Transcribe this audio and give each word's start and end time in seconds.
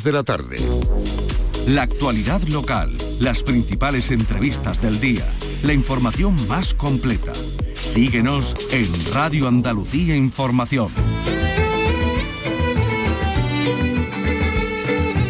de 0.00 0.12
la 0.12 0.22
tarde. 0.22 0.56
La 1.66 1.82
actualidad 1.82 2.40
local, 2.44 2.90
las 3.20 3.42
principales 3.42 4.10
entrevistas 4.10 4.80
del 4.80 4.98
día, 5.00 5.24
la 5.62 5.74
información 5.74 6.34
más 6.48 6.72
completa. 6.72 7.34
Síguenos 7.74 8.56
en 8.70 8.86
Radio 9.12 9.46
Andalucía 9.46 10.16
Información. 10.16 10.90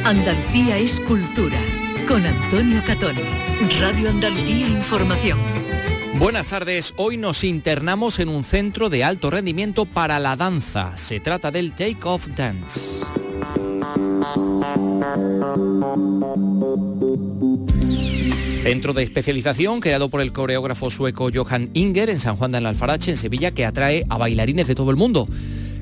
Andalucía 0.04 0.78
es 0.78 1.00
cultura. 1.00 1.58
Con 2.06 2.24
Antonio 2.24 2.80
Catón. 2.86 3.16
Radio 3.80 4.10
Andalucía 4.10 4.68
Información. 4.68 5.40
Buenas 6.20 6.46
tardes, 6.46 6.94
hoy 6.96 7.16
nos 7.16 7.42
internamos 7.42 8.20
en 8.20 8.28
un 8.28 8.44
centro 8.44 8.90
de 8.90 9.02
alto 9.02 9.28
rendimiento 9.28 9.86
para 9.86 10.20
la 10.20 10.36
danza. 10.36 10.96
Se 10.96 11.18
trata 11.18 11.50
del 11.50 11.72
Take 11.72 11.98
Off 12.04 12.28
Dance. 12.28 13.04
Centro 18.62 18.92
de 18.92 19.02
especialización 19.02 19.80
creado 19.80 20.08
por 20.08 20.20
el 20.20 20.32
coreógrafo 20.32 20.90
sueco 20.90 21.30
Johan 21.34 21.70
Inger 21.74 22.08
en 22.08 22.18
San 22.18 22.36
Juan 22.36 22.52
de 22.52 22.58
Alfarache, 22.58 23.10
en 23.10 23.16
Sevilla, 23.16 23.50
que 23.50 23.64
atrae 23.64 24.04
a 24.08 24.18
bailarines 24.18 24.68
de 24.68 24.74
todo 24.76 24.90
el 24.92 24.96
mundo. 24.96 25.26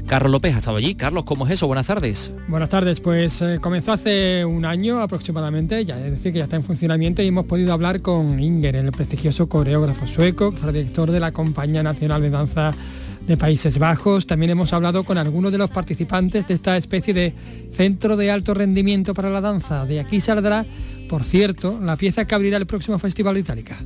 Carlos 0.07 0.33
López 0.33 0.57
ha 0.57 0.59
estado 0.59 0.79
allí. 0.79 0.95
Carlos, 0.95 1.25
¿cómo 1.25 1.47
es 1.47 1.53
eso? 1.53 1.67
Buenas 1.67 1.87
tardes. 1.87 2.33
Buenas 2.49 2.69
tardes, 2.69 3.01
pues 3.01 3.43
eh, 3.43 3.59
comenzó 3.61 3.93
hace 3.93 4.45
un 4.45 4.65
año 4.65 5.01
aproximadamente, 5.01 5.85
ya 5.85 6.05
es 6.05 6.11
decir, 6.11 6.33
que 6.33 6.39
ya 6.39 6.45
está 6.45 6.57
en 6.57 6.65
funcionamiento 6.65 7.23
y 7.23 7.29
hemos 7.29 7.45
podido 7.45 7.73
hablar 7.73 8.01
con 8.01 8.43
Inger, 8.43 8.75
el 8.75 8.91
prestigioso 8.91 9.49
coreógrafo 9.49 10.09
sueco, 10.09 10.51
director 10.51 11.11
de 11.11 11.21
la 11.21 11.31
Compañía 11.31 11.83
Nacional 11.83 12.23
de 12.23 12.31
Danza 12.31 12.75
de 13.31 13.37
Países 13.37 13.79
Bajos. 13.79 14.27
También 14.27 14.51
hemos 14.51 14.73
hablado 14.73 15.05
con 15.05 15.17
algunos 15.17 15.53
de 15.53 15.59
los 15.59 15.71
participantes 15.71 16.49
de 16.49 16.55
esta 16.55 16.77
especie 16.77 17.15
de 17.15 17.33
centro 17.73 18.17
de 18.17 18.29
alto 18.29 18.55
rendimiento 18.55 19.15
para 19.15 19.31
la 19.31 19.41
danza. 19.41 19.87
De 19.87 20.01
aquí 20.01 20.21
saldrá, 20.21 20.67
por 21.09 21.23
cierto, 21.23 21.79
la 21.81 21.97
pieza 21.97 22.27
que 22.27 22.35
abrirá 22.35 22.57
el 22.57 22.67
próximo 22.67 22.99
Festival 22.99 23.35
de 23.35 23.41
Itálica. 23.41 23.79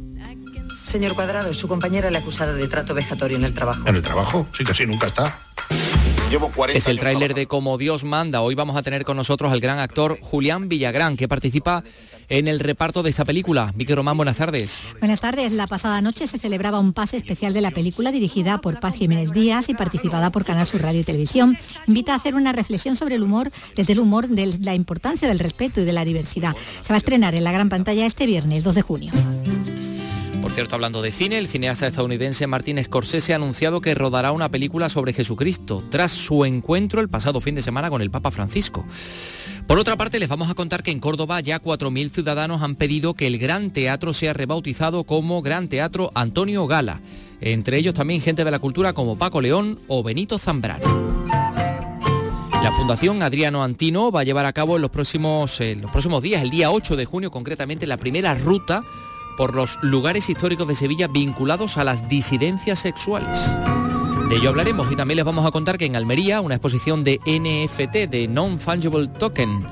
Señor 0.86 1.14
Cuadrado, 1.14 1.52
su 1.52 1.68
compañera 1.68 2.10
le 2.10 2.18
acusada 2.18 2.54
de 2.54 2.66
trato 2.68 2.94
vejatorio 2.94 3.36
en 3.36 3.44
el 3.44 3.52
trabajo. 3.52 3.86
¿En 3.86 3.96
el 3.96 4.02
trabajo? 4.02 4.46
Sí, 4.56 4.64
casi 4.64 4.86
nunca 4.86 5.08
está. 5.08 5.38
Llevo 6.34 6.50
40 6.50 6.76
es 6.76 6.88
el 6.88 6.98
tráiler 6.98 7.32
de 7.32 7.46
Como 7.46 7.78
Dios 7.78 8.02
manda. 8.02 8.40
Hoy 8.40 8.56
vamos 8.56 8.74
a 8.74 8.82
tener 8.82 9.04
con 9.04 9.16
nosotros 9.16 9.52
al 9.52 9.60
gran 9.60 9.78
actor 9.78 10.18
Julián 10.20 10.68
Villagrán, 10.68 11.16
que 11.16 11.28
participa 11.28 11.84
en 12.28 12.48
el 12.48 12.58
reparto 12.58 13.04
de 13.04 13.10
esta 13.10 13.24
película. 13.24 13.72
Vicky 13.76 13.94
Román, 13.94 14.16
buenas 14.16 14.38
tardes. 14.38 14.80
Buenas 14.98 15.20
tardes. 15.20 15.52
La 15.52 15.68
pasada 15.68 16.00
noche 16.00 16.26
se 16.26 16.40
celebraba 16.40 16.80
un 16.80 16.92
pase 16.92 17.18
especial 17.18 17.52
de 17.52 17.60
la 17.60 17.70
película 17.70 18.10
dirigida 18.10 18.58
por 18.58 18.80
Paz 18.80 18.96
Jiménez 18.96 19.30
Díaz 19.30 19.68
y 19.68 19.74
participada 19.74 20.30
por 20.30 20.44
Canal 20.44 20.66
Sur 20.66 20.82
Radio 20.82 21.02
y 21.02 21.04
Televisión. 21.04 21.56
Invita 21.86 22.14
a 22.14 22.16
hacer 22.16 22.34
una 22.34 22.52
reflexión 22.52 22.96
sobre 22.96 23.14
el 23.14 23.22
humor, 23.22 23.52
desde 23.76 23.92
el 23.92 24.00
humor 24.00 24.26
de 24.26 24.58
la 24.58 24.74
importancia 24.74 25.28
del 25.28 25.38
respeto 25.38 25.82
y 25.82 25.84
de 25.84 25.92
la 25.92 26.04
diversidad. 26.04 26.56
Se 26.82 26.92
va 26.92 26.96
a 26.96 26.98
estrenar 26.98 27.36
en 27.36 27.44
la 27.44 27.52
gran 27.52 27.68
pantalla 27.68 28.06
este 28.06 28.26
viernes, 28.26 28.64
2 28.64 28.74
de 28.74 28.82
junio. 28.82 29.12
Cierto, 30.54 30.76
hablando 30.76 31.02
de 31.02 31.10
cine, 31.10 31.38
el 31.38 31.48
cineasta 31.48 31.88
estadounidense 31.88 32.46
Martin 32.46 32.82
Scorsese 32.82 33.32
ha 33.32 33.36
anunciado 33.36 33.80
que 33.80 33.92
rodará 33.92 34.30
una 34.30 34.48
película 34.48 34.88
sobre 34.88 35.12
Jesucristo, 35.12 35.82
tras 35.90 36.12
su 36.12 36.44
encuentro 36.44 37.00
el 37.00 37.08
pasado 37.08 37.40
fin 37.40 37.56
de 37.56 37.62
semana 37.62 37.90
con 37.90 38.00
el 38.00 38.12
Papa 38.12 38.30
Francisco. 38.30 38.86
Por 39.66 39.80
otra 39.80 39.96
parte, 39.96 40.20
les 40.20 40.28
vamos 40.28 40.48
a 40.48 40.54
contar 40.54 40.84
que 40.84 40.92
en 40.92 41.00
Córdoba 41.00 41.40
ya 41.40 41.60
4.000 41.60 42.08
ciudadanos 42.08 42.62
han 42.62 42.76
pedido 42.76 43.14
que 43.14 43.26
el 43.26 43.38
Gran 43.38 43.72
Teatro 43.72 44.12
sea 44.12 44.32
rebautizado 44.32 45.02
como 45.02 45.42
Gran 45.42 45.66
Teatro 45.66 46.12
Antonio 46.14 46.68
Gala. 46.68 47.00
Entre 47.40 47.76
ellos 47.76 47.94
también 47.94 48.20
gente 48.20 48.44
de 48.44 48.52
la 48.52 48.60
cultura 48.60 48.92
como 48.92 49.18
Paco 49.18 49.40
León 49.40 49.76
o 49.88 50.04
Benito 50.04 50.38
Zambrano. 50.38 50.84
La 52.62 52.70
Fundación 52.70 53.24
Adriano 53.24 53.64
Antino 53.64 54.12
va 54.12 54.20
a 54.20 54.24
llevar 54.24 54.46
a 54.46 54.52
cabo 54.52 54.76
en 54.76 54.82
los 54.82 54.92
próximos, 54.92 55.60
en 55.60 55.82
los 55.82 55.90
próximos 55.90 56.22
días, 56.22 56.44
el 56.44 56.50
día 56.50 56.70
8 56.70 56.94
de 56.94 57.06
junio 57.06 57.32
concretamente, 57.32 57.88
la 57.88 57.96
primera 57.96 58.34
ruta 58.34 58.84
por 59.36 59.54
los 59.54 59.78
lugares 59.82 60.28
históricos 60.28 60.68
de 60.68 60.74
Sevilla 60.74 61.08
vinculados 61.08 61.78
a 61.78 61.84
las 61.84 62.08
disidencias 62.08 62.78
sexuales. 62.78 63.50
De 64.28 64.36
ello 64.36 64.48
hablaremos 64.48 64.90
y 64.90 64.96
también 64.96 65.16
les 65.16 65.24
vamos 65.24 65.46
a 65.46 65.50
contar 65.50 65.76
que 65.76 65.84
en 65.84 65.96
Almería 65.96 66.40
una 66.40 66.54
exposición 66.54 67.04
de 67.04 67.20
NFT, 67.26 68.10
de 68.10 68.26
Non-Fungible 68.28 69.08
Token, 69.08 69.66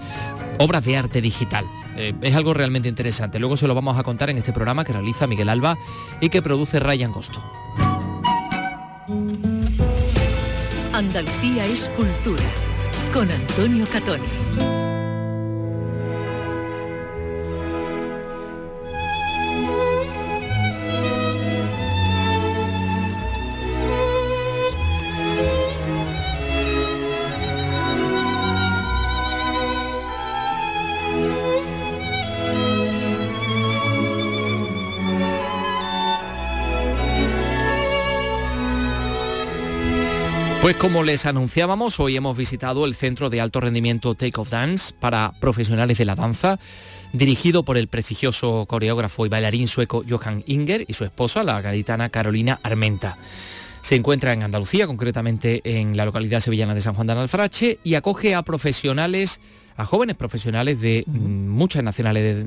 obras 0.58 0.84
de 0.84 0.96
arte 0.96 1.20
digital. 1.20 1.64
Eh, 1.96 2.12
es 2.20 2.36
algo 2.36 2.54
realmente 2.54 2.88
interesante. 2.88 3.38
Luego 3.38 3.56
se 3.56 3.66
lo 3.66 3.74
vamos 3.74 3.98
a 3.98 4.02
contar 4.02 4.30
en 4.30 4.38
este 4.38 4.52
programa 4.52 4.84
que 4.84 4.92
realiza 4.92 5.26
Miguel 5.26 5.48
Alba 5.48 5.76
y 6.20 6.28
que 6.28 6.42
produce 6.42 6.80
Ryan 6.80 7.12
Costo. 7.12 7.42
Andalucía 10.92 11.66
es 11.66 11.88
cultura 11.96 12.44
con 13.12 13.30
Antonio 13.30 13.86
Catoni. 13.90 14.81
Pues 40.62 40.76
como 40.76 41.02
les 41.02 41.26
anunciábamos, 41.26 41.98
hoy 41.98 42.14
hemos 42.14 42.36
visitado 42.36 42.84
el 42.84 42.94
Centro 42.94 43.30
de 43.30 43.40
Alto 43.40 43.58
Rendimiento 43.58 44.14
Take 44.14 44.40
Off 44.40 44.50
Dance 44.50 44.94
para 44.94 45.32
profesionales 45.40 45.98
de 45.98 46.04
la 46.04 46.14
danza, 46.14 46.60
dirigido 47.12 47.64
por 47.64 47.76
el 47.76 47.88
prestigioso 47.88 48.64
coreógrafo 48.68 49.26
y 49.26 49.28
bailarín 49.28 49.66
sueco 49.66 50.04
Johan 50.08 50.44
Inger 50.46 50.84
y 50.86 50.92
su 50.92 51.02
esposa, 51.02 51.42
la 51.42 51.60
gaditana 51.60 52.10
Carolina 52.10 52.60
Armenta. 52.62 53.18
Se 53.80 53.96
encuentra 53.96 54.32
en 54.32 54.44
Andalucía, 54.44 54.86
concretamente 54.86 55.62
en 55.64 55.96
la 55.96 56.04
localidad 56.04 56.38
sevillana 56.38 56.76
de 56.76 56.80
San 56.80 56.94
Juan 56.94 57.08
de 57.08 57.14
Alfarache, 57.14 57.80
y 57.82 57.96
acoge 57.96 58.36
a 58.36 58.44
profesionales, 58.44 59.40
a 59.76 59.84
jóvenes 59.84 60.14
profesionales 60.14 60.80
de 60.80 61.02
muchas, 61.08 61.82
nacionalidades, 61.82 62.46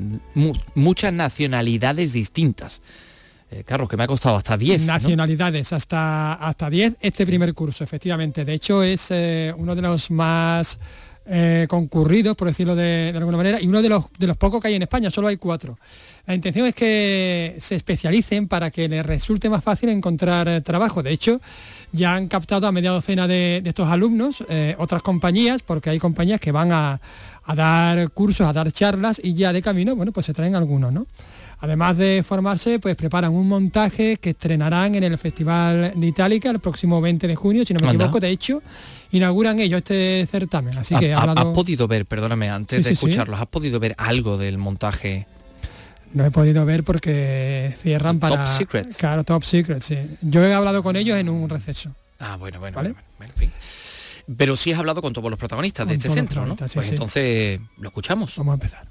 muchas 0.74 1.12
nacionalidades 1.12 2.14
distintas 2.14 2.82
eh, 3.52 3.64
Carlos, 3.64 3.88
que 3.88 3.96
me 3.96 4.04
ha 4.04 4.08
costado 4.08 4.36
hasta 4.36 4.58
10. 4.58 4.86
Nacionalidades, 4.86 5.72
hasta, 5.72 6.34
hasta 6.34 6.70
10 6.70 6.98
este 7.00 7.26
primer 7.26 7.54
curso, 7.54 7.84
efectivamente. 7.84 8.44
De 8.44 8.54
hecho, 8.54 8.82
es 8.82 9.08
eh, 9.12 9.54
uno 9.56 9.76
de 9.76 9.82
los 9.84 10.10
más 10.10 10.80
eh, 11.28 11.68
concurridos, 11.70 12.36
por 12.36 12.48
decirlo 12.48 12.76
de, 12.76 13.14
alguna 13.16 13.38
manera, 13.38 13.62
y 13.62 13.68
uno 13.68 13.84
de 13.84 13.90
los, 13.90 14.06
de 14.18 14.26
los 14.26 14.36
pocos 14.38 14.62
que 14.62 14.70
hay 14.70 14.74
en 14.74 14.82
España, 14.82 15.12
solo 15.12 15.28
hay 15.28 15.38
cuatro. 15.38 15.78
La 16.26 16.34
intención 16.34 16.66
es 16.66 16.74
que 16.74 17.56
se 17.60 17.76
especialicen 17.76 18.48
para 18.48 18.72
que 18.72 18.90
les 18.90 19.06
resulte 19.06 19.48
más 19.48 19.64
fácil 19.64 19.90
encontrar 19.90 20.62
trabajo. 20.62 21.04
De 21.04 21.12
hecho, 21.12 21.40
ya 21.92 22.16
han 22.16 22.28
captado 22.28 22.66
a 22.66 22.72
media 22.72 22.90
docena 22.90 23.28
de, 23.28 23.62
estos 23.64 23.88
alumnos 23.88 24.44
otras 24.80 25.04
compañías, 25.04 25.62
porque 25.62 25.92
hay 25.92 26.00
compañías 26.00 26.40
que 26.40 26.52
van 26.52 26.72
a, 26.72 27.00
a, 27.44 27.56
dar 27.56 28.10
cursos, 28.10 28.48
a 28.48 28.54
dar 28.54 28.72
charlas 28.72 29.22
y 29.24 29.36
ya 29.36 29.54
de 29.54 29.62
camino, 29.62 29.96
bueno, 29.96 30.12
pues 30.12 30.26
se 30.26 30.34
traen 30.34 30.56
algunos, 30.56 30.92
¿no? 30.92 31.06
Además 31.60 31.98
de 31.98 32.24
formarse, 32.24 32.80
pues 32.80 32.96
preparan 32.96 33.32
un 33.32 33.48
montaje 33.48 34.18
que 34.18 34.32
estrenarán 34.32 34.96
en 34.96 35.04
el 35.04 35.18
Festival 35.18 35.94
de 35.96 36.08
Itálica 36.08 36.50
el 36.50 36.60
próximo 36.60 37.02
20 37.02 37.28
de 37.28 37.36
junio, 37.36 37.64
si 37.66 37.74
no 37.74 37.80
me 37.80 37.88
equivoco. 37.88 38.20
De 38.20 38.30
hecho, 38.30 38.62
inauguran 39.12 39.60
ellos 39.60 39.78
este 39.80 40.28
certamen. 40.30 40.78
Así 40.78 40.96
que 40.96 41.14
¿Has 41.14 41.46
podido 41.46 41.88
ver, 41.88 42.06
perdóname, 42.06 42.50
antes 42.50 42.84
de 42.84 42.92
escucharlos, 42.92 43.40
¿has 43.40 43.48
podido 43.48 43.80
ver 43.80 43.96
algo 43.98 44.38
del 44.38 44.58
montaje? 44.58 45.28
No 46.14 46.26
he 46.26 46.32
podido 46.32 46.66
ver 46.66 46.84
porque 46.84 47.76
cierran 47.82 48.20
para... 48.20 48.46
Top 48.46 48.48
Secret. 48.48 48.96
Claro, 48.96 49.24
Top 49.24 49.44
Secret, 49.44 49.82
sí. 49.82 49.98
Yo 50.22 50.44
he 50.46 50.54
hablado 50.54 50.82
con 50.82 50.96
ellos 50.96 51.18
en 51.18 51.28
un 51.30 51.50
receso. 51.50 51.92
Ah, 52.20 52.38
bueno, 52.38 52.60
bueno, 52.60 52.76
¿vale? 52.76 52.96
bueno, 53.18 53.34
en 53.34 53.38
fin. 53.38 53.52
Pero 54.38 54.56
sí 54.56 54.72
has 54.72 54.80
hablado 54.80 55.02
con 55.02 55.14
todos 55.14 55.30
los 55.30 55.38
protagonistas 55.38 55.88
de 55.88 55.96
este 55.96 56.10
centro, 56.10 56.46
¿no? 56.46 56.56
pues 56.56 56.90
entonces 56.90 57.60
lo 57.78 57.90
escuchamos. 57.90 58.38
Vamos 58.38 58.54
a 58.54 58.56
empezar. 58.56 58.88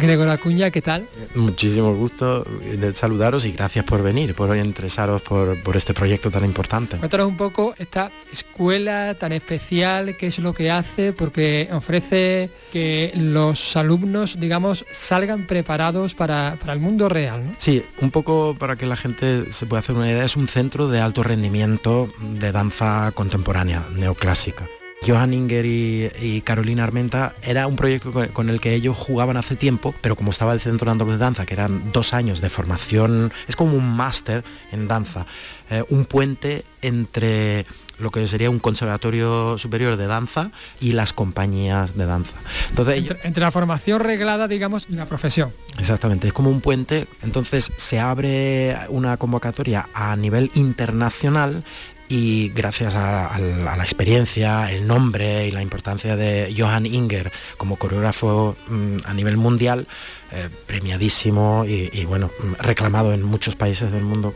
Gregor 0.00 0.28
Acuña, 0.28 0.70
¿qué 0.70 0.82
tal? 0.82 1.06
Muchísimo 1.34 1.94
gusto 1.94 2.44
de 2.44 2.92
saludaros 2.92 3.44
y 3.46 3.52
gracias 3.52 3.84
por 3.84 4.02
venir, 4.02 4.34
por 4.34 4.54
interesaros 4.56 5.22
por, 5.22 5.62
por 5.62 5.76
este 5.76 5.94
proyecto 5.94 6.30
tan 6.30 6.44
importante. 6.44 6.96
Cuéntanos 6.96 7.28
un 7.28 7.36
poco 7.36 7.74
esta 7.78 8.10
escuela 8.32 9.14
tan 9.14 9.32
especial, 9.32 10.16
qué 10.16 10.26
es 10.26 10.38
lo 10.38 10.52
que 10.52 10.70
hace, 10.70 11.12
porque 11.12 11.68
ofrece 11.72 12.50
que 12.72 13.12
los 13.16 13.76
alumnos, 13.76 14.38
digamos, 14.38 14.84
salgan 14.92 15.46
preparados 15.46 16.14
para, 16.14 16.56
para 16.60 16.72
el 16.72 16.80
mundo 16.80 17.08
real. 17.08 17.44
¿no? 17.46 17.54
Sí, 17.58 17.82
un 18.00 18.10
poco 18.10 18.56
para 18.58 18.76
que 18.76 18.86
la 18.86 18.96
gente 18.96 19.50
se 19.50 19.66
pueda 19.66 19.80
hacer 19.80 19.96
una 19.96 20.10
idea, 20.10 20.24
es 20.24 20.36
un 20.36 20.48
centro 20.48 20.88
de 20.88 21.00
alto 21.00 21.22
rendimiento 21.22 22.12
de 22.20 22.52
danza 22.52 23.12
contemporánea, 23.14 23.84
neoclásica 23.94 24.68
Johan 25.06 25.34
Inger 25.34 25.66
y, 25.66 26.42
Carolina 26.44 26.84
Armenta 26.84 27.34
era 27.42 27.66
un 27.66 27.76
proyecto 27.76 28.12
con, 28.32 28.48
el 28.48 28.60
que 28.60 28.74
ellos 28.74 28.96
jugaban 28.96 29.36
hace 29.36 29.56
tiempo, 29.56 29.94
pero 30.00 30.16
como 30.16 30.30
estaba 30.30 30.52
el 30.52 30.60
Centro 30.60 30.90
Andaluz 30.90 31.14
de 31.14 31.18
Danza, 31.18 31.46
que 31.46 31.54
eran 31.54 31.92
dos 31.92 32.14
años 32.14 32.40
de 32.40 32.50
formación, 32.50 33.32
es 33.48 33.56
como 33.56 33.76
un 33.76 33.96
máster 33.96 34.44
en 34.72 34.88
danza, 34.88 35.26
eh, 35.70 35.84
un 35.90 36.04
puente 36.06 36.64
entre 36.82 37.66
lo 37.98 38.10
que 38.10 38.26
sería 38.26 38.50
un 38.50 38.58
conservatorio 38.58 39.56
superior 39.58 39.96
de 39.96 40.06
danza 40.06 40.50
y 40.80 40.92
las 40.92 41.12
compañías 41.12 41.96
de 41.96 42.06
danza. 42.06 42.34
Entonces, 42.70 43.04
entre, 43.22 43.40
la 43.40 43.50
formación 43.50 44.00
reglada, 44.00 44.48
digamos, 44.48 44.86
y 44.88 44.94
la 44.94 45.06
profesión. 45.06 45.52
Exactamente, 45.78 46.28
es 46.28 46.32
como 46.32 46.50
un 46.50 46.60
puente, 46.60 47.06
entonces 47.22 47.72
se 47.76 48.00
abre 48.00 48.76
una 48.88 49.16
convocatoria 49.16 49.88
a 49.94 50.16
nivel 50.16 50.50
internacional 50.54 51.64
y 52.08 52.50
gracias 52.50 52.94
a, 52.94 53.38
la 53.38 53.82
experiencia, 53.82 54.70
el 54.70 54.86
nombre 54.86 55.46
y 55.46 55.50
la 55.50 55.62
importancia 55.62 56.16
de 56.16 56.54
Johan 56.56 56.86
Inger 56.86 57.32
como 57.56 57.76
coreógrafo 57.76 58.56
mm, 58.68 58.98
a 59.04 59.14
nivel 59.14 59.36
mundial, 59.36 59.86
eh, 60.32 60.48
premiadísimo 60.66 61.64
y, 61.66 62.04
bueno, 62.04 62.30
reclamado 62.58 63.12
en 63.12 63.22
muchos 63.22 63.56
países 63.56 63.90
del 63.92 64.02
mundo, 64.02 64.34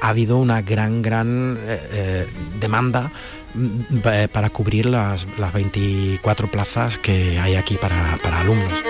ha, 0.00 0.08
habido 0.08 0.36
una 0.36 0.62
gran, 0.62 1.02
gran 1.02 1.58
eh, 1.60 1.80
eh, 1.92 2.26
demanda 2.60 3.10
mm, 3.54 4.28
para 4.32 4.50
cubrir 4.50 4.86
las, 4.86 5.26
24 5.52 6.50
plazas 6.50 6.98
que 6.98 7.38
hay 7.38 7.56
aquí 7.56 7.76
para, 7.76 8.18
para 8.22 8.40
alumnos. 8.40 8.82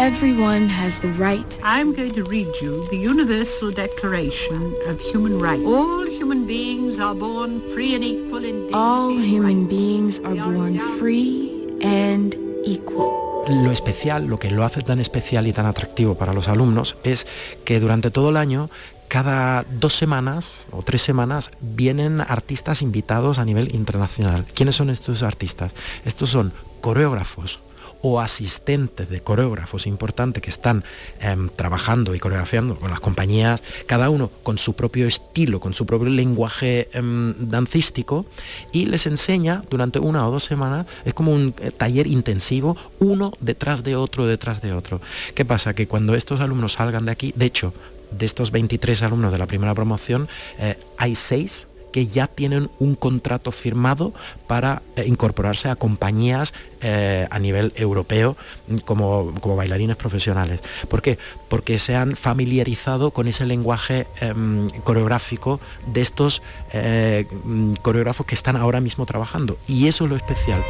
Everyone 0.00 0.66
has 0.70 0.98
the 0.98 1.12
right. 1.20 1.60
I'm 1.62 1.92
going 1.92 2.14
to 2.14 2.24
read 2.24 2.48
you 2.62 2.86
the 2.88 2.96
Universal 2.96 3.72
Declaration 3.72 4.74
of 4.88 4.98
Human 4.98 5.38
Rights. 5.38 5.62
All 5.66 6.06
human 6.06 6.46
beings 6.46 6.98
are 6.98 7.14
born 7.14 7.60
free 7.74 7.94
and 7.96 8.02
equal 8.02 8.42
in 8.46 8.64
dignity. 8.64 8.72
All 8.72 9.10
human 9.10 9.68
beings 9.68 10.18
are 10.20 10.34
born 10.34 10.78
free 10.98 11.68
and 11.82 12.34
equal. 12.64 13.44
Lo 13.46 13.70
especial, 13.70 14.26
lo 14.26 14.38
que 14.38 14.50
lo 14.50 14.64
hace 14.64 14.80
tan 14.80 15.00
especial 15.00 15.46
y 15.46 15.52
tan 15.52 15.66
atractivo 15.66 16.14
para 16.14 16.32
los 16.32 16.48
alumnos 16.48 16.96
es 17.04 17.26
que 17.66 17.78
durante 17.78 18.10
todo 18.10 18.30
el 18.30 18.38
año 18.38 18.70
cada 19.08 19.64
dos 19.64 19.94
semanas 19.94 20.66
o 20.70 20.82
tres 20.82 21.02
semanas 21.02 21.50
vienen 21.60 22.22
artistas 22.22 22.80
invitados 22.80 23.38
a 23.38 23.44
nivel 23.44 23.74
internacional. 23.74 24.46
¿Quiénes 24.54 24.76
son 24.76 24.88
estos 24.88 25.22
artistas? 25.22 25.74
Estos 26.06 26.30
son 26.30 26.54
coreógrafos, 26.80 27.60
o 28.02 28.20
asistentes 28.20 29.08
de 29.08 29.20
coreógrafos 29.20 29.86
importantes 29.86 30.42
que 30.42 30.50
están 30.50 30.84
em, 31.20 31.48
trabajando 31.48 32.14
y 32.14 32.18
coreografiando 32.18 32.76
con 32.76 32.90
las 32.90 33.00
compañías, 33.00 33.62
cada 33.86 34.10
uno 34.10 34.30
con 34.42 34.58
su 34.58 34.74
propio 34.74 35.06
estilo, 35.06 35.60
con 35.60 35.74
su 35.74 35.86
propio 35.86 36.08
lenguaje 36.08 36.88
em, 36.92 37.34
dancístico, 37.38 38.26
y 38.72 38.86
les 38.86 39.06
enseña 39.06 39.62
durante 39.70 39.98
una 39.98 40.26
o 40.26 40.30
dos 40.30 40.44
semanas, 40.44 40.86
es 41.04 41.14
como 41.14 41.32
un 41.32 41.54
eh, 41.60 41.70
taller 41.70 42.06
intensivo, 42.06 42.76
uno 42.98 43.32
detrás 43.40 43.84
de 43.84 43.96
otro, 43.96 44.26
detrás 44.26 44.62
de 44.62 44.72
otro. 44.72 45.00
¿Qué 45.34 45.44
pasa? 45.44 45.74
Que 45.74 45.86
cuando 45.86 46.14
estos 46.14 46.40
alumnos 46.40 46.74
salgan 46.74 47.04
de 47.04 47.12
aquí, 47.12 47.32
de 47.36 47.46
hecho, 47.46 47.72
de 48.10 48.26
estos 48.26 48.50
23 48.50 49.02
alumnos 49.02 49.32
de 49.32 49.38
la 49.38 49.46
primera 49.46 49.74
promoción, 49.74 50.28
eh, 50.58 50.76
hay 50.96 51.14
seis 51.14 51.66
que 51.92 52.06
ya 52.06 52.26
tienen 52.26 52.70
un 52.78 52.94
contrato 52.94 53.52
firmado 53.52 54.12
para 54.46 54.82
eh, 54.96 55.04
incorporarse 55.06 55.68
a 55.68 55.76
compañías 55.76 56.54
eh, 56.82 57.26
a 57.30 57.38
nivel 57.38 57.72
europeo 57.76 58.36
mm, 58.68 58.76
como, 58.78 59.34
como, 59.40 59.56
bailarines 59.56 59.96
profesionales. 59.96 60.60
¿Por 60.88 61.02
qué? 61.02 61.18
Porque 61.48 61.78
se 61.78 61.96
han 61.96 62.16
familiarizado 62.16 63.10
con 63.10 63.28
ese 63.28 63.46
lenguaje 63.46 64.06
em, 64.20 64.70
coreográfico 64.84 65.60
de 65.86 66.00
estos 66.00 66.42
eh, 66.72 67.26
mm, 67.44 67.74
coreógrafos 67.82 68.26
que 68.26 68.34
están 68.34 68.56
ahora 68.56 68.80
mismo 68.80 69.06
trabajando. 69.06 69.58
Y 69.66 69.88
eso 69.88 70.04
es 70.04 70.10
lo 70.10 70.16
especial. 70.16 70.64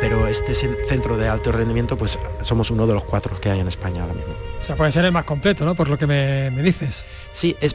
pero 0.00 0.26
este 0.26 0.54
centro 0.54 1.18
de 1.18 1.28
alto 1.28 1.52
rendimiento 1.52 1.98
pues 1.98 2.18
somos 2.40 2.70
uno 2.70 2.86
de 2.86 2.94
los 2.94 3.04
cuatro 3.04 3.38
que 3.38 3.50
hay 3.50 3.60
en 3.60 3.68
España 3.68 4.02
ahora 4.02 4.14
mismo. 4.14 4.49
O 4.60 4.62
sea, 4.62 4.76
puede 4.76 4.92
ser 4.92 5.06
el 5.06 5.12
más 5.12 5.24
completo, 5.24 5.64
¿no? 5.64 5.74
Por 5.74 5.88
lo 5.88 5.96
que 5.96 6.06
me, 6.06 6.50
dices. 6.62 7.06
Sí, 7.32 7.56
es, 7.62 7.74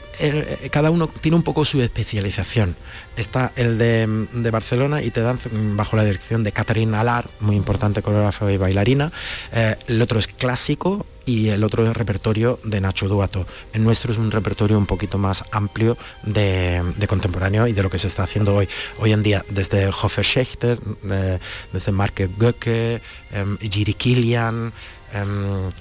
cada 0.69 0.91
uno 0.91 1.07
tiene 1.07 1.35
un 1.35 1.41
poco 1.41 1.65
su 1.65 1.81
especialización. 1.81 2.75
Está 3.17 3.51
el 3.55 3.79
de, 3.79 4.51
Barcelona 4.51 5.01
y 5.01 5.09
te 5.09 5.21
dan 5.21 5.39
bajo 5.75 5.95
la 5.95 6.03
dirección 6.03 6.43
de 6.43 6.51
Catherine 6.51 6.95
Alar, 6.95 7.25
muy 7.39 7.55
importante 7.55 8.03
coreógrafa 8.03 8.51
y 8.51 8.57
bailarina. 8.57 9.11
Eh, 9.51 9.75
el 9.87 9.99
otro 9.99 10.19
es 10.19 10.27
clásico, 10.27 11.07
y 11.25 11.49
el 11.49 11.63
otro 11.63 11.89
es 11.89 11.97
repertorio 11.97 12.59
de 12.63 12.79
Nacho 12.79 13.07
Duato. 13.07 13.47
El 13.73 13.83
nuestro 13.83 14.11
es 14.11 14.17
un 14.17 14.31
repertorio 14.31 14.77
un 14.77 14.85
poquito 14.85 15.17
más 15.17 15.43
amplio 15.51 15.97
de, 16.23 16.83
contemporáneo 17.07 17.67
y 17.67 17.73
de 17.73 17.83
lo 17.83 17.89
que 17.89 17.99
se 17.99 18.07
está 18.07 18.23
haciendo 18.23 18.55
hoy, 18.55 18.69
hoy 18.99 19.11
en 19.11 19.23
día, 19.23 19.43
desde 19.49 19.87
Hofer 19.87 20.23
Schechter, 20.23 20.79
eh, 21.09 21.39
desde 21.73 21.91
Marke 21.91 22.29
Göcke, 22.37 23.01
eh, 23.31 23.57
Giri 23.59 23.95
Kilian, 23.95 24.71
em, 25.13 25.71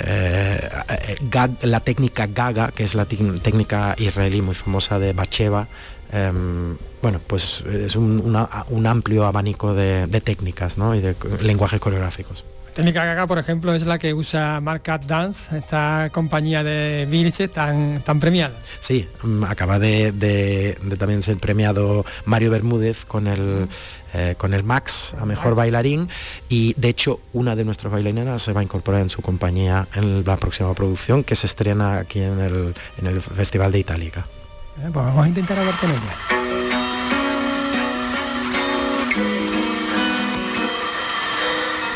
eh, 0.00 0.60
la 1.62 1.80
técnica 1.80 2.26
Gaga, 2.26 2.70
que 2.72 2.84
es 2.84 2.94
la 2.94 3.04
técnica 3.06 3.94
israelí 3.98 4.42
muy 4.42 4.54
famosa 4.54 4.98
de 4.98 5.12
Bacheva, 5.12 5.68
em, 6.12 6.76
bueno, 7.02 7.20
pues 7.26 7.62
es 7.66 7.96
un, 7.96 8.36
amplio 8.86 9.26
abanico 9.26 9.74
de, 9.74 10.06
técnicas 10.20 10.76
y 10.78 11.00
de 11.00 11.14
lenguajes 11.42 11.80
coreográficos 11.80 12.44
técnica 12.78 13.26
por 13.26 13.38
ejemplo, 13.38 13.74
es 13.74 13.84
la 13.84 13.98
que 13.98 14.14
usa 14.14 14.60
Market 14.60 15.02
Dance, 15.02 15.58
esta 15.58 16.10
compañía 16.12 16.62
de 16.62 17.08
Vilche 17.10 17.48
tan, 17.48 18.02
tan 18.04 18.20
premiada. 18.20 18.54
Sí, 18.78 19.08
mm, 19.24 19.42
acaba 19.44 19.80
de, 19.80 20.78
también 20.96 21.24
ser 21.24 21.38
premiado 21.38 22.06
Mario 22.24 22.50
Bermúdez 22.50 23.04
con 23.04 23.26
el... 23.26 23.68
Eh, 24.14 24.36
con 24.38 24.54
el 24.54 24.64
Max 24.64 25.14
a 25.18 25.26
Mejor 25.26 25.54
Bailarín 25.54 26.08
y 26.48 26.72
de 26.78 26.88
hecho 26.88 27.20
una 27.34 27.54
de 27.54 27.66
nuestras 27.66 27.92
bailarinas 27.92 28.40
se 28.40 28.54
va 28.54 28.60
a 28.60 28.64
incorporar 28.64 29.02
en 29.02 29.10
su 29.10 29.20
compañía 29.20 29.86
en 29.96 30.24
la 30.24 30.38
próxima 30.38 30.72
producción 30.72 31.22
que 31.22 31.36
se 31.36 31.46
estrena 31.46 31.98
aquí 31.98 32.22
en 32.22 32.40
el, 32.40 33.20
Festival 33.20 33.70
de 33.70 33.80
Itálica. 33.80 34.20
Eh, 34.78 34.88
pues 34.90 35.04
vamos 35.04 35.26
a 35.26 35.28
intentar 35.28 35.58
hablar 35.58 35.74
con 35.78 35.90
ella. 35.90 36.37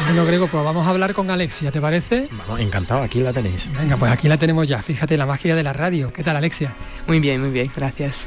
Bueno, 0.04 0.26
Grego, 0.26 0.49
pues 0.49 0.64
vamos 0.64 0.87
a 0.87 0.90
hablar 0.90 1.14
con 1.14 1.31
Alexia, 1.31 1.70
¿te 1.70 1.81
parece? 1.81 2.28
Vamos, 2.32 2.60
encantado, 2.60 3.02
aquí 3.02 3.20
la 3.20 3.32
tenéis. 3.32 3.69
Venga, 3.72 3.96
pues 3.96 4.10
aquí 4.12 4.28
la 4.28 4.37
tenemos 4.37 4.69
ya, 4.69 4.82
fíjate, 4.82 5.16
la 5.16 5.26
magia 5.26 5.54
de 5.54 5.62
la 5.62 5.72
radio. 5.72 6.12
¿Qué 6.12 6.22
tal, 6.22 6.37
Alexia? 6.37 6.75
Muy 7.06 7.20
bien, 7.20 7.40
muy 7.40 7.50
bien, 7.50 7.70
gracias. 7.75 8.26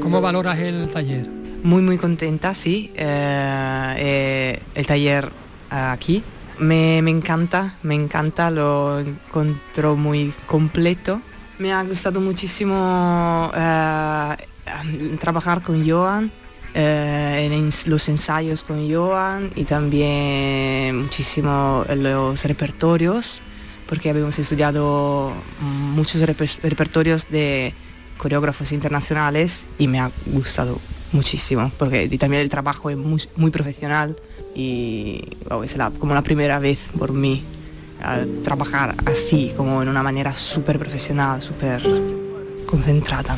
¿Cómo 0.00 0.20
valoras 0.20 0.58
el 0.58 0.90
taller? 0.90 1.26
Muy, 1.62 1.82
muy 1.82 1.98
contenta, 1.98 2.54
sí. 2.54 2.90
Eh, 2.94 3.94
eh, 3.96 4.62
el 4.74 4.86
taller 4.86 5.30
aquí 5.70 6.22
me, 6.58 7.00
me 7.02 7.10
encanta, 7.10 7.74
me 7.82 7.94
encanta, 7.94 8.50
lo 8.50 8.98
encuentro 8.98 9.96
muy 9.96 10.34
completo 10.46 11.22
me 11.58 11.72
ha 11.72 11.82
gustado 11.82 12.20
muchísimo 12.20 13.50
eh, 13.54 14.36
trabajar 15.20 15.62
con 15.62 15.88
Joan, 15.88 16.30
eh, 16.74 17.48
en 17.50 17.70
los 17.90 18.08
ensayos 18.08 18.62
con 18.62 18.92
Joan 18.92 19.50
y 19.56 19.64
también 19.64 21.02
muchísimo 21.02 21.84
los 21.96 22.44
repertorios, 22.44 23.40
porque 23.88 24.10
habíamos 24.10 24.38
estudiado 24.38 25.32
muchos 25.60 26.20
repertorios 26.22 27.28
de 27.30 27.74
coreógrafos 28.18 28.72
internacionales 28.72 29.66
y 29.78 29.88
me 29.88 30.00
ha 30.00 30.10
gustado 30.26 30.78
muchísimo, 31.12 31.72
porque 31.78 32.08
también 32.18 32.42
el 32.42 32.50
trabajo 32.50 32.90
es 32.90 32.96
muy, 32.96 33.50
profesional 33.50 34.16
y 34.54 35.22
es 35.64 35.76
como 35.98 36.14
la 36.14 36.22
primera 36.22 36.58
vez 36.58 36.90
por 36.98 37.12
mí 37.12 37.42
a 38.02 38.24
trabajar 38.42 38.94
así, 39.06 39.52
como 39.56 39.82
en 39.82 39.88
una 39.88 40.02
manera 40.02 40.34
súper 40.34 40.78
profesional, 40.78 41.42
súper 41.42 41.82
concentrada. 42.66 43.36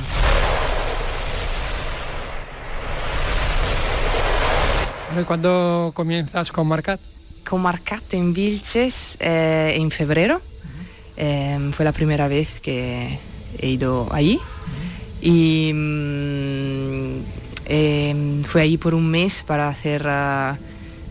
¿Cuándo 5.27 5.91
comienzas 5.95 6.53
con 6.53 6.69
Marcat? 6.69 7.01
Con 7.49 7.63
Marcat 7.63 8.15
en 8.15 8.33
Vilches 8.33 9.17
eh, 9.21 9.75
en 9.77 9.91
febrero. 9.91 10.41
Em, 11.17 11.73
fue 11.73 11.85
la 11.85 11.93
primera 11.93 12.29
vez 12.29 12.61
que 12.61 13.19
he 13.59 13.69
ido 13.69 14.09
allí. 14.13 14.39
Y 15.21 15.73
mm, 15.75 17.17
em, 17.67 18.45
fue 18.45 18.63
ahí 18.63 18.79
por 18.79 18.95
un 18.95 19.11
mes 19.11 19.43
para 19.47 19.69
hacer 19.69 20.07
ah, 20.07 20.57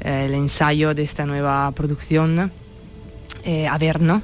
el 0.01 0.33
ensayo 0.33 0.93
de 0.93 1.03
esta 1.03 1.25
nueva 1.25 1.71
producción 1.71 2.51
eh, 3.43 3.67
Averno, 3.67 4.21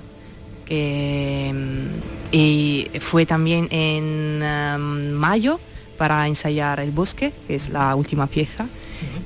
que, 0.66 1.52
mm, 1.54 2.34
y 2.34 2.88
fue 3.00 3.26
también 3.26 3.68
en 3.72 4.42
um, 4.44 5.12
mayo 5.12 5.60
para 5.98 6.28
ensayar 6.28 6.80
El 6.80 6.92
Bosque, 6.92 7.32
que 7.48 7.56
es 7.56 7.70
la 7.70 7.96
última 7.96 8.28
pieza, 8.28 8.68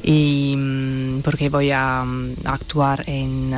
y 0.03 0.55
mm, 0.55 1.21
porque 1.21 1.49
voy 1.49 1.71
a, 1.71 2.03
mm, 2.05 2.33
actuar 2.45 3.03
en 3.07 3.51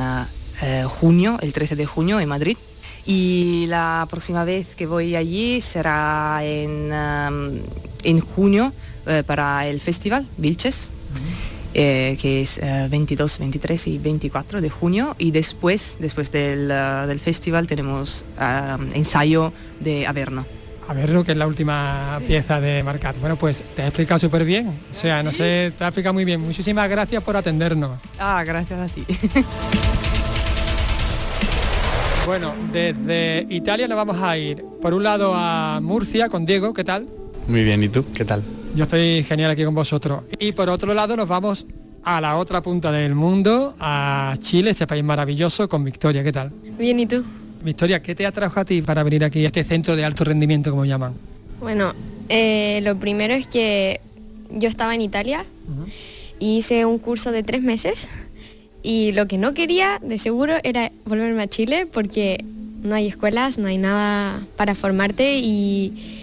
eh, 0.62 0.84
junio, 0.86 1.38
el 1.42 1.52
13 1.52 1.76
de 1.76 1.86
junio 1.86 2.20
en 2.20 2.28
Madrid. 2.28 2.56
Y 3.04 3.66
la 3.68 4.06
próxima 4.08 4.44
vez 4.44 4.76
que 4.76 4.86
voy 4.86 5.16
allí 5.16 5.60
será 5.60 6.38
en, 6.44 6.92
en 8.04 8.20
junio 8.20 8.72
para 9.26 9.66
el 9.66 9.80
festival 9.80 10.24
Vilches. 10.36 10.88
Eh, 11.74 12.18
que 12.20 12.42
es 12.42 12.60
22, 12.90 13.36
eh, 13.36 13.40
23 13.40 13.86
y 13.86 13.98
24 13.98 14.60
de 14.60 14.68
junio 14.68 15.16
y 15.18 15.30
después, 15.30 15.96
después 15.98 16.30
del, 16.30 16.70
eh, 16.70 17.06
del 17.06 17.18
festival 17.18 17.66
tenemos 17.66 18.24
ensayo 18.94 19.52
de 19.80 20.06
Averno. 20.06 20.44
Averno, 20.86 21.24
que 21.24 21.32
es 21.32 21.38
la 21.38 21.46
última 21.46 22.20
pieza 22.26 22.60
de 22.60 22.82
Marcat. 22.82 23.18
Bueno, 23.20 23.36
pues 23.36 23.62
te 23.74 23.82
ha 23.82 23.86
explicado 23.86 24.18
súper 24.18 24.44
bien. 24.44 24.80
O 24.90 24.94
sea, 24.94 25.22
no 25.22 25.32
sé, 25.32 25.72
te 25.78 25.84
ha 25.84 25.88
explicado 25.88 26.12
muy 26.12 26.24
bien. 26.24 26.40
Muchísimas 26.40 26.90
gracias 26.90 27.22
por 27.22 27.36
atendernos. 27.36 27.98
Ah, 28.18 28.42
gracias 28.44 28.80
a 28.80 28.88
ti. 28.88 29.04
bueno, 32.26 32.52
desde 32.72 33.46
Italia 33.48 33.88
nos 33.88 33.96
vamos 33.96 34.20
a 34.20 34.36
ir, 34.36 34.62
por 34.82 34.92
un 34.92 35.04
lado, 35.04 35.32
a 35.34 35.80
Murcia 35.80 36.28
con 36.28 36.44
Diego. 36.44 36.74
¿Qué 36.74 36.84
tal? 36.84 37.06
Muy 37.46 37.64
bien, 37.64 37.82
¿y 37.82 37.88
tú? 37.88 38.04
¿Qué 38.12 38.24
tal? 38.24 38.42
Yo 38.74 38.84
estoy 38.84 39.22
genial 39.24 39.50
aquí 39.50 39.64
con 39.64 39.74
vosotros. 39.74 40.22
Y 40.38 40.52
por 40.52 40.70
otro 40.70 40.94
lado 40.94 41.14
nos 41.14 41.28
vamos 41.28 41.66
a 42.04 42.20
la 42.22 42.36
otra 42.36 42.62
punta 42.62 42.90
del 42.90 43.14
mundo, 43.14 43.74
a 43.78 44.34
Chile, 44.40 44.70
ese 44.70 44.86
país 44.86 45.04
maravilloso, 45.04 45.68
con 45.68 45.84
Victoria. 45.84 46.24
¿Qué 46.24 46.32
tal? 46.32 46.50
Bien, 46.78 46.98
¿y 46.98 47.06
tú? 47.06 47.22
Victoria, 47.62 48.02
¿qué 48.02 48.14
te 48.14 48.24
atrajo 48.24 48.60
a 48.60 48.64
ti 48.64 48.80
para 48.80 49.02
venir 49.02 49.24
aquí 49.24 49.44
a 49.44 49.48
este 49.48 49.62
centro 49.62 49.94
de 49.94 50.04
alto 50.04 50.24
rendimiento, 50.24 50.70
como 50.70 50.86
llaman? 50.86 51.12
Bueno, 51.60 51.92
eh, 52.30 52.80
lo 52.82 52.96
primero 52.96 53.34
es 53.34 53.46
que 53.46 54.00
yo 54.50 54.68
estaba 54.70 54.94
en 54.94 55.02
Italia 55.02 55.44
y 56.38 56.56
hice 56.56 56.86
un 56.86 56.98
curso 56.98 57.30
de 57.30 57.42
tres 57.42 57.62
meses 57.62 58.08
y 58.82 59.12
lo 59.12 59.28
que 59.28 59.36
no 59.36 59.52
quería, 59.52 60.00
de 60.02 60.18
seguro, 60.18 60.54
era 60.64 60.90
volverme 61.04 61.42
a 61.42 61.46
Chile 61.46 61.86
porque 61.86 62.42
no 62.82 62.94
hay 62.94 63.06
escuelas, 63.06 63.58
no 63.58 63.68
hay 63.68 63.78
nada 63.78 64.40
para 64.56 64.74
formarte 64.74 65.38
y 65.38 66.21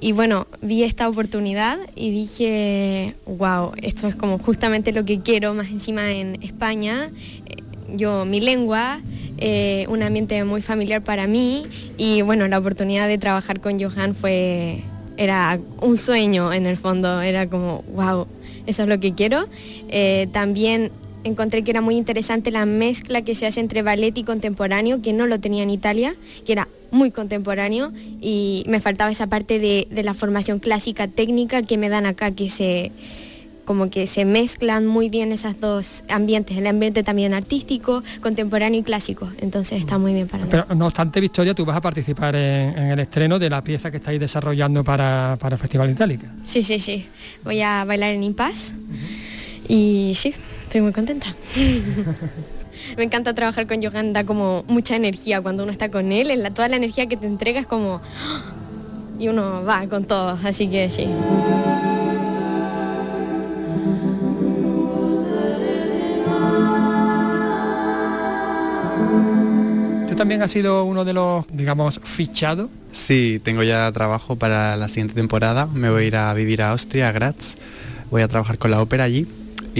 y 0.00 0.12
bueno, 0.12 0.46
vi 0.62 0.82
esta 0.82 1.08
oportunidad 1.08 1.78
y 1.94 2.10
dije, 2.10 3.14
wow, 3.26 3.72
esto 3.82 4.08
es 4.08 4.16
como 4.16 4.38
justamente 4.38 4.92
lo 4.92 5.04
que 5.04 5.20
quiero, 5.20 5.52
más 5.52 5.68
encima 5.68 6.10
en 6.10 6.42
España. 6.42 7.10
Eh, 7.44 7.56
yo, 7.96 8.24
mi 8.24 8.40
lengua, 8.40 9.00
eh, 9.36 9.84
un 9.88 10.02
ambiente 10.02 10.42
muy 10.44 10.62
familiar 10.62 11.02
para 11.02 11.26
mí 11.26 11.66
y 11.98 12.22
bueno, 12.22 12.48
la 12.48 12.58
oportunidad 12.58 13.08
de 13.08 13.18
trabajar 13.18 13.60
con 13.60 13.78
Johan 13.78 14.14
fue, 14.14 14.82
era 15.18 15.60
un 15.82 15.98
sueño 15.98 16.52
en 16.52 16.64
el 16.64 16.78
fondo, 16.78 17.20
era 17.20 17.46
como, 17.48 17.82
wow, 17.94 18.26
eso 18.66 18.84
es 18.84 18.88
lo 18.88 18.98
que 18.98 19.12
quiero. 19.12 19.48
Eh, 19.88 20.28
también 20.32 20.92
encontré 21.24 21.62
que 21.62 21.72
era 21.72 21.82
muy 21.82 21.96
interesante 21.96 22.50
la 22.50 22.64
mezcla 22.64 23.20
que 23.20 23.34
se 23.34 23.46
hace 23.46 23.60
entre 23.60 23.82
ballet 23.82 24.16
y 24.16 24.24
contemporáneo, 24.24 25.02
que 25.02 25.12
no 25.12 25.26
lo 25.26 25.40
tenía 25.40 25.62
en 25.62 25.70
Italia, 25.70 26.14
que 26.46 26.52
era 26.52 26.68
muy 26.90 27.10
contemporáneo 27.10 27.92
y 28.20 28.64
me 28.66 28.80
faltaba 28.80 29.10
esa 29.10 29.26
parte 29.26 29.58
de, 29.58 29.88
la 30.02 30.14
formación 30.14 30.58
clásica 30.58 31.08
técnica 31.08 31.62
que 31.62 31.76
me 31.76 31.88
dan 31.88 32.06
acá, 32.06 32.30
que 32.30 32.48
se 32.48 32.92
como 33.64 33.88
que 33.88 34.08
se 34.08 34.24
mezclan 34.24 34.84
muy 34.84 35.08
bien 35.08 35.30
esos 35.30 35.60
dos 35.60 36.02
ambientes, 36.08 36.56
el 36.58 36.66
ambiente 36.66 37.04
también 37.04 37.34
artístico, 37.34 38.02
contemporáneo 38.20 38.80
y 38.80 38.82
clásico. 38.82 39.30
Entonces 39.38 39.78
está 39.78 39.96
muy 39.96 40.12
bien 40.12 40.26
para 40.26 40.44
Pero 40.46 40.66
no 40.74 40.86
obstante, 40.86 41.20
Victoria, 41.20 41.54
tú 41.54 41.64
vas 41.64 41.76
a 41.76 41.80
participar 41.80 42.34
en, 42.34 42.76
el 42.76 42.98
estreno 42.98 43.38
de 43.38 43.48
la 43.48 43.62
pieza 43.62 43.92
que 43.92 43.98
estáis 43.98 44.18
desarrollando 44.18 44.82
para, 44.82 45.36
para 45.38 45.54
el 45.54 45.60
Festival 45.60 45.88
Itálica. 45.88 46.26
Sí, 46.44 46.64
sí, 46.64 46.80
sí. 46.80 47.06
Voy 47.44 47.62
a 47.62 47.84
bailar 47.84 48.10
en 48.10 48.24
Impas 48.24 48.72
y 49.68 50.14
sí, 50.16 50.34
estoy 50.64 50.80
muy 50.80 50.92
contenta. 50.92 51.32
Me 52.96 53.04
encanta 53.04 53.34
trabajar 53.34 53.66
con 53.66 53.82
Johan, 53.82 54.12
da 54.12 54.24
como 54.24 54.64
mucha 54.66 54.96
energía 54.96 55.40
cuando 55.40 55.62
uno 55.62 55.72
está 55.72 55.90
con 55.90 56.12
él, 56.12 56.32
la, 56.42 56.50
toda 56.50 56.68
la 56.68 56.76
energía 56.76 57.06
que 57.06 57.16
te 57.16 57.26
entrega 57.26 57.60
es 57.60 57.66
como... 57.66 58.00
Y 59.18 59.28
uno 59.28 59.64
va 59.64 59.86
con 59.86 60.04
todo, 60.04 60.38
así 60.42 60.66
que 60.68 60.88
sí. 60.90 61.06
¿Tú 70.08 70.16
también 70.16 70.42
has 70.42 70.50
sido 70.50 70.84
uno 70.84 71.04
de 71.04 71.12
los, 71.12 71.44
digamos, 71.52 72.00
fichados? 72.02 72.70
Sí, 72.92 73.42
tengo 73.44 73.62
ya 73.62 73.92
trabajo 73.92 74.36
para 74.36 74.76
la 74.76 74.88
siguiente 74.88 75.14
temporada. 75.14 75.66
Me 75.66 75.90
voy 75.90 76.04
a 76.04 76.06
ir 76.06 76.16
a 76.16 76.32
vivir 76.32 76.62
a 76.62 76.70
Austria, 76.70 77.10
a 77.10 77.12
Graz. 77.12 77.56
Voy 78.10 78.22
a 78.22 78.28
trabajar 78.28 78.56
con 78.56 78.70
la 78.70 78.80
ópera 78.80 79.04
allí 79.04 79.26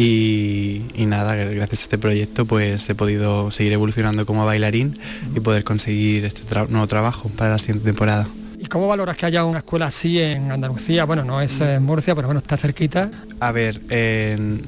y, 0.02 1.06
nada, 1.06 1.34
gracias 1.34 1.80
a 1.80 1.82
este 1.82 1.98
proyecto 1.98 2.46
pues 2.46 2.88
he 2.88 2.94
podido 2.94 3.50
seguir 3.50 3.72
evolucionando 3.72 4.24
como 4.24 4.46
bailarín 4.46 4.98
y 5.34 5.40
poder 5.40 5.64
conseguir 5.64 6.24
este 6.24 6.42
nuevo 6.68 6.86
trabajo 6.86 7.28
para 7.36 7.50
la 7.50 7.58
siguiente 7.58 7.84
temporada. 7.84 8.26
¿Y 8.58 8.66
cómo 8.66 8.88
valoras 8.88 9.16
que 9.16 9.26
haya 9.26 9.44
una 9.44 9.58
escuela 9.58 9.86
así 9.86 10.20
en 10.20 10.50
Andalucía? 10.52 11.04
Bueno, 11.04 11.24
no 11.24 11.40
es 11.40 11.60
en 11.60 11.82
Murcia, 11.82 12.14
pero 12.14 12.28
bueno, 12.28 12.40
está 12.40 12.56
cerquita. 12.56 13.10
A 13.40 13.52
ver, 13.52 13.80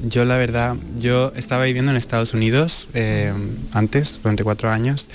yo 0.09 0.25
la 0.25 0.37
verdad, 0.37 0.77
yo 0.99 1.33
estaba 1.37 1.65
viviendo 1.65 1.93
en 1.93 1.99
Estados 1.99 2.33
Unidos 2.33 2.89
eh, 2.95 3.33
antes, 3.73 4.21
durante 4.23 4.45
cuatro 4.45 4.71
años, 4.71 5.09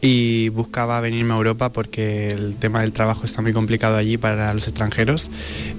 y 0.00 0.48
buscaba 0.50 1.00
venirme 1.00 1.34
a 1.34 1.36
Europa 1.36 1.72
porque 1.72 2.28
el 2.28 2.56
tema 2.56 2.80
del 2.82 2.92
trabajo 2.92 3.24
está 3.24 3.42
muy 3.42 3.52
complicado 3.52 3.96
allí 3.96 4.16
para 4.16 4.54
los 4.54 4.66
extranjeros 4.66 5.30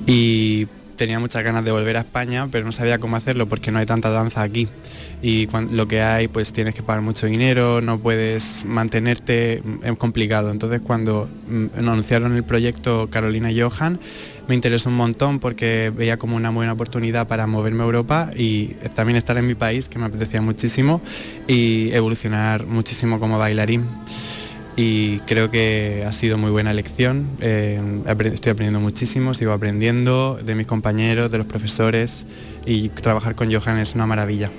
y 0.06 0.68
tenía 1.02 1.18
muchas 1.18 1.44
ganas 1.44 1.66
de 1.66 1.72
volver 1.72 1.98
a 1.98 2.02
España, 2.02 2.48
pero 2.52 2.64
no 2.64 2.72
sabía 2.72 3.00
cómo 3.00 3.16
hacerlo 3.16 3.48
porque 3.48 3.72
no 3.72 3.80
hay 3.80 3.88
tanta 3.88 4.12
danza 4.12 4.44
aquí. 4.44 4.68
Y 5.24 5.48
lo 5.72 5.88
que 5.88 6.04
hay, 6.04 6.28
pues 6.28 6.54
tienes 6.54 6.76
que 6.76 6.84
pagar 6.84 7.02
mucho 7.02 7.26
dinero, 7.26 7.82
no 7.82 7.98
puedes 7.98 8.64
mantenerte, 8.66 9.64
mm, 9.64 9.84
es 9.84 9.98
complicado. 9.98 10.52
Entonces 10.52 10.80
cuando 10.80 11.28
mm, 11.50 11.66
anunciaron 11.76 12.36
el 12.36 12.44
proyecto 12.44 13.08
Carolina 13.10 13.52
y 13.52 13.60
Johan, 13.60 14.00
me 14.48 14.54
interesó 14.54 14.90
un 14.90 14.96
montón 14.96 15.40
porque 15.40 15.92
veía 15.96 16.18
como 16.18 16.36
una 16.36 16.52
buena 16.52 16.74
oportunidad 16.74 17.28
para 17.28 17.48
moverme 17.48 17.82
a 17.82 17.86
Europa 17.86 18.30
y 18.36 18.76
también 18.94 19.18
estar 19.18 19.36
en 19.40 19.48
mi 19.48 19.56
país, 19.56 19.90
que 19.90 19.98
me 19.98 20.06
apetecía 20.06 20.40
muchísimo, 20.40 21.02
y 21.48 21.90
evolucionar 21.94 22.68
muchísimo 22.68 23.20
como 23.20 23.40
bailarín 23.40 23.88
y 24.76 25.20
creo 25.20 25.52
que 25.52 26.04
ha 26.08 26.14
sido 26.14 26.38
muy 26.38 26.52
buena 26.52 26.72
elección. 26.72 27.28
Eh, 27.40 27.80
estoy 28.06 28.52
aprendiendo 28.52 28.80
muchísimo, 28.80 29.34
sigo 29.34 29.52
aprendiendo 29.52 30.40
de 30.44 30.56
mis 30.56 30.68
compañeros, 30.68 31.32
de 31.32 31.38
los 31.38 31.48
profesores 31.48 32.26
y 32.66 32.90
trabajar 32.90 33.36
con 33.36 33.52
Johan 33.52 33.80
es 33.80 33.96
una 33.96 34.08
maravilla. 34.08 34.50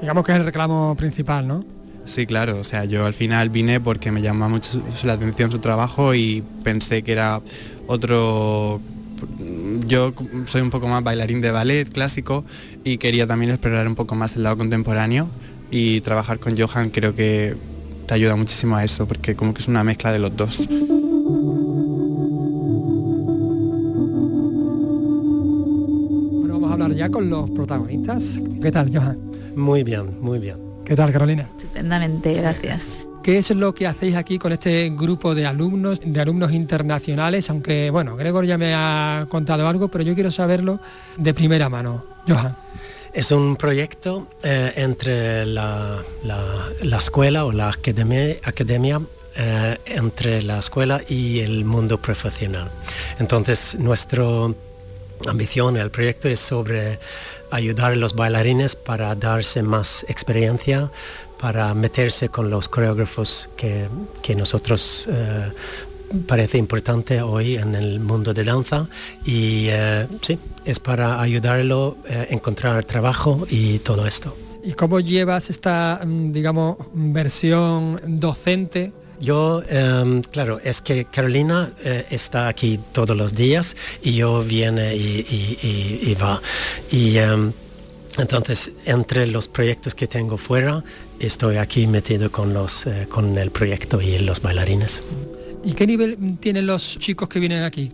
Digamos 0.00 0.24
que 0.24 0.32
es 0.32 0.38
el 0.38 0.44
reclamo 0.44 0.94
principal, 0.96 1.46
¿no? 1.46 1.64
Sí, 2.06 2.26
claro, 2.26 2.58
o 2.58 2.64
sea, 2.64 2.84
yo 2.84 3.06
al 3.06 3.14
final 3.14 3.48
vine 3.48 3.80
porque 3.80 4.12
me 4.12 4.20
llamaba 4.20 4.50
mucho 4.50 4.82
la 5.04 5.14
atención 5.14 5.50
su 5.50 5.58
trabajo 5.58 6.14
y 6.14 6.44
pensé 6.62 7.02
que 7.02 7.12
era 7.12 7.40
otro 7.86 8.80
yo 9.86 10.12
soy 10.44 10.60
un 10.60 10.68
poco 10.68 10.86
más 10.86 11.02
bailarín 11.02 11.40
de 11.40 11.50
ballet 11.50 11.88
clásico 11.90 12.44
y 12.82 12.98
quería 12.98 13.26
también 13.26 13.52
explorar 13.52 13.88
un 13.88 13.94
poco 13.94 14.14
más 14.14 14.36
el 14.36 14.42
lado 14.42 14.58
contemporáneo 14.58 15.28
y 15.70 16.02
trabajar 16.02 16.38
con 16.38 16.58
Johan 16.58 16.90
creo 16.90 17.14
que 17.14 17.54
te 18.06 18.14
ayuda 18.14 18.36
muchísimo 18.36 18.76
a 18.76 18.84
eso, 18.84 19.06
porque 19.06 19.34
como 19.34 19.54
que 19.54 19.60
es 19.62 19.68
una 19.68 19.82
mezcla 19.84 20.12
de 20.12 20.18
los 20.18 20.36
dos. 20.36 20.66
Bueno, 26.38 26.54
vamos 26.54 26.70
a 26.70 26.72
hablar 26.74 26.92
ya 26.94 27.08
con 27.08 27.30
los 27.30 27.50
protagonistas. 27.50 28.38
¿Qué 28.62 28.70
tal, 28.70 28.90
Johan? 28.94 29.18
Muy 29.56 29.82
bien, 29.84 30.20
muy 30.20 30.38
bien. 30.38 30.56
¿Qué 30.84 30.94
tal, 30.94 31.12
Carolina? 31.12 31.48
Estupendamente, 31.56 32.34
gracias. 32.34 33.08
¿Qué 33.22 33.38
es 33.38 33.50
lo 33.50 33.74
que 33.74 33.86
hacéis 33.86 34.16
aquí 34.16 34.38
con 34.38 34.52
este 34.52 34.90
grupo 34.90 35.34
de 35.34 35.46
alumnos, 35.46 35.98
de 36.04 36.20
alumnos 36.20 36.52
internacionales? 36.52 37.48
Aunque, 37.48 37.88
bueno, 37.88 38.16
Gregor 38.16 38.44
ya 38.44 38.58
me 38.58 38.74
ha 38.74 39.26
contado 39.30 39.66
algo, 39.66 39.88
pero 39.88 40.04
yo 40.04 40.12
quiero 40.14 40.30
saberlo 40.30 40.78
de 41.16 41.32
primera 41.32 41.70
mano. 41.70 42.04
Johan. 42.28 42.54
Es 43.14 43.30
un 43.30 43.54
proyecto 43.54 44.26
eh, 44.42 44.72
entre 44.74 45.46
la, 45.46 46.02
escuela 46.98 47.44
o 47.44 47.52
la 47.52 47.68
academia, 47.68 48.36
academia 48.42 49.00
eh, 49.36 49.78
entre 49.86 50.42
la 50.42 50.58
escuela 50.58 51.00
y 51.08 51.38
el 51.38 51.64
mundo 51.64 51.98
profesional. 51.98 52.68
Entonces, 53.20 53.76
nuestra 53.76 54.24
ambición, 55.28 55.76
el 55.76 55.92
proyecto 55.92 56.28
es 56.28 56.40
sobre 56.40 56.98
ayudar 57.52 57.92
a 57.92 57.96
los 57.96 58.14
bailarines 58.14 58.74
para 58.74 59.14
darse 59.14 59.62
más 59.62 60.04
experiencia, 60.08 60.90
para 61.38 61.72
meterse 61.72 62.30
con 62.30 62.50
los 62.50 62.68
coreógrafos 62.68 63.48
que, 63.56 63.88
nosotros 64.34 65.08
eh, 65.08 65.52
parece 66.26 66.58
importante 66.58 67.20
hoy 67.22 67.56
en 67.56 67.74
el 67.74 68.00
mundo 68.00 68.32
de 68.34 68.44
danza 68.44 68.86
y 69.24 69.66
eh, 69.68 70.06
sí, 70.22 70.38
es 70.64 70.80
para 70.80 71.20
ayudarlo 71.20 71.96
a 72.08 72.12
eh, 72.12 72.26
encontrar 72.30 72.84
trabajo 72.84 73.46
y 73.50 73.78
todo 73.80 74.06
esto. 74.06 74.36
¿Y 74.62 74.72
cómo 74.72 75.00
llevas 75.00 75.50
esta, 75.50 76.00
mm, 76.04 76.32
digamos, 76.32 76.76
versión 76.94 78.00
docente? 78.06 78.92
Yo, 79.20 79.62
em, 79.68 80.22
claro, 80.22 80.60
es 80.64 80.80
que 80.80 81.04
Carolina 81.04 81.72
eh, 81.84 82.06
está 82.10 82.48
aquí 82.48 82.80
todos 82.92 83.16
los 83.16 83.34
días 83.34 83.76
y 84.02 84.14
yo 84.14 84.42
viene 84.42 84.94
y, 84.96 86.16
va. 86.20 86.40
Y 86.90 87.18
em, 87.18 87.52
Entonces, 88.16 88.70
entre 88.84 89.26
los 89.26 89.48
proyectos 89.48 89.94
que 89.94 90.06
tengo 90.06 90.36
fuera, 90.36 90.84
estoy 91.18 91.56
aquí 91.56 91.86
metido 91.86 92.30
con, 92.30 92.54
los, 92.54 92.86
eh, 92.86 93.06
con 93.08 93.36
el 93.38 93.50
proyecto 93.50 94.00
y 94.00 94.18
los 94.20 94.40
bailarines. 94.40 95.02
¿Y 95.64 95.72
qué 95.72 95.86
nivel 95.86 96.38
tienen 96.40 96.66
los 96.66 96.98
chicos 96.98 97.28
que 97.28 97.40
vienen 97.40 97.62
aquí? 97.62 97.90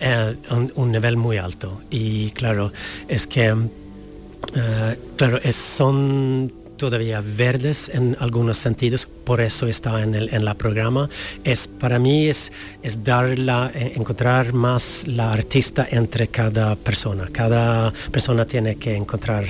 Eh, 0.00 0.34
un, 0.76 0.90
nivel 0.90 1.16
muy 1.18 1.36
alto. 1.36 1.82
Y 1.90 2.30
claro, 2.30 2.72
es 3.06 3.26
que 3.26 3.48
eh, 3.48 4.96
claro, 5.16 5.38
es, 5.42 5.56
son 5.56 6.50
todavía 6.78 7.20
verdes 7.20 7.90
en 7.92 8.16
algunos 8.20 8.56
sentidos, 8.56 9.06
por 9.24 9.42
eso 9.42 9.66
está 9.66 10.02
en 10.02 10.14
el 10.14 10.32
en 10.32 10.46
la 10.46 10.54
programa. 10.54 11.10
Es, 11.44 11.68
para 11.68 11.98
mí 11.98 12.28
es, 12.28 12.50
es 12.82 13.04
dar 13.04 13.38
la, 13.38 13.70
eh, 13.74 13.92
encontrar 13.96 14.54
más 14.54 15.06
la 15.06 15.30
artista 15.30 15.86
entre 15.90 16.28
cada 16.28 16.74
persona. 16.76 17.28
Cada 17.30 17.92
persona 18.10 18.46
tiene 18.46 18.76
que 18.76 18.96
encontrar 18.96 19.44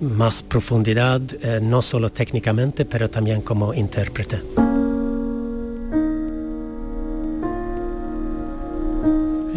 más 0.00 0.42
profundidad, 0.42 1.20
no 1.60 1.82
solo 1.82 2.10
técnicamente, 2.10 2.86
pero 2.86 3.10
también 3.10 3.42
como 3.42 3.74
intérprete. 3.74 4.40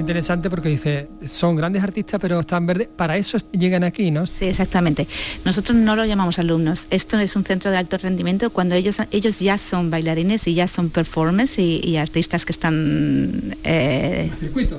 Interesante 0.03 0.49
porque 0.49 0.69
dice, 0.69 1.07
son 1.27 1.55
grandes 1.55 1.81
artistas 1.81 2.19
pero 2.19 2.39
están 2.41 2.65
verdes, 2.65 2.89
para 2.95 3.17
eso 3.17 3.37
llegan 3.51 3.83
aquí, 3.83 4.11
¿no? 4.11 4.25
Sí, 4.25 4.45
exactamente. 4.45 5.07
Nosotros 5.45 5.77
no 5.77 5.95
lo 5.95 6.05
llamamos 6.05 6.39
alumnos, 6.39 6.87
esto 6.89 7.17
es 7.19 7.35
un 7.35 7.43
centro 7.43 7.71
de 7.71 7.77
alto 7.77 7.97
rendimiento 7.97 8.49
cuando 8.49 8.75
ellos, 8.75 8.97
ellos 9.11 9.39
ya 9.39 9.57
son 9.57 9.89
bailarines 9.89 10.47
y 10.47 10.53
ya 10.53 10.67
son 10.67 10.89
performers 10.89 11.57
y, 11.59 11.93
artistas 11.93 12.43
que 12.43 12.51
están 12.51 13.55
eh, 13.63 14.29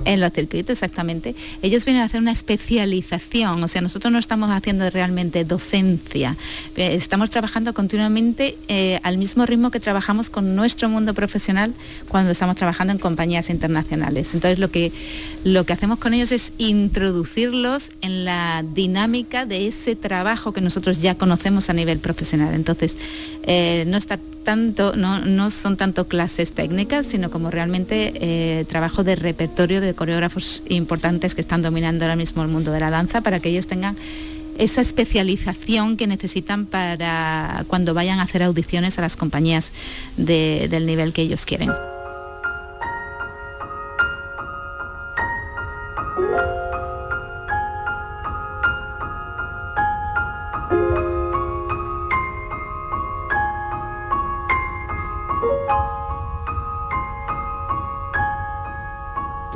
en 0.05 0.21
los 0.21 0.33
circuitos, 0.33 0.71
exactamente. 0.71 1.35
Ellos 1.63 1.85
vienen 1.85 2.03
a 2.03 2.07
hacer 2.07 2.21
una 2.21 2.33
especialización, 2.33 3.63
o 3.63 3.69
sea, 3.69 3.81
nosotros 3.81 4.13
no 4.13 4.19
estamos 4.19 4.51
haciendo 4.51 4.91
realmente 4.91 5.45
docencia, 5.45 6.37
eh, 6.77 6.95
estamos 6.95 7.31
trabajando 7.31 7.73
continuamente 7.73 8.57
eh, 8.69 9.01
al 9.05 9.17
mismo 9.17 9.47
ritmo 9.47 9.71
que 9.71 9.81
trabajamos 9.81 10.29
con 10.29 10.57
nuestro 10.57 10.89
mundo 10.89 11.15
profesional 11.15 11.73
cuando 12.09 12.33
estamos 12.33 12.57
trabajando 12.57 12.93
en 12.93 12.99
compañías 12.99 13.49
internacionales. 13.49 14.35
Entonces 14.35 14.59
lo 14.59 14.71
que 14.71 14.93
lo 15.45 15.65
que 15.65 15.73
hacemos 15.73 15.99
con 15.99 16.15
ellos 16.15 16.33
es 16.33 16.53
introducirlos 16.59 17.91
en 18.01 18.25
la 18.25 18.65
dinámica 18.75 19.47
de 19.47 19.69
ese 19.69 19.95
trabajo 19.95 20.53
que 20.53 20.61
nosotros 20.61 21.03
ya 21.03 21.17
conocemos 21.17 21.69
a 21.71 21.75
nivel 21.75 21.99
profesional. 21.99 22.55
Entonces, 22.55 22.97
eh, 23.43 23.85
no 23.87 23.99
tanto, 24.45 24.95
no, 24.95 25.51
son 25.51 25.77
tanto 25.77 26.07
clases 26.07 26.53
técnicas, 26.53 27.07
sino 27.07 27.31
como 27.31 27.51
realmente 27.51 28.13
eh, 28.17 28.65
trabajo 28.67 29.03
de 29.03 29.17
repertorio 29.17 29.81
de 29.81 29.95
coreógrafos 29.95 30.63
importantes 30.69 31.35
que 31.35 31.41
están 31.41 31.63
dominando 31.63 32.05
ahora 32.05 32.17
mismo 32.17 32.43
el 32.43 32.49
mundo 32.49 32.71
de 32.71 32.81
la 32.81 32.91
danza 32.91 33.23
para 33.23 33.41
que 33.41 33.49
ellos 33.49 33.67
tengan 33.67 33.97
esa 34.59 34.81
especialización 34.81 35.97
que 35.97 36.07
necesitan 36.07 36.67
para 36.67 37.65
cuando 37.67 37.95
vayan 37.95 38.21
a 38.21 38.23
hacer 38.23 38.43
audiciones 38.43 38.99
a 38.99 39.03
las 39.03 39.17
compañías 39.17 39.73
del 40.17 40.87
nivel 40.87 41.13
que 41.13 41.23
ellos 41.23 41.45
quieren. 41.45 41.71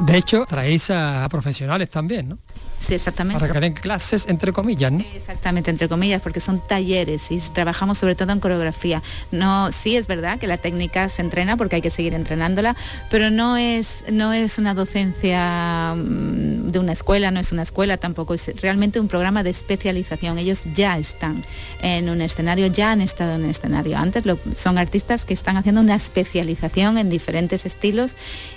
De 0.08 0.16
hecho, 0.16 0.46
traéis 0.46 0.88
a, 0.90 1.28
profesionales 1.28 1.90
también, 1.90 2.30
¿no? 2.30 2.38
Sí, 2.78 2.94
exactamente. 2.94 3.40
Para 3.40 3.52
que 3.52 3.60
den 3.60 3.74
clases, 3.74 4.26
entre 4.28 4.52
comillas, 4.52 4.92
¿no? 4.92 5.04
Exactamente, 5.14 5.70
entre 5.70 5.88
comillas, 5.88 6.22
porque 6.22 6.40
son 6.40 6.60
talleres 6.66 7.30
y 7.30 7.38
trabajamos 7.38 7.98
sobre 7.98 8.14
todo 8.14 8.32
en 8.32 8.40
coreografía. 8.40 9.02
No, 9.30 9.72
sí 9.72 9.96
es 9.96 10.06
verdad 10.06 10.38
que 10.38 10.46
la 10.46 10.58
técnica 10.58 11.08
se 11.08 11.22
entrena 11.22 11.56
porque 11.56 11.76
hay 11.76 11.82
que 11.82 11.90
seguir 11.90 12.14
entrenándola, 12.14 12.76
pero 13.10 13.30
no 13.30 13.56
es, 13.56 14.04
no 14.10 14.32
es 14.32 14.58
una 14.58 14.74
docencia 14.74 15.94
mm, 15.96 16.68
de 16.70 16.78
una 16.78 16.92
escuela, 16.92 17.30
no 17.30 17.40
es 17.40 17.52
una 17.52 17.62
escuela 17.62 17.96
tampoco, 17.96 18.34
es 18.34 18.50
realmente 18.60 19.00
un 19.00 19.08
programa 19.08 19.42
de 19.42 19.50
especialización. 19.50 20.38
Ellos 20.38 20.64
ya 20.74 20.98
están 20.98 21.44
en 21.82 22.08
un 22.08 22.20
escenario, 22.20 22.66
ya 22.68 22.92
han 22.92 23.00
estado 23.00 23.34
en 23.34 23.44
un 23.44 23.50
escenario. 23.50 23.98
Antes 23.98 24.24
son 24.56 24.78
artistas 24.78 25.24
que 25.24 25.34
están 25.34 25.56
haciendo 25.56 25.80
una 25.80 25.96
especialización 25.96 26.98
en 26.98 27.10
diferentes 27.10 27.66
estilos 27.66 28.14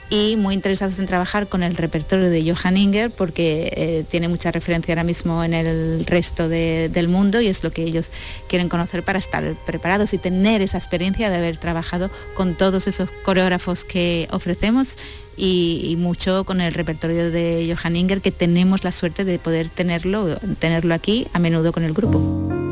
y 0.10 0.36
muy 0.36 0.56
interesados 0.56 1.00
en 1.00 1.06
trabajar 1.06 1.48
con 1.48 1.63
el 1.63 1.76
repertorio 1.78 2.30
de 2.30 2.54
Johann 2.54 2.76
Inger 2.76 3.12
porque 3.12 3.72
eh, 3.76 4.06
tiene 4.12 4.28
mucha 4.28 4.52
referencia 4.52 4.91
ahora 4.91 5.06
mismo 5.06 5.41
en 5.43 5.54
el 5.54 6.06
resto 6.06 6.50
del 6.50 7.08
mundo 7.08 7.39
y 7.39 7.47
es 7.47 7.63
lo 7.63 7.71
que 7.71 7.84
ellos 7.84 8.12
quieren 8.47 8.67
conocer 8.67 9.04
para 9.04 9.17
estar 9.17 9.56
preparados 9.65 10.13
y 10.13 10.17
tener 10.17 10.62
esa 10.62 10.78
experiencia 10.78 11.30
de 11.30 11.38
haber 11.38 11.58
trabajado 11.58 12.12
con 12.36 12.56
todos 12.56 12.88
esos 12.88 13.10
coreógrafos 13.24 13.86
que 13.86 14.28
ofrecemos 14.32 14.97
y, 15.38 15.95
mucho 15.97 16.43
con 16.43 16.60
el 16.60 16.74
repertorio 16.74 17.32
de 17.32 17.74
Johann 17.74 17.95
Inger 17.95 18.21
que 18.21 18.32
tenemos 18.32 18.84
la 18.84 18.91
suerte 18.91 19.24
de 19.24 19.39
poder 19.39 19.69
tenerlo, 19.69 20.38
tenerlo 20.60 20.93
aquí 20.93 21.28
a 21.32 21.39
menudo 21.39 21.71
con 21.71 21.84
el 21.84 21.93
grupo. 21.93 22.70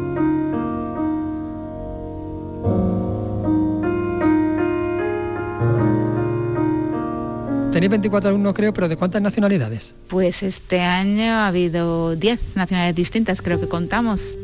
Tenéis 7.72 7.92
24 7.92 8.30
alumnos 8.30 8.54
creo, 8.54 8.74
pero 8.74 8.88
¿de 8.88 8.98
cuántas 8.98 9.22
nacionalidades? 9.22 9.94
Pues 10.08 10.44
este 10.44 10.82
año 10.82 11.34
ha 11.34 11.48
habido 11.48 12.16
10 12.16 12.56
nacionalidades 12.56 12.96
distintas, 12.96 13.42
creo 13.42 13.60
que 13.60 13.68
contamos. 13.68 14.38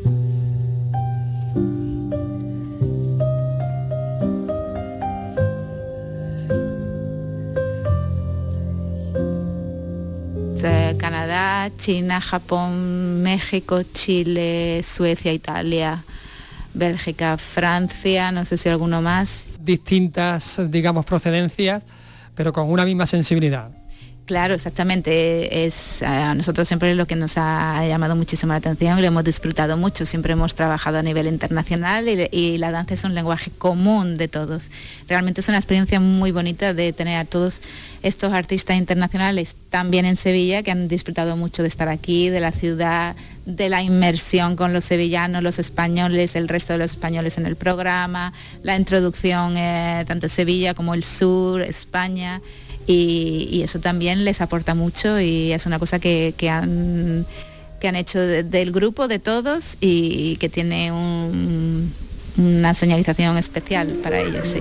Canadá, 10.98 11.70
China, 11.78 12.20
Japón, 12.20 13.22
México, 13.22 13.82
Chile, 13.94 14.82
Suecia, 14.82 15.32
Italia, 15.32 16.02
Bélgica, 16.74 17.36
Francia, 17.38 18.32
no 18.32 18.44
sé 18.44 18.56
si 18.56 18.68
alguno 18.68 19.02
más. 19.02 19.44
Distintas, 19.60 20.60
digamos, 20.68 21.04
procedencias 21.06 21.84
pero 22.36 22.52
con 22.52 22.70
una 22.70 22.84
misma 22.84 23.06
sensibilidad. 23.06 23.70
Claro, 24.26 24.54
exactamente. 24.54 25.66
Es 25.66 26.02
a 26.02 26.34
nosotros 26.34 26.66
siempre 26.66 26.90
es 26.90 26.96
lo 26.96 27.06
que 27.06 27.14
nos 27.14 27.34
ha 27.36 27.86
llamado 27.86 28.16
muchísimo 28.16 28.52
la 28.52 28.56
atención 28.56 28.98
y 28.98 29.00
lo 29.00 29.06
hemos 29.06 29.22
disfrutado 29.22 29.76
mucho. 29.76 30.04
Siempre 30.04 30.32
hemos 30.32 30.56
trabajado 30.56 30.98
a 30.98 31.02
nivel 31.02 31.28
internacional 31.28 32.08
y, 32.08 32.58
la 32.58 32.72
danza 32.72 32.94
es 32.94 33.04
un 33.04 33.14
lenguaje 33.14 33.52
común 33.56 34.16
de 34.16 34.26
todos. 34.26 34.68
Realmente 35.06 35.42
es 35.42 35.48
una 35.48 35.58
experiencia 35.58 36.00
muy 36.00 36.32
bonita 36.32 36.74
de 36.74 36.92
tener 36.92 37.18
a 37.18 37.24
todos 37.24 37.60
estos 38.02 38.32
artistas 38.32 38.76
internacionales 38.76 39.54
también 39.70 40.04
en 40.04 40.16
Sevilla 40.16 40.64
que 40.64 40.72
han 40.72 40.88
disfrutado 40.88 41.36
mucho 41.36 41.62
de 41.62 41.68
estar 41.68 41.88
aquí, 41.88 42.28
de 42.28 42.40
la 42.40 42.50
ciudad, 42.50 43.14
de 43.46 43.68
la 43.68 43.80
inmersión 43.80 44.56
con 44.56 44.72
los 44.72 44.84
sevillanos, 44.84 45.42
los 45.42 45.58
españoles, 45.58 46.34
el 46.36 46.48
resto 46.48 46.72
de 46.72 46.80
los 46.80 46.90
españoles 46.90 47.38
en 47.38 47.46
el 47.46 47.56
programa, 47.56 48.32
la 48.62 48.76
introducción 48.76 49.56
eh, 49.56 50.04
tanto 50.06 50.28
Sevilla 50.28 50.74
como 50.74 50.94
el 50.94 51.04
sur, 51.04 51.62
España 51.62 52.42
y, 52.86 53.62
eso 53.62 53.80
también 53.80 54.24
les 54.24 54.40
aporta 54.40 54.74
mucho 54.74 55.18
y 55.20 55.52
es 55.52 55.66
una 55.66 55.78
cosa 55.78 55.98
que, 55.98 56.34
han, 56.50 57.24
que 57.80 57.88
han 57.88 57.96
hecho 57.96 58.20
del 58.20 58.72
grupo 58.72 59.08
de 59.08 59.18
todos 59.18 59.76
y 59.80 60.36
que 60.36 60.48
tiene 60.48 60.92
una 60.92 62.74
señalización 62.74 63.38
especial 63.38 63.88
para 64.02 64.20
ellos. 64.20 64.46
Sí. 64.46 64.60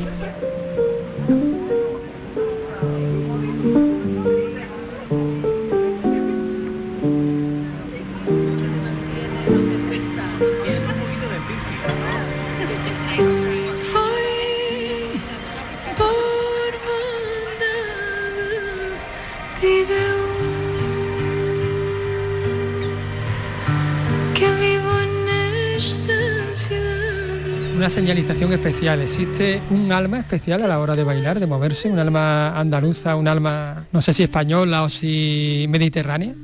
Señalización 28.05 28.53
especial. 28.53 29.01
¿Existe 29.01 29.59
un 29.71 29.91
alma 29.91 30.19
especial 30.19 30.61
a 30.61 30.67
la 30.67 30.77
hora 30.77 30.93
de 30.93 31.03
bailar, 31.03 31.39
de 31.39 31.47
moverse? 31.47 31.89
¿Un 31.89 31.97
alma 31.97 32.55
andaluza, 32.55 33.15
un 33.15 33.27
alma, 33.27 33.87
no 33.91 33.99
sé 33.99 34.13
si 34.13 34.21
española 34.21 34.83
o 34.83 34.91
si 34.91 35.65
mediterránea? 35.69 36.35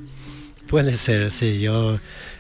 Puede 0.67 0.93
ser, 0.93 1.30
sí. 1.30 1.60
Yo, 1.60 2.00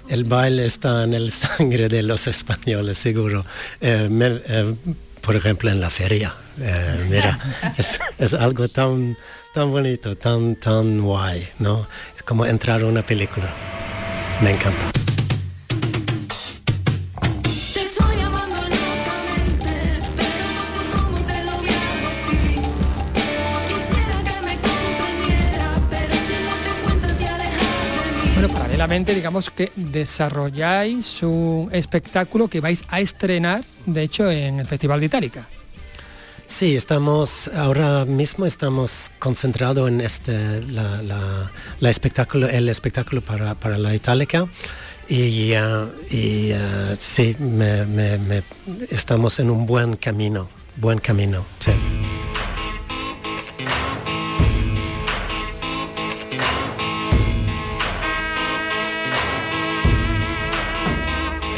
el 0.09 0.23
baile 0.23 0.65
está 0.65 1.03
en 1.03 1.13
el 1.13 1.31
sangre 1.31 1.87
de 1.87 2.01
los 2.01 2.25
españoles, 2.25 2.97
seguro. 2.97 3.45
Eh, 3.79 4.09
eh, 4.09 4.75
por 5.21 5.35
ejemplo, 5.35 5.69
en 5.69 5.79
la 5.79 5.91
feria. 5.91 6.33
Eh, 6.59 7.05
mira, 7.07 7.37
es, 8.17 8.33
algo 8.33 8.69
tan, 8.69 9.15
tan 9.53 9.69
bonito, 9.69 10.17
tan, 10.17 10.55
tan 10.55 10.99
guay, 10.99 11.47
¿no? 11.59 11.85
Es 12.17 12.23
como 12.23 12.43
entrar 12.47 12.81
a 12.81 12.87
una 12.87 13.05
película. 13.05 13.53
Me 14.41 14.49
encanta. 14.49 15.00
Paralelamente, 28.81 29.13
digamos 29.13 29.51
que 29.51 29.71
desarrolláis 29.75 31.21
un 31.21 31.69
espectáculo 31.71 32.47
que 32.47 32.61
vais 32.61 32.83
a 32.89 32.99
estrenar, 32.99 33.61
de 33.85 34.01
hecho, 34.01 34.31
en 34.31 34.59
el 34.59 34.65
Festival 34.65 34.99
de 34.99 35.05
Itálica. 35.05 35.47
Sí, 36.47 36.75
estamos 36.75 37.47
ahora 37.55 38.05
mismo 38.05 38.47
estamos 38.47 39.11
concentrados 39.19 39.87
en 39.87 40.01
este 40.01 40.61
la, 40.63 40.99
la- 41.79 41.89
espectáculo, 41.91 42.49
el 42.49 42.69
espectáculo 42.69 43.21
para, 43.21 43.53
para 43.53 43.77
la 43.77 43.93
Itálica 43.93 44.47
y, 45.07 45.53
ah, 45.53 45.85
y, 46.09 46.51
ah, 46.53 46.95
sí, 46.99 47.35
estamos 48.89 49.37
en 49.39 49.51
un 49.51 49.67
buen 49.67 49.95
camino, 49.95 50.49
buen 50.77 50.97
camino. 50.97 51.45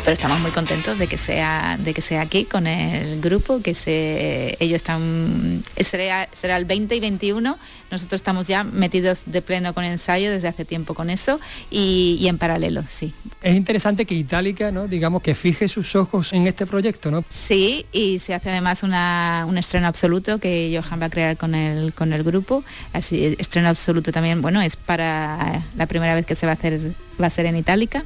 Pero 0.04 0.14
estamos 0.14 0.40
muy 0.42 0.52
contentos 0.52 1.00
de 1.00 1.08
que 1.08 1.18
sea 1.18 1.78
de 1.80 1.94
que 1.94 2.02
sea 2.02 2.22
aquí 2.22 2.44
con 2.44 2.68
el 2.68 3.22
grupo 3.22 3.62
que 3.62 3.74
se 3.74 4.58
ellos 4.60 4.76
están 4.78 5.64
será, 5.80 6.28
será 6.34 6.58
el 6.58 6.66
20 6.66 6.94
y 6.96 7.00
21 7.00 7.58
nosotros 7.90 8.20
estamos 8.20 8.48
ya 8.48 8.64
metidos 8.66 9.22
de 9.28 9.42
pleno 9.42 9.74
con 9.74 9.86
ensayo 9.86 10.30
desde 10.30 10.50
hace 10.50 10.66
tiempo 10.66 10.94
con 10.94 11.10
eso 11.10 11.40
y, 11.72 12.18
y 12.20 12.28
en 12.28 12.38
paralelo 12.38 12.84
sí 12.86 13.14
Es 13.42 13.56
interesante 13.56 14.06
que 14.06 14.16
Itálica, 14.16 14.72
¿no? 14.72 14.88
digamos, 14.88 15.22
que 15.22 15.36
fije 15.36 15.70
sus 15.70 15.96
ojos 15.96 16.34
en 16.34 16.48
este 16.48 16.66
proyecto, 16.66 17.10
¿no? 17.10 17.24
Sí, 17.30 17.86
y 17.94 18.20
se 18.20 18.34
hace 18.34 18.50
además 18.50 18.84
una- 18.84 19.46
un 19.48 19.58
estreno 19.58 19.88
absoluto 19.88 20.40
que 20.40 20.78
Johan 20.82 21.02
va 21.02 21.06
a 21.06 21.10
crear 21.10 21.38
con 21.38 21.54
el, 21.56 21.94
con 21.94 22.14
el 22.14 22.24
grupo. 22.24 22.64
Así, 22.94 23.36
estreno 23.38 23.70
absoluto 23.70 24.12
también, 24.12 24.42
bueno, 24.42 24.62
es 24.62 24.76
para 24.76 25.62
la 25.78 25.86
primera 25.88 26.14
vez 26.16 26.26
que 26.26 26.36
se 26.36 26.46
va 26.46 26.54
a 26.54 26.56
hacer, 26.56 26.80
va 27.22 27.28
a 27.28 27.30
ser 27.30 27.46
en 27.46 27.56
Itálica. 27.58 28.04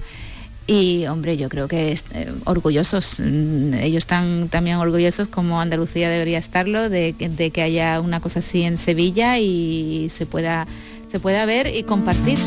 Y 0.69 1.05
hombre, 1.07 1.37
yo 1.37 1.47
creo 1.47 1.69
que 1.69 1.93
eh, 1.93 2.33
orgullosos, 2.43 3.15
mm, 3.19 3.75
ellos 3.75 3.99
están 3.99 4.49
también 4.49 4.75
orgullosos 4.77 5.29
como 5.29 5.61
Andalucía 5.61 6.09
debería 6.09 6.39
estarlo, 6.39 6.89
de, 6.89 7.13
que- 7.17 7.29
de 7.29 7.51
que 7.51 7.61
haya 7.61 8.01
una 8.01 8.19
cosa 8.19 8.39
así 8.39 8.63
en 8.63 8.77
Sevilla 8.77 9.39
y 9.39 10.09
se 10.11 10.25
pueda, 10.25 10.67
se 11.07 11.19
pueda 11.21 11.45
ver 11.45 11.73
y 11.73 11.83
compartir. 11.83 12.37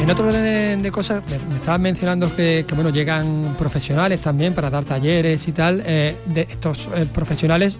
En 0.00 0.10
otro 0.10 0.26
orden 0.26 0.42
de, 0.42 0.76
de 0.78 0.90
cosas, 0.90 1.22
me, 1.30 1.38
me 1.48 1.56
estaban 1.56 1.80
mencionando 1.80 2.34
que, 2.34 2.64
que, 2.66 2.74
bueno, 2.74 2.90
llegan 2.90 3.54
profesionales 3.56 4.20
también 4.20 4.52
para 4.52 4.68
dar 4.68 4.84
talleres 4.84 5.46
y 5.46 5.52
tal. 5.52 5.80
eh, 5.86 6.16
de 6.26 6.42
estos 6.50 6.88
eh, 6.96 7.06
profesionales 7.12 7.78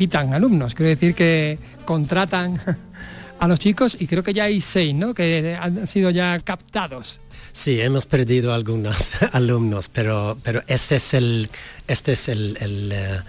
quitan 0.00 0.32
alumnos, 0.32 0.72
quiero 0.74 0.88
decir 0.88 1.14
que 1.14 1.58
contratan 1.84 2.58
a 3.38 3.46
los 3.46 3.58
chicos 3.60 3.98
y 4.00 4.06
creo 4.06 4.22
que 4.22 4.32
ya 4.32 4.44
hay 4.44 4.62
seis, 4.62 4.94
¿no? 4.94 5.12
Que 5.12 5.58
han 5.60 5.86
sido 5.86 6.08
ya 6.08 6.38
captados. 6.40 7.20
Sí, 7.52 7.78
hemos 7.82 8.06
perdido 8.06 8.54
algunos 8.54 9.12
alumnos, 9.32 9.90
pero, 9.90 10.38
pero 10.42 10.62
este 10.68 10.96
es 10.96 11.12
el, 11.12 11.50
este 11.86 12.12
es 12.12 12.28
el, 12.30 12.56
el, 12.62 12.92
eh, 12.92 13.20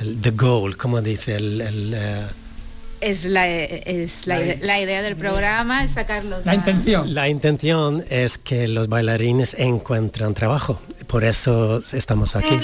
el- 0.00 0.20
the 0.20 0.32
goal, 0.32 0.76
como 0.76 1.00
dice 1.00 1.36
el, 1.36 1.60
el, 1.60 1.94
eh, 1.94 2.22
Es 3.00 3.24
la, 3.24 3.46
es 3.48 4.26
la, 4.26 4.40
la 4.60 4.80
idea 4.80 5.02
del 5.02 5.14
programa, 5.14 5.84
es 5.84 5.92
sacarlos 5.92 6.44
La 6.44 6.50
a- 6.50 6.54
intención. 6.56 7.14
La 7.14 7.28
intención 7.28 8.04
es 8.10 8.38
que 8.38 8.66
los 8.66 8.88
bailarines 8.88 9.54
encuentran 9.56 10.34
trabajo, 10.34 10.80
por 11.06 11.22
eso 11.22 11.80
estamos 11.92 12.34
aquí. 12.34 12.58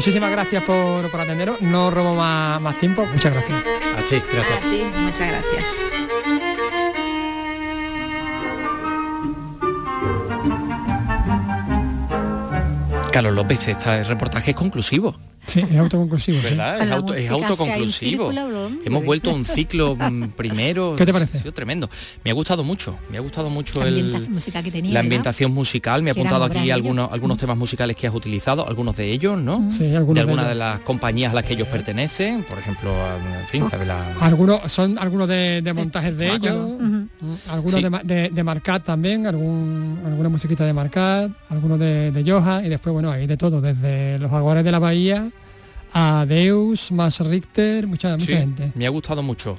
Muchísimas 0.00 0.30
gracias 0.30 0.62
por, 0.62 1.10
por 1.10 1.20
atenderos. 1.20 1.60
No 1.60 1.90
robo 1.90 2.14
más, 2.14 2.58
más 2.62 2.78
tiempo. 2.78 3.04
Muchas 3.04 3.34
gracias. 3.34 3.66
A 3.98 4.06
ti, 4.06 4.22
gracias. 4.32 4.60
Sí, 4.62 4.82
muchas 4.98 5.28
gracias. 5.28 6.09
Carlos 13.12 13.34
López, 13.34 13.66
este 13.68 14.04
reportaje 14.04 14.52
es 14.52 14.56
conclusivo. 14.56 15.16
Sí, 15.46 15.60
es 15.60 15.76
autoconclusivo. 15.78 16.38
sí. 16.38 16.44
¿Verdad? 16.50 16.78
Con 16.78 16.86
Es, 16.86 16.92
auto- 16.92 17.14
es 17.14 17.30
autoconclusivo. 17.30 18.30
Hemos 18.84 19.04
vuelto 19.04 19.30
a 19.30 19.34
un 19.34 19.44
ciclo 19.44 19.96
mm, 19.98 20.28
primero. 20.36 20.94
¿Qué 20.96 21.04
te 21.06 21.12
parece? 21.12 21.38
Ha 21.38 21.40
sido 21.40 21.52
tremendo. 21.52 21.88
Me 22.24 22.30
ha 22.30 22.34
gustado 22.34 22.62
mucho. 22.62 22.96
Me 23.10 23.16
ha 23.18 23.20
gustado 23.20 23.50
mucho 23.50 23.80
La 23.80 23.88
el, 23.88 23.94
ambientación 23.98 24.32
musical 24.34 24.62
que 24.64 24.70
tenía, 24.70 24.90
la 24.90 24.94
¿verdad? 25.00 25.06
ambientación 25.06 25.52
musical. 25.52 26.02
Me 26.02 26.10
ha 26.10 26.12
apuntado 26.12 26.44
aquí 26.44 26.70
algunos, 26.70 27.10
algunos 27.10 27.36
temas 27.38 27.56
musicales 27.56 27.96
que 27.96 28.06
has 28.06 28.14
utilizado, 28.14 28.68
algunos 28.68 28.96
de 28.96 29.10
ellos, 29.10 29.40
¿no? 29.40 29.68
Sí, 29.70 29.84
de 29.84 29.96
algunos 29.96 30.14
de 30.14 30.20
algunas 30.20 30.48
de 30.48 30.54
las 30.54 30.80
compañías 30.80 31.32
a 31.32 31.36
las 31.36 31.44
que 31.44 31.54
ellos 31.54 31.68
pertenecen, 31.68 32.44
por 32.44 32.58
ejemplo, 32.58 32.92
en 33.40 33.48
fin, 33.48 33.64
la- 33.86 34.14
Algunos 34.20 34.70
son 34.70 34.98
algunos 34.98 35.26
de, 35.26 35.62
de 35.62 35.72
montajes 35.72 36.16
de 36.16 36.32
ellos, 36.32 36.80
mm, 36.80 36.99
algunos 37.48 37.80
Sí. 37.80 37.86
de, 38.04 38.14
de, 38.14 38.28
de 38.30 38.42
Marcat 38.44 38.84
también, 38.84 39.26
algún, 39.26 40.00
alguna 40.06 40.28
musiquita 40.28 40.64
de 40.64 40.72
Marcat, 40.72 41.30
algunos 41.48 41.78
de, 41.78 42.10
de 42.12 42.30
Johan 42.30 42.64
y 42.64 42.68
después 42.68 42.92
bueno 42.92 43.10
hay 43.10 43.26
de 43.26 43.36
todo, 43.36 43.60
desde 43.60 44.18
los 44.18 44.30
jaguares 44.30 44.64
de 44.64 44.72
la 44.72 44.78
bahía 44.78 45.28
a 45.92 46.24
Deus, 46.24 46.92
Más 46.92 47.18
Richter, 47.18 47.86
mucha, 47.88 48.12
mucha 48.12 48.24
Sí, 48.26 48.32
gente. 48.32 48.70
Me 48.76 48.86
ha 48.86 48.90
gustado 48.90 49.24
mucho. 49.24 49.58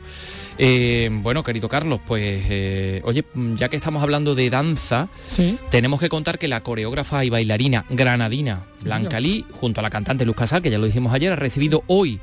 Eh, 0.58 1.10
bueno, 1.12 1.43
querido 1.43 1.67
Carlos, 1.67 2.00
pues 2.08 2.45
eh, 2.50 3.02
oye, 3.04 3.26
ya 3.56 3.67
que 3.67 3.76
estamos 3.76 4.02
hablando 4.02 4.34
de 4.34 4.50
danza, 4.50 5.10
Sí, 5.28 5.58
tenemos 5.69 6.00
que 6.00 6.08
contar 6.08 6.39
que 6.39 6.47
la 6.47 6.62
coreógrafa 6.63 7.26
y 7.26 7.30
bailarina 7.30 7.84
granadina 7.89 8.63
Sí, 8.78 8.86
Blanca. 8.86 9.19
Lee, 9.19 9.45
junto 9.52 9.82
a 9.82 9.84
la 9.84 9.89
cantante 9.89 10.26
Luz 10.26 10.36
Casal, 10.38 10.62
que 10.62 10.69
ya 10.71 10.78
lo 10.80 10.86
dijimos 10.86 11.13
ayer, 11.13 11.34
ha 11.34 11.36
recibido 11.36 11.84
hoy 11.88 12.21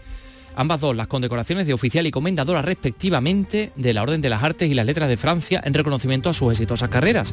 ambas 0.59 0.81
dos 0.81 0.95
las 0.97 1.07
condecoraciones 1.07 1.69
de 1.69 1.73
oficial 1.73 2.07
y 2.07 2.11
comendadora 2.11 2.63
respectivamente 2.63 3.71
de 3.77 3.95
la 3.95 4.03
Orden 4.03 4.21
de 4.21 4.29
las 4.29 4.43
Artes 4.43 4.69
y 4.69 4.75
las 4.75 4.85
Letras 4.87 5.09
de 5.09 5.17
Francia 5.17 5.61
en 5.65 5.73
reconocimiento 5.73 6.29
a 6.29 6.35
sus 6.35 6.51
exitosas 6.51 6.89
carreras 6.89 7.33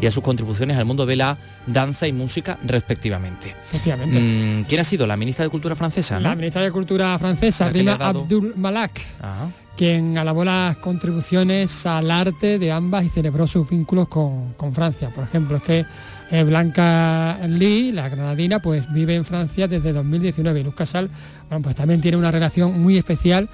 y 0.00 0.06
a 0.06 0.10
sus 0.12 0.22
contribuciones 0.22 0.76
al 0.76 0.84
mundo 0.84 1.04
de 1.04 1.16
la 1.16 1.36
danza 1.66 2.06
y 2.06 2.12
música 2.12 2.58
respectivamente. 2.64 3.56
efectivamente. 3.64 4.20
Mm, 4.20 4.64
¿Quién 4.68 4.80
ha 4.80 4.84
sido? 4.84 5.06
La 5.08 5.16
ministra 5.16 5.44
de 5.44 5.50
Cultura 5.50 5.74
francesa, 5.74 6.16
¿no? 6.16 6.28
La 6.28 6.36
ministra 6.36 6.62
de 6.62 6.70
Cultura 6.70 7.18
francesa, 7.18 7.68
Rima 7.70 7.94
Abdul 7.94 8.54
Malak, 8.56 9.00
Ajá. 9.20 9.50
quien 9.76 10.16
alabó 10.16 10.44
las 10.44 10.76
contribuciones 10.76 11.84
al 11.86 12.08
arte 12.08 12.60
de 12.60 12.70
ambas 12.70 13.04
y 13.04 13.08
celebró 13.08 13.48
sus 13.48 13.68
vínculos 13.68 14.06
con, 14.06 14.52
con 14.54 14.72
Francia. 14.72 15.10
Por 15.10 15.24
ejemplo, 15.24 15.56
es 15.56 15.62
que 15.64 15.84
eh, 16.30 16.44
Blanca 16.44 17.38
Lee, 17.48 17.90
la 17.90 18.08
granadina, 18.08 18.60
pues 18.60 18.90
vive 18.92 19.16
en 19.16 19.24
Francia 19.24 19.66
desde 19.66 19.92
2019 19.92 20.60
y 20.60 20.62
Luz 20.62 20.76
Casal, 20.76 21.10
bueno, 21.50 21.62
pues 21.62 21.76
también 21.76 22.00
tiene 22.00 22.16
una 22.16 22.30
relación 22.30 22.80
muy 22.80 22.96
especial 22.96 23.50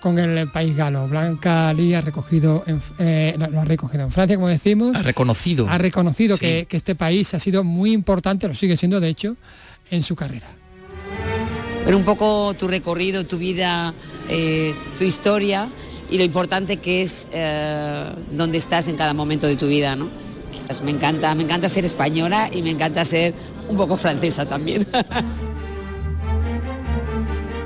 con 0.00 0.18
el 0.18 0.50
país 0.50 0.76
galo. 0.76 1.06
Blanca 1.08 1.72
Lee 1.72 1.94
ha 1.94 2.00
recogido, 2.00 2.64
en- 2.66 2.80
eh, 2.98 3.36
lo 3.50 3.60
ha 3.60 3.64
recogido 3.64 4.02
en 4.04 4.10
Francia, 4.10 4.36
como 4.36 4.48
decimos, 4.48 4.96
Ha 4.96 5.02
reconocido. 5.02 5.66
ha 5.68 5.78
reconocido 5.78 6.36
Sí. 6.36 6.40
que, 6.44 6.66
que 6.68 6.76
este 6.76 6.94
país 6.94 7.32
ha 7.34 7.38
sido 7.38 7.62
muy 7.64 7.92
importante, 7.92 8.48
lo 8.48 8.54
sigue 8.54 8.76
siendo 8.76 8.98
de 9.00 9.08
hecho, 9.08 9.36
en 9.90 10.02
su 10.02 10.16
carrera. 10.16 10.46
ver 11.86 11.94
un 11.94 12.04
poco 12.04 12.54
tu 12.54 12.66
recorrido, 12.66 13.26
tu 13.26 13.36
vida, 13.36 13.92
eh, 14.30 14.74
tu 14.96 15.04
historia 15.04 15.68
y 16.10 16.16
lo 16.16 16.24
importante 16.24 16.78
que 16.78 17.02
es 17.02 17.28
eh, 17.32 18.06
dónde 18.32 18.56
estás 18.58 18.88
en 18.88 18.96
cada 18.96 19.12
momento 19.12 19.46
de 19.46 19.56
tu 19.56 19.66
vida, 19.68 19.94
¿no? 19.94 20.08
Pues 20.66 20.80
me 20.80 20.90
encanta, 20.90 21.34
me 21.34 21.42
encanta 21.42 21.68
ser 21.68 21.84
española 21.84 22.48
y 22.50 22.62
me 22.62 22.70
encanta 22.70 23.04
ser 23.04 23.34
un 23.68 23.76
poco 23.76 23.98
francesa 23.98 24.46
también. 24.46 24.86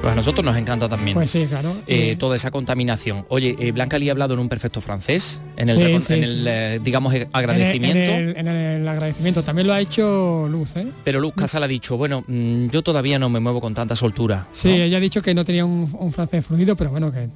Pues 0.00 0.12
a 0.12 0.14
nosotros 0.14 0.44
nos 0.44 0.56
encanta 0.56 0.88
también. 0.88 1.14
Pues 1.14 1.28
sí, 1.30 1.44
claro. 1.48 1.70
eh, 1.88 2.10
Eh, 2.12 2.16
toda 2.16 2.36
esa 2.36 2.52
contaminación. 2.52 3.24
Oye, 3.28 3.56
eh, 3.58 3.72
Blanca 3.72 3.98
Lee 3.98 4.08
ha 4.08 4.12
hablado 4.12 4.32
en 4.34 4.40
un 4.40 4.48
perfecto 4.48 4.80
francés, 4.80 5.40
en 5.56 5.68
el, 5.68 5.76
Sí, 5.76 5.82
recon- 5.82 6.00
sí, 6.00 6.12
en 6.14 6.24
sí. 6.24 6.30
el, 6.30 6.46
eh, 6.48 6.80
digamos, 6.82 7.12
en 7.14 7.22
el- 7.22 7.28
agradecimiento. 7.32 7.98
En 8.12 8.28
el, 8.28 8.36
en 8.36 8.46
el 8.48 8.88
agradecimiento. 8.88 9.42
También 9.42 9.66
lo 9.66 9.72
ha 9.74 9.80
hecho 9.80 10.46
Luz, 10.48 10.76
¿eh? 10.76 10.86
Pero 11.02 11.18
Luz 11.18 11.32
Casal 11.34 11.64
ha 11.64 11.68
dicho, 11.68 11.96
bueno, 11.96 12.22
mm, 12.28 12.68
yo 12.68 12.82
todavía 12.82 13.18
no 13.18 13.28
me 13.28 13.40
muevo 13.40 13.60
con 13.60 13.74
tanta 13.74 13.96
soltura. 13.96 14.46
Sí, 14.52 14.68
¿no? 14.68 14.74
ella 14.74 14.98
ha 14.98 15.00
dicho 15.00 15.20
que 15.20 15.34
no 15.34 15.44
tenía 15.44 15.64
un, 15.64 15.90
un 15.98 16.12
francés 16.12 16.46
fluido, 16.46 16.76
pero 16.76 16.90
bueno, 16.90 17.10
que 17.12 17.24
eh, 17.24 17.28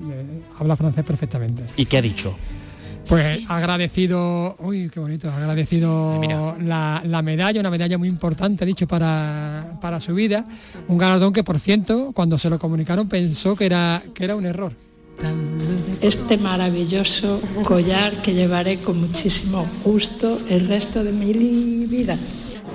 habla 0.60 0.76
francés 0.76 1.04
perfectamente. 1.04 1.64
¿Y 1.76 1.86
qué 1.86 1.98
ha 1.98 2.02
dicho? 2.02 2.36
Pues 3.08 3.40
agradecido, 3.48 4.56
uy, 4.60 4.88
qué 4.88 5.00
bonito, 5.00 5.28
ha 5.28 5.36
agradecido 5.36 6.20
la, 6.60 7.02
la 7.04 7.22
medalla, 7.22 7.60
una 7.60 7.70
medalla 7.70 7.98
muy 7.98 8.08
importante, 8.08 8.64
dicho, 8.64 8.86
para, 8.86 9.78
para 9.80 10.00
su 10.00 10.14
vida. 10.14 10.46
Un 10.88 10.98
galardón 10.98 11.32
que, 11.32 11.44
por 11.44 11.58
cierto, 11.58 12.12
cuando 12.14 12.38
se 12.38 12.48
lo 12.48 12.58
comunicaron 12.58 13.08
pensó 13.08 13.56
que 13.56 13.66
era, 13.66 14.00
que 14.14 14.24
era 14.24 14.36
un 14.36 14.46
error. 14.46 14.72
este 16.00 16.38
maravilloso 16.38 17.40
collar 17.64 18.22
que 18.22 18.34
llevaré 18.34 18.78
con 18.78 19.00
muchísimo 19.00 19.66
gusto 19.84 20.40
el 20.48 20.68
resto 20.68 21.04
de 21.04 21.12
mi 21.12 21.32
vida. 21.86 22.16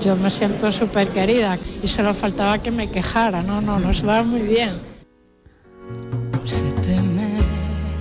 Yo 0.03 0.15
me 0.15 0.29
siento 0.29 0.71
súper 0.71 1.09
querida 1.09 1.57
y 1.81 1.87
solo 1.87 2.13
faltaba 2.13 2.59
que 2.59 2.69
me 2.69 2.89
quejara, 2.89 3.41
no, 3.41 3.61
no, 3.61 3.79
nos 3.79 4.07
va 4.07 4.21
muy 4.23 4.41
bien. 4.41 4.69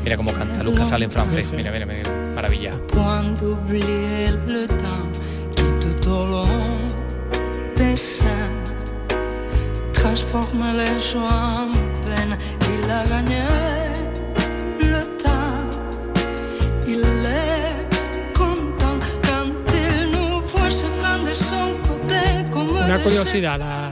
Mira 0.07 0.17
cómo 0.17 0.33
canta 0.33 0.63
Lucas 0.63 0.91
sale 0.91 1.05
en 1.07 1.11
francés. 1.11 1.53
Mira, 1.53 1.73
mira, 1.73 1.85
mira. 1.85 2.09
Maravilla. 2.33 2.71
le 4.47 4.67
temps, 4.69 5.19
Una 22.87 22.99
curiosidad, 22.99 23.59
la 23.59 23.86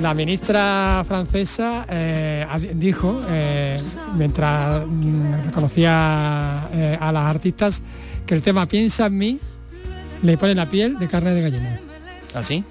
la 0.00 0.14
ministra 0.14 1.04
francesa 1.06 1.86
eh, 1.88 2.46
dijo, 2.74 3.22
eh, 3.28 3.80
mientras 4.16 4.84
mm, 4.86 5.44
reconocía 5.46 6.68
eh, 6.72 6.98
a 7.00 7.12
las 7.12 7.24
artistas, 7.26 7.82
que 8.26 8.34
el 8.34 8.42
tema 8.42 8.66
Piensa 8.66 9.06
en 9.06 9.16
mí 9.16 9.38
le 10.22 10.36
pone 10.38 10.54
la 10.54 10.68
piel 10.68 10.98
de 10.98 11.08
carne 11.08 11.30
de 11.34 11.42
gallina. 11.42 11.80
¿Así? 12.34 12.64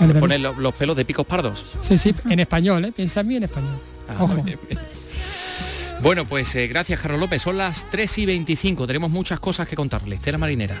El 0.00 0.08
Le 0.28 0.38
lo- 0.38 0.52
los 0.54 0.74
pelos 0.74 0.96
de 0.96 1.04
picos 1.04 1.26
pardos. 1.26 1.74
Sí, 1.80 1.98
sí, 1.98 2.14
en 2.28 2.40
español, 2.40 2.84
¿eh? 2.86 2.92
Piensa 2.92 3.20
en 3.20 3.26
mí 3.28 3.36
en 3.36 3.42
español. 3.44 3.78
Ah, 4.08 4.16
Ojo. 4.24 4.42
bien, 4.42 4.58
bien. 4.68 4.80
Bueno, 6.02 6.24
pues 6.24 6.54
gracias, 6.68 6.98
Carlos 7.00 7.20
López. 7.20 7.42
Son 7.42 7.58
las 7.58 7.88
3 7.90 8.18
y 8.18 8.26
25. 8.26 8.86
Tenemos 8.86 9.10
muchas 9.10 9.38
cosas 9.40 9.68
que 9.68 9.76
contarles. 9.76 10.20
Estela 10.20 10.38
Marinera. 10.38 10.80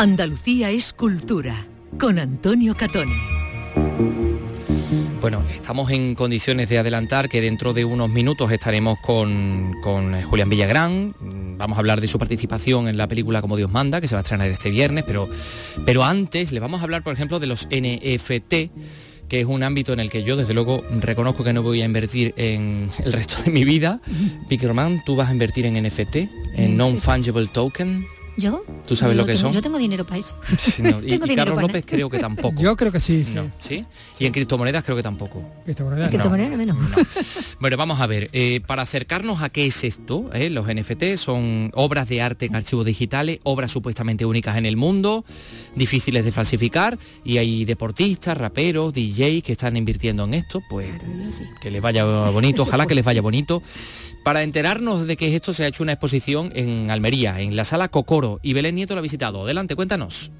Andalucía 0.00 0.70
es 0.70 0.94
cultura, 0.94 1.66
con 1.98 2.18
Antonio 2.18 2.74
Catoni. 2.74 3.12
Bueno, 5.20 5.44
estamos 5.54 5.90
en 5.90 6.14
condiciones 6.14 6.70
de 6.70 6.78
adelantar 6.78 7.28
que 7.28 7.42
dentro 7.42 7.74
de 7.74 7.84
unos 7.84 8.08
minutos 8.08 8.50
estaremos 8.50 8.98
con, 9.00 9.74
con 9.82 10.14
eh, 10.14 10.22
Julián 10.22 10.48
Villagrán. 10.48 11.14
Mm, 11.20 11.58
Vamos 11.58 11.76
a 11.76 11.80
hablar 11.80 12.00
de 12.00 12.08
su 12.08 12.18
participación 12.18 12.88
en 12.88 12.96
la 12.96 13.08
película 13.08 13.42
Como 13.42 13.58
Dios 13.58 13.70
manda, 13.70 14.00
que 14.00 14.08
se 14.08 14.14
va 14.14 14.20
a 14.20 14.22
estrenar 14.22 14.48
este 14.48 14.70
viernes, 14.70 15.04
pero, 15.06 15.28
pero 15.84 16.02
antes 16.02 16.52
le 16.52 16.60
vamos 16.60 16.80
a 16.80 16.84
hablar, 16.84 17.02
por 17.02 17.12
ejemplo, 17.12 17.38
de 17.38 17.48
los 17.48 17.66
NFT 17.66 18.54
que 19.28 19.40
es 19.40 19.46
un 19.46 19.62
ámbito 19.62 19.92
en 19.92 20.00
el 20.00 20.08
que 20.08 20.24
yo 20.24 20.34
desde 20.34 20.54
luego 20.54 20.82
reconozco 20.98 21.44
que 21.44 21.52
no 21.52 21.62
voy 21.62 21.82
a 21.82 21.84
invertir 21.84 22.32
en 22.38 22.88
el 23.04 23.12
resto 23.12 23.34
de 23.44 23.50
mi 23.50 23.64
vida. 23.64 24.00
Pickerman, 24.48 25.04
tú 25.04 25.14
vas 25.14 25.28
a 25.28 25.32
invertir 25.32 25.66
en 25.66 25.74
NFT, 25.86 26.16
en 26.56 26.78
Non-Fungible 26.78 27.46
Token. 27.46 28.06
¿Yo? 28.36 28.64
¿Tú 28.86 28.96
sabes 28.96 29.16
Yo 29.16 29.22
lo 29.22 29.26
que 29.26 29.32
tengo- 29.32 29.42
son? 29.42 29.52
Yo 29.52 29.62
tengo 29.62 29.78
dinero 29.78 30.06
para 30.06 30.18
eso. 30.20 30.36
Sí, 30.58 30.82
no, 30.82 31.00
y, 31.02 31.08
Tengo 31.10 31.26
y 31.26 31.30
dinero 31.30 31.36
Carlos 31.36 31.62
López 31.62 31.84
creo 31.86 32.08
que 32.08 32.18
tampoco. 32.18 32.60
Yo 32.60 32.76
creo 32.76 32.92
que 32.92 33.00
sí, 33.00 33.24
sí. 33.24 33.34
No, 33.34 33.50
¿sí? 33.58 33.84
Y 34.18 34.26
en 34.26 34.32
criptomonedas 34.32 34.84
creo 34.84 34.96
que 34.96 35.02
tampoco. 35.02 35.42
Criptomonedas, 35.64 36.12
no. 36.12 36.56
menos. 36.56 36.76
Bueno, 37.60 37.76
vamos 37.76 38.00
a 38.00 38.06
ver, 38.06 38.30
eh, 38.32 38.60
para 38.66 38.82
acercarnos 38.82 39.42
a 39.42 39.48
qué 39.50 39.66
es 39.66 39.84
esto, 39.84 40.30
eh, 40.32 40.50
los 40.50 40.66
NFT 40.66 41.16
son 41.16 41.70
obras 41.74 42.08
de 42.08 42.22
arte 42.22 42.46
en 42.46 42.56
archivos 42.56 42.84
digitales, 42.86 43.40
obras 43.42 43.70
supuestamente 43.70 44.24
únicas 44.24 44.56
en 44.56 44.66
el 44.66 44.76
mundo, 44.76 45.24
difíciles 45.74 46.24
de 46.24 46.32
falsificar, 46.32 46.98
y 47.24 47.38
hay 47.38 47.64
deportistas, 47.64 48.36
raperos, 48.36 48.92
DJs 48.94 49.42
que 49.42 49.52
están 49.52 49.76
invirtiendo 49.76 50.24
en 50.24 50.34
esto, 50.34 50.62
pues 50.68 50.88
que 51.60 51.70
les 51.70 51.82
vaya 51.82 52.04
bonito, 52.04 52.62
ojalá 52.62 52.86
que 52.86 52.94
les 52.94 53.04
vaya 53.04 53.20
bonito. 53.22 53.62
Para 54.22 54.42
enterarnos 54.42 55.06
de 55.06 55.16
qué 55.16 55.28
es 55.28 55.34
esto, 55.34 55.52
se 55.52 55.64
ha 55.64 55.66
hecho 55.66 55.82
una 55.82 55.92
exposición 55.92 56.52
en 56.54 56.90
Almería, 56.90 57.40
en 57.40 57.56
la 57.56 57.64
sala 57.64 57.88
Cocoro, 57.88 58.38
y 58.42 58.52
Belén 58.52 58.74
Nieto 58.74 58.94
lo 58.94 58.98
ha 58.98 59.02
visitado. 59.02 59.44
Adelante, 59.44 59.76
cuéntanos. 59.76 60.30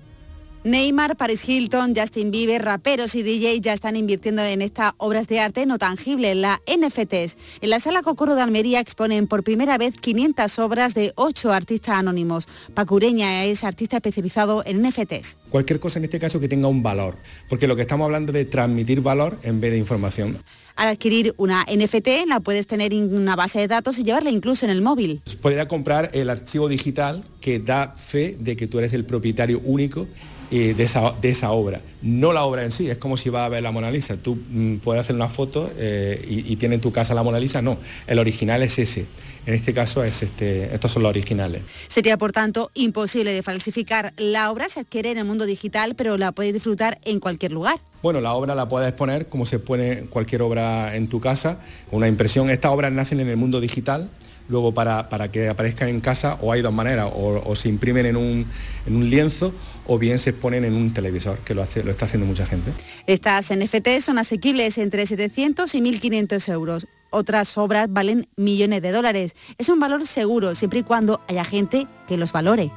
Neymar, 0.63 1.17
Paris 1.17 1.49
Hilton, 1.49 1.95
Justin 1.97 2.31
Bieber, 2.31 2.63
raperos 2.63 3.15
y 3.15 3.23
DJs 3.23 3.63
ya 3.63 3.73
están 3.73 3.97
invirtiendo 3.97 4.43
en 4.43 4.61
estas 4.61 4.93
obras 4.99 5.27
de 5.27 5.41
arte 5.41 5.65
no 5.65 5.79
tangible, 5.79 6.35
la 6.35 6.61
NFTs. 6.67 7.39
En 7.63 7.71
la 7.71 7.81
sala 7.81 8.03
Cocoro 8.03 8.35
de 8.35 8.43
Almería 8.43 8.79
exponen 8.79 9.27
por 9.27 9.43
primera 9.43 9.79
vez 9.79 9.97
500 9.97 10.59
obras 10.59 10.93
de 10.93 11.13
8 11.15 11.51
artistas 11.51 11.95
anónimos. 11.95 12.47
Pacureña 12.75 13.47
es 13.47 13.65
artista 13.65 13.97
especializado 13.97 14.63
en 14.67 14.83
NFTs. 14.83 15.39
Cualquier 15.49 15.81
cosa 15.81 15.99
en 15.99 16.05
este 16.05 16.19
caso 16.19 16.39
que 16.41 16.49
tenga 16.49 16.69
un 16.69 16.83
valor, 16.83 17.17
porque 17.49 17.67
lo 17.67 17.75
que 17.75 17.83
estamos 17.83 18.05
hablando 18.05 18.33
es 18.33 18.35
de 18.35 18.45
transmitir 18.45 19.01
valor 19.01 19.39
en 19.43 19.63
vez 19.63 19.73
de 19.73 19.79
información. 19.79 20.37
Al 20.81 20.89
adquirir 20.89 21.35
una 21.37 21.67
NFT 21.71 22.27
la 22.27 22.41
puedes 22.41 22.67
tener 22.67 22.95
en 22.95 23.15
una 23.15 23.37
base 23.37 23.59
de 23.59 23.69
datos 23.69 23.99
y 23.99 24.03
llevarla 24.03 24.31
incluso 24.31 24.65
en 24.65 24.71
el 24.71 24.81
móvil. 24.81 25.21
Podría 25.43 25.69
comprar 25.69 26.09
el 26.15 26.31
archivo 26.31 26.71
digital 26.71 27.23
que 27.43 27.59
da 27.59 27.93
fe 27.99 28.35
de 28.41 28.57
que 28.57 28.67
tú 28.67 28.79
eres 28.79 28.95
el 28.95 29.05
propietario 29.05 29.61
único 29.63 30.09
eh, 30.51 30.73
de, 30.73 30.85
esa, 30.85 31.51
obra. 31.51 31.83
No 32.01 32.33
la 32.33 32.45
obra 32.45 32.65
en 32.65 32.73
sí, 32.73 32.89
es 32.89 32.97
como 32.97 33.19
si 33.19 33.29
vas 33.29 33.43
a 33.43 33.51
ver 33.51 33.63
la 33.63 33.73
Mona 33.73 33.91
Lisa. 33.91 34.17
Tú 34.17 34.37
mm, 34.37 34.77
puedes 34.77 35.03
hacer 35.03 35.15
una 35.15 35.29
foto 35.29 35.71
eh, 35.77 36.27
y, 36.27 36.51
y 36.51 36.57
tiene 36.57 36.77
en 36.77 36.81
tu 36.81 36.93
casa 36.93 37.13
la 37.13 37.23
Mona 37.23 37.39
Lisa. 37.39 37.61
No, 37.61 37.77
el 38.07 38.19
original 38.19 38.63
es 38.63 38.79
ese. 38.79 39.05
En 39.47 39.55
este 39.55 39.73
caso 39.73 40.05
es 40.05 40.23
este, 40.23 40.73
estos 40.75 40.93
son 40.93 41.03
los 41.03 41.11
originales. 41.11 41.63
Sería, 41.89 42.17
por 42.19 42.33
tanto, 42.33 42.71
imposible 42.75 43.33
de 43.33 43.43
falsificar. 43.43 44.13
La 44.17 44.51
obra 44.51 44.69
se 44.69 44.81
adquiere 44.81 45.11
en 45.11 45.19
el 45.19 45.25
mundo 45.25 45.47
digital, 45.47 45.95
pero 45.95 46.19
la 46.19 46.33
puedes 46.33 46.53
disfrutar 46.53 46.99
en 47.05 47.21
cualquier 47.21 47.53
lugar. 47.53 47.81
Bueno, 48.03 48.21
la 48.21 48.33
obra 48.35 48.55
la 48.55 48.69
puedes 48.69 48.93
poner 48.93 49.29
como 49.29 49.47
se 49.47 49.59
pone 49.59 50.05
cualquier 50.05 50.43
obra 50.43 50.95
en 50.97 51.09
tu 51.09 51.21
casa, 51.21 51.59
una 51.91 52.09
impresión. 52.09 52.51
Estas 52.51 52.73
obras 52.73 52.93
nacen 52.93 53.21
en 53.21 53.29
el 53.29 53.37
mundo 53.37 53.61
digital, 53.61 54.11
luego 54.49 54.73
para, 54.75 55.09
para 55.09 55.31
que 55.31 55.49
aparezcan 55.49 55.89
en 55.89 56.01
casa 56.01 56.39
o 56.41 56.53
hay 56.53 56.63
dos 56.63 56.73
maneras, 56.73 57.11
o, 57.15 57.43
o 57.45 57.57
se 57.57 57.69
imprimen 57.69 58.07
en 58.07 58.17
un, 58.17 58.47
en 58.87 58.97
un 58.97 59.09
lienzo 59.09 59.53
o 59.87 59.99
bien 59.99 60.19
se 60.19 60.33
ponen 60.33 60.65
en 60.65 60.75
un 60.75 60.95
televisor, 60.95 61.39
que 61.41 61.53
lo, 61.53 61.63
hace, 61.63 61.83
lo 61.83 61.91
está 61.91 62.05
haciendo 62.05 62.25
mucha 62.25 62.47
gente. 62.47 62.71
Estas 63.07 63.51
NFT 63.51 64.01
son 64.01 64.19
asequibles 64.19 64.79
entre 64.79 65.05
700 65.05 65.75
y 65.75 65.81
1.500 65.81 66.53
euros. 66.53 66.87
Otras 67.11 67.57
obras 67.59 67.89
valen 67.93 68.29
millones 68.37 68.83
de 68.83 68.93
dólares. 68.93 69.35
Es 69.59 69.69
un 69.69 69.81
valor 69.81 70.07
seguro 70.07 70.55
siempre 70.55 70.81
y 70.81 70.83
cuando 70.83 71.21
haya 71.29 71.45
gente 71.45 71.87
que 72.07 72.17
los 72.17 72.33
valore. 72.33 72.71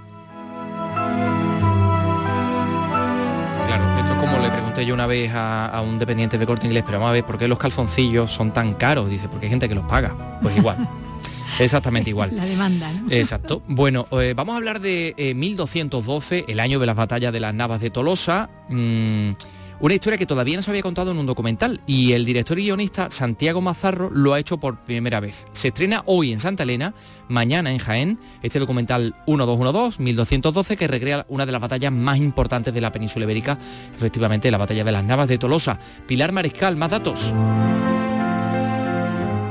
Claro, 3.65 3.99
esto 3.99 4.13
es 4.13 4.19
como 4.19 4.37
le 4.39 4.49
pregunté 4.49 4.85
yo 4.85 4.93
una 4.93 5.07
vez 5.07 5.31
a, 5.33 5.67
a 5.67 5.81
un 5.81 5.97
dependiente 5.97 6.37
de 6.37 6.45
corte 6.45 6.65
inglés, 6.65 6.83
pero 6.85 6.99
vamos 6.99 7.11
a 7.11 7.13
ver, 7.13 7.25
¿por 7.25 7.37
qué 7.37 7.47
los 7.47 7.57
calzoncillos 7.57 8.31
son 8.31 8.51
tan 8.51 8.73
caros? 8.73 9.09
Dice, 9.09 9.27
porque 9.29 9.45
hay 9.45 9.51
gente 9.51 9.69
que 9.69 9.75
los 9.75 9.85
paga. 9.85 10.39
Pues 10.41 10.57
igual. 10.57 10.77
Exactamente 11.59 12.09
igual. 12.09 12.35
La 12.35 12.45
demanda, 12.45 12.91
¿no? 12.91 13.11
Exacto. 13.11 13.61
Bueno, 13.67 14.07
eh, 14.11 14.33
vamos 14.35 14.53
a 14.53 14.57
hablar 14.57 14.79
de 14.79 15.13
eh, 15.17 15.33
1212, 15.33 16.45
el 16.47 16.59
año 16.59 16.79
de 16.79 16.85
las 16.85 16.95
batallas 16.95 17.31
de 17.31 17.39
las 17.39 17.53
Navas 17.53 17.81
de 17.81 17.89
Tolosa. 17.89 18.49
Mm, 18.69 19.31
una 19.83 19.95
historia 19.95 20.17
que 20.17 20.25
todavía 20.25 20.55
no 20.55 20.61
se 20.61 20.71
había 20.71 20.81
contado 20.81 21.11
en 21.11 21.17
un 21.17 21.25
documental 21.25 21.81
y 21.85 22.13
el 22.13 22.23
director 22.23 22.57
y 22.57 22.63
guionista 22.63 23.11
Santiago 23.11 23.59
Mazarro 23.59 24.09
lo 24.11 24.33
ha 24.33 24.39
hecho 24.39 24.57
por 24.57 24.77
primera 24.77 25.19
vez. 25.19 25.45
Se 25.51 25.67
estrena 25.67 26.03
hoy 26.05 26.31
en 26.31 26.39
Santa 26.39 26.63
Elena, 26.63 26.93
mañana 27.27 27.69
en 27.69 27.79
Jaén, 27.79 28.17
este 28.43 28.59
documental 28.59 29.13
1212, 29.27 30.01
1212, 30.01 30.77
que 30.77 30.87
recrea 30.87 31.25
una 31.27 31.45
de 31.45 31.51
las 31.51 31.59
batallas 31.59 31.91
más 31.91 32.17
importantes 32.17 32.73
de 32.73 32.79
la 32.79 32.93
península 32.93 33.25
ibérica, 33.25 33.59
efectivamente 33.93 34.49
la 34.51 34.57
batalla 34.57 34.85
de 34.85 34.91
las 34.93 35.03
Navas 35.03 35.27
de 35.27 35.37
Tolosa. 35.37 35.77
Pilar 36.07 36.31
Mariscal, 36.31 36.77
más 36.77 36.91
datos. 36.91 37.33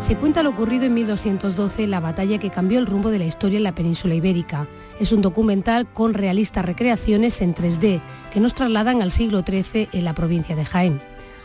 Se 0.01 0.17
cuenta 0.17 0.43
lo 0.43 0.49
ocurrido 0.49 0.87
en 0.87 0.95
1212, 0.95 1.87
la 1.89 2.01
batalla 2.01 2.39
que 2.39 2.49
cambió 2.49 2.79
el 2.79 2.87
rumbo 2.87 3.11
de 3.11 3.19
la 3.19 3.27
historia 3.27 3.59
en 3.59 3.65
la 3.65 3.75
península 3.75 4.15
ibérica. 4.15 4.67
Es 5.03 5.11
un 5.11 5.21
documental 5.21 5.93
con 5.93 6.15
realistas 6.15 6.65
recreaciones 6.65 7.43
en 7.43 7.57
3D 7.57 8.01
que 8.33 8.39
nos 8.39 8.55
trasladan 8.55 9.03
al 9.03 9.11
siglo 9.11 9.41
XIII 9.45 9.89
en 9.93 10.05
la 10.05 10.15
provincia 10.15 10.55
de 10.55 10.65
Jaén. 10.65 11.03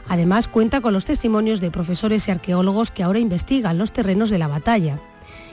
Además 0.08 0.48
cuenta 0.48 0.80
con 0.80 0.94
los 0.94 1.06
testimonios 1.06 1.60
de 1.60 1.72
profesores 1.72 2.28
y 2.28 2.32
arqueólogos 2.32 2.92
que 2.92 3.02
ahora 3.02 3.18
investigan 3.18 3.80
los 3.80 3.92
terrenos 3.92 4.30
de 4.30 4.38
la 4.38 4.48
batalla. 4.48 5.00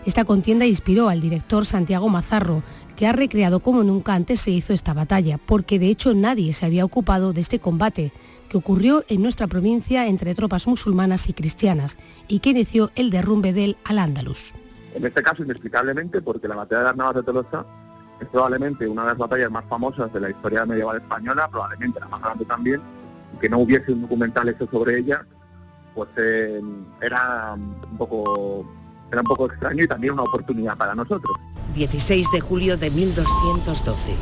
Esta 0.04 0.26
contienda 0.26 0.66
inspiró 0.66 1.08
al 1.08 1.22
director 1.22 1.64
Santiago 1.64 2.10
Mazarro, 2.10 2.62
que 2.94 3.06
ha 3.06 3.12
recreado 3.12 3.60
como 3.60 3.82
nunca 3.82 4.12
antes 4.12 4.38
se 4.38 4.50
hizo 4.50 4.74
esta 4.74 4.92
batalla, 4.92 5.38
porque 5.38 5.78
de 5.78 5.88
hecho 5.88 6.12
nadie 6.12 6.52
se 6.52 6.66
había 6.66 6.84
ocupado 6.84 7.32
de 7.32 7.40
este 7.40 7.58
combate, 7.58 8.12
que 8.50 8.58
ocurrió 8.58 9.02
en 9.08 9.22
nuestra 9.22 9.46
provincia 9.46 10.06
entre 10.06 10.34
tropas 10.34 10.66
musulmanas 10.66 11.30
y 11.30 11.32
cristianas, 11.32 11.96
y 12.28 12.40
que 12.40 12.50
inició 12.50 12.90
el 12.96 13.08
derrumbe 13.08 13.54
del 13.54 13.78
Al-Ándalus. 13.86 14.52
En 14.94 15.06
este 15.06 15.22
caso, 15.22 15.42
inexplicablemente, 15.42 16.20
porque 16.20 16.48
la 16.48 16.56
batalla 16.56 16.80
de 16.80 16.86
las 16.88 16.96
Navas 16.96 17.14
de 17.14 17.22
Tolosa 17.22 17.64
es 18.20 18.28
probablemente 18.28 18.86
una 18.86 19.02
de 19.02 19.08
las 19.08 19.18
batallas 19.18 19.50
más 19.50 19.64
famosas 19.66 20.12
de 20.12 20.20
la 20.20 20.30
historia 20.30 20.64
medieval 20.64 20.96
española, 20.96 21.48
probablemente 21.48 22.00
la 22.00 22.08
más 22.08 22.22
grande 22.22 22.44
también, 22.44 22.80
que 23.40 23.48
no 23.48 23.58
hubiese 23.58 23.92
un 23.92 24.02
documental 24.02 24.48
hecho 24.48 24.66
sobre 24.70 24.98
ella, 24.98 25.24
pues 25.94 26.08
eh, 26.16 26.62
era 27.00 27.54
un 27.54 27.96
poco 27.98 28.64
era 29.10 29.20
un 29.20 29.26
poco 29.26 29.46
extraño 29.46 29.84
y 29.84 29.88
también 29.88 30.14
una 30.14 30.22
oportunidad 30.22 30.76
para 30.76 30.94
nosotros. 30.94 31.36
16 31.74 32.30
de 32.32 32.40
julio 32.40 32.76
de 32.76 32.90
1212. 32.90 34.16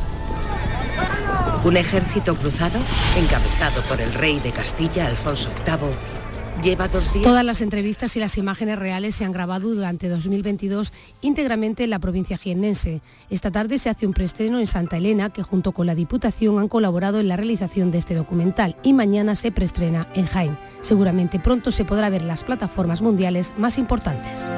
Un 1.65 1.77
ejército 1.77 2.35
cruzado, 2.35 2.79
encabezado 3.17 3.83
por 3.89 4.01
el 4.01 4.13
rey 4.15 4.41
de 4.41 4.51
Castilla, 4.51 5.07
Alfonso 5.07 5.49
VIII, 5.65 6.22
Lleva 6.63 6.87
dos 6.87 7.13
días. 7.13 7.25
Todas 7.25 7.45
las 7.45 7.61
entrevistas 7.61 8.17
y 8.17 8.21
las 8.21 8.39
imágenes 8.39 8.79
reales 8.79 9.15
se 9.17 9.25
han 9.25 9.33
grabado 9.33 9.75
durante 9.75 10.09
2022 10.09 10.93
íntegramente 11.21 11.85
en 11.85 11.91
la 11.91 11.99
provincia 11.99 12.39
jiennense. 12.39 13.01
Esta 13.31 13.51
tarde 13.51 13.79
se 13.79 13.91
hace 13.91 14.07
un 14.07 14.13
preestreno 14.13 14.61
en 14.61 14.67
Santa 14.67 14.99
Elena 14.99 15.31
que 15.31 15.43
junto 15.43 15.73
con 15.73 15.87
la 15.87 15.95
Diputación 15.95 16.59
han 16.59 16.69
colaborado 16.69 17.19
en 17.19 17.29
la 17.29 17.37
realización 17.37 17.91
de 17.91 17.99
este 17.99 18.15
documental 18.15 18.77
y 18.83 18.93
mañana 18.93 19.35
se 19.35 19.51
preestrena 19.51 20.09
en 20.15 20.27
Jaén. 20.27 20.59
Seguramente 20.83 21.41
pronto 21.41 21.73
se 21.73 21.85
podrá 21.85 22.11
ver 22.11 22.23
las 22.23 22.45
plataformas 22.45 23.03
mundiales 23.03 23.53
más 23.57 23.79
importantes. 23.79 24.49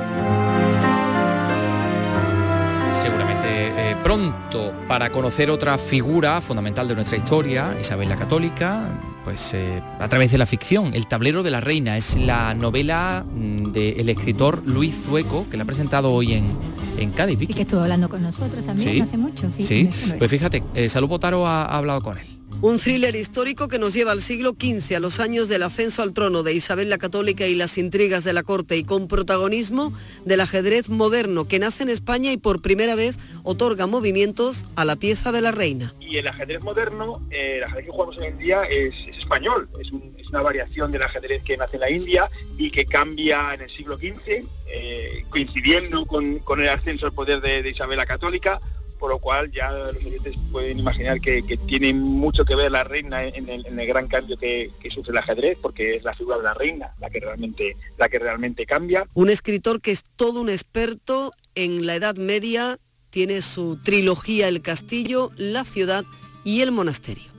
Seguramente 2.93 3.45
eh, 3.49 3.97
pronto 4.03 4.73
para 4.87 5.11
conocer 5.11 5.51
otra 5.51 5.79
figura 5.79 6.41
fundamental 6.41 6.87
de 6.87 6.95
nuestra 6.95 7.17
historia, 7.17 7.77
Isabel 7.81 8.09
la 8.09 8.17
Católica, 8.17 8.89
pues 9.25 9.55
eh, 9.55 9.81
a 9.99 10.09
través 10.09 10.31
de 10.31 10.39
la 10.39 10.47
ficción. 10.47 10.93
El 10.95 11.07
tablero 11.07 11.43
de 11.43 11.51
la 11.51 11.61
reina 11.61 11.97
es 11.97 12.17
la 12.19 12.55
novela 12.55 13.25
mm, 13.27 13.73
del 13.73 14.09
escritor 14.09 14.63
Luis 14.67 14.95
Zueco, 15.05 15.49
que 15.51 15.57
la 15.57 15.63
ha 15.63 15.67
presentado 15.67 16.13
hoy 16.13 16.35
en, 16.35 16.53
en 16.99 17.11
Cádiz. 17.13 17.39
Y 17.43 17.47
que 17.49 17.63
estuvo 17.63 17.81
hablando 17.81 18.09
con 18.09 18.23
nosotros 18.23 18.65
también 18.65 18.95
Sí. 18.97 19.01
hace 19.01 19.17
mucho. 19.17 19.51
Sí, 19.51 19.63
Sí, 19.63 19.91
pues 20.19 20.31
fíjate, 20.31 20.63
eh, 20.75 20.89
Salud 20.89 21.09
Botaro 21.09 21.47
ha, 21.47 21.65
ha 21.65 21.79
hablado 21.79 22.03
con 22.03 22.19
él. 22.19 22.27
Un 22.65 22.79
thriller 22.79 23.15
histórico 23.15 23.69
que 23.69 23.79
nos 23.79 23.93
lleva 23.93 24.13
al 24.13 24.23
siglo 24.23 24.57
XV, 24.59 24.97
a 24.97 24.99
los 25.01 25.21
años 25.21 25.49
del 25.49 25.65
ascenso 25.65 26.01
al 26.01 26.15
trono 26.15 26.43
de 26.43 26.55
Isabel 26.55 26.89
la 26.89 26.97
Católica 26.97 27.47
y 27.47 27.55
las 27.55 27.77
intrigas 27.77 28.25
de 28.25 28.33
la 28.33 28.43
corte, 28.43 28.79
y 28.79 28.85
con 28.85 29.07
protagonismo 29.07 29.93
del 30.25 30.41
ajedrez 30.41 30.89
moderno 30.89 31.47
que 31.47 31.59
nace 31.59 31.83
en 31.83 31.91
España 31.91 32.33
y 32.33 32.39
por 32.39 32.63
primera 32.63 32.95
vez 32.95 33.19
otorga 33.43 33.87
movimientos 33.87 34.65
a 34.77 34.87
la 34.87 34.97
pieza 34.97 35.31
de 35.31 35.43
la 35.43 35.53
reina. 35.53 35.95
Y 36.01 36.17
el 36.17 36.27
ajedrez 36.27 36.63
moderno, 36.63 37.21
eh, 37.31 37.57
el 37.59 37.65
ajedrez 37.65 37.85
que 37.85 37.91
jugamos 37.93 38.17
hoy 38.17 38.29
en 38.29 38.39
día 38.39 38.63
es, 38.63 38.95
es 39.11 39.19
español, 39.19 39.69
es, 39.79 39.93
un- 39.93 40.15
es 40.17 40.27
una 40.31 40.41
variación 40.41 40.91
del 40.91 41.03
ajedrez 41.03 41.43
que 41.43 41.59
nace 41.59 41.77
en 41.77 41.81
la 41.81 41.91
India 41.91 42.31
y 42.57 42.71
que 42.71 42.87
cambia 42.87 43.53
en 43.53 43.61
el 43.61 43.71
siglo 43.71 43.99
XV, 43.99 44.43
eh, 44.69 45.23
coincidiendo 45.29 46.07
con, 46.07 46.41
el 46.63 46.69
ascenso 46.71 47.05
al 47.05 47.13
poder 47.13 47.43
de, 47.43 47.63
de 47.63 47.69
Isabel 47.73 47.99
la 47.99 48.07
Católica, 48.07 48.59
por 49.05 49.11
lo 49.11 49.19
cual 49.19 49.53
ya 49.53 49.71
los 49.71 49.97
oyentes 49.97 50.35
pueden 50.51 50.79
imaginar 50.79 51.21
que, 51.21 51.45
que 51.45 51.59
tiene 51.59 51.93
mucho 51.93 52.47
que 52.47 52.57
ver 52.57 52.73
la 52.73 52.85
reina 52.85 53.23
en 53.23 53.51
el, 53.51 53.67
en 53.67 53.79
el 53.79 53.87
gran 53.87 54.09
cambio 54.09 54.39
que, 54.39 54.71
que 54.81 54.91
sufre 54.91 55.13
el 55.13 55.19
ajedrez, 55.19 55.59
porque 55.61 55.97
es 55.97 56.05
la 56.05 56.15
figura 56.15 56.39
de 56.39 56.45
la 56.45 56.55
reina 56.55 56.95
la 56.99 57.11
que 57.11 57.21
realmente, 57.21 57.77
la 57.99 58.09
que 58.09 58.19
realmente 58.19 58.65
cambia. 58.65 59.07
Un 59.13 59.29
escritor 59.29 59.83
que 59.83 59.91
es 59.91 60.05
todo 60.17 60.41
un 60.41 60.49
experto 60.49 61.33
en 61.55 61.85
la 61.85 61.97
Edad 61.97 62.17
Media, 62.17 62.79
tiene 63.11 63.43
su 63.43 63.77
trilogía 63.77 64.49
El 64.49 64.63
Castillo, 64.63 65.33
la 65.37 65.67
ciudad 65.67 66.07
y 66.43 66.63
el 66.63 66.73
monasterio. 66.73 67.31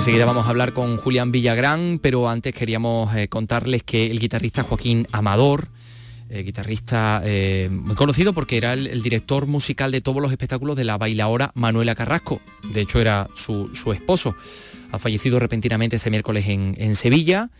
Enseguida 0.00 0.24
vamos 0.24 0.46
a 0.46 0.48
hablar 0.48 0.72
con 0.72 0.96
Julián 0.96 1.30
Villagrán, 1.30 1.98
pero 2.00 2.30
antes 2.30 2.54
queríamos 2.54 3.14
eh, 3.14 3.28
contarles 3.28 3.82
que 3.82 4.10
el 4.10 4.18
guitarrista 4.18 4.62
Joaquín 4.62 5.06
Amador, 5.12 5.68
eh, 6.30 6.42
guitarrista 6.42 7.20
eh, 7.22 7.68
muy 7.70 7.94
conocido 7.94 8.32
porque 8.32 8.56
era 8.56 8.72
el, 8.72 9.02
director 9.02 9.46
musical 9.46 9.92
de 9.92 10.00
todos 10.00 10.22
los 10.22 10.30
espectáculos 10.30 10.74
de 10.76 10.84
la 10.84 10.96
bailaora 10.96 11.52
Manuela 11.54 11.94
Carrasco, 11.94 12.40
de 12.72 12.80
hecho 12.80 12.98
era 12.98 13.28
su, 13.34 13.74
su 13.74 13.92
esposo, 13.92 14.34
ha 14.90 14.98
fallecido 14.98 15.38
repentinamente 15.38 15.96
este 15.96 16.08
miércoles 16.08 16.48
en, 16.48 16.76
en 16.78 16.94
Sevilla. 16.94 17.50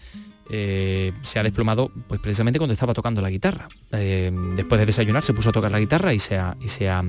Eh, 0.52 1.12
se 1.22 1.38
ha 1.38 1.44
desplomado 1.44 1.92
pues 2.08 2.20
precisamente 2.20 2.58
cuando 2.58 2.72
estaba 2.72 2.92
tocando 2.94 3.22
la 3.22 3.30
guitarra. 3.30 3.68
Eh, 3.92 4.32
después 4.56 4.80
de 4.80 4.86
desayunar 4.86 5.22
se 5.22 5.32
puso 5.32 5.50
a 5.50 5.52
tocar 5.52 5.70
la 5.70 5.78
guitarra 5.78 6.12
y 6.12 6.18
se 6.18 6.38
ha, 6.38 6.56
y 6.60 6.68
se 6.68 6.88
ha 6.88 7.04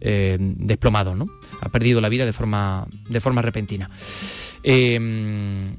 eh, 0.00 0.36
desplomado, 0.40 1.14
¿no? 1.14 1.26
Ha 1.60 1.68
perdido 1.68 2.00
la 2.00 2.08
vida 2.08 2.24
de 2.24 2.32
forma, 2.32 2.86
de 3.08 3.20
forma 3.20 3.42
repentina. 3.42 3.90
Eh, 4.62 4.98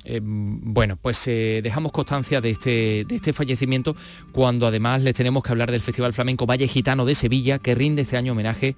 eh, 0.05 0.19
bueno, 0.23 0.97
pues 1.01 1.27
eh, 1.27 1.59
dejamos 1.63 1.91
constancia 1.91 2.41
de 2.41 2.51
este, 2.51 3.05
de 3.07 3.15
este 3.15 3.33
fallecimiento 3.33 3.95
cuando 4.31 4.67
además 4.67 5.03
les 5.03 5.15
tenemos 5.15 5.43
que 5.43 5.51
hablar 5.51 5.71
del 5.71 5.81
Festival 5.81 6.13
Flamenco 6.13 6.45
Valle 6.45 6.67
Gitano 6.67 7.05
de 7.05 7.15
Sevilla, 7.15 7.59
que 7.59 7.75
rinde 7.75 8.03
este 8.03 8.17
año 8.17 8.31
homenaje 8.31 8.75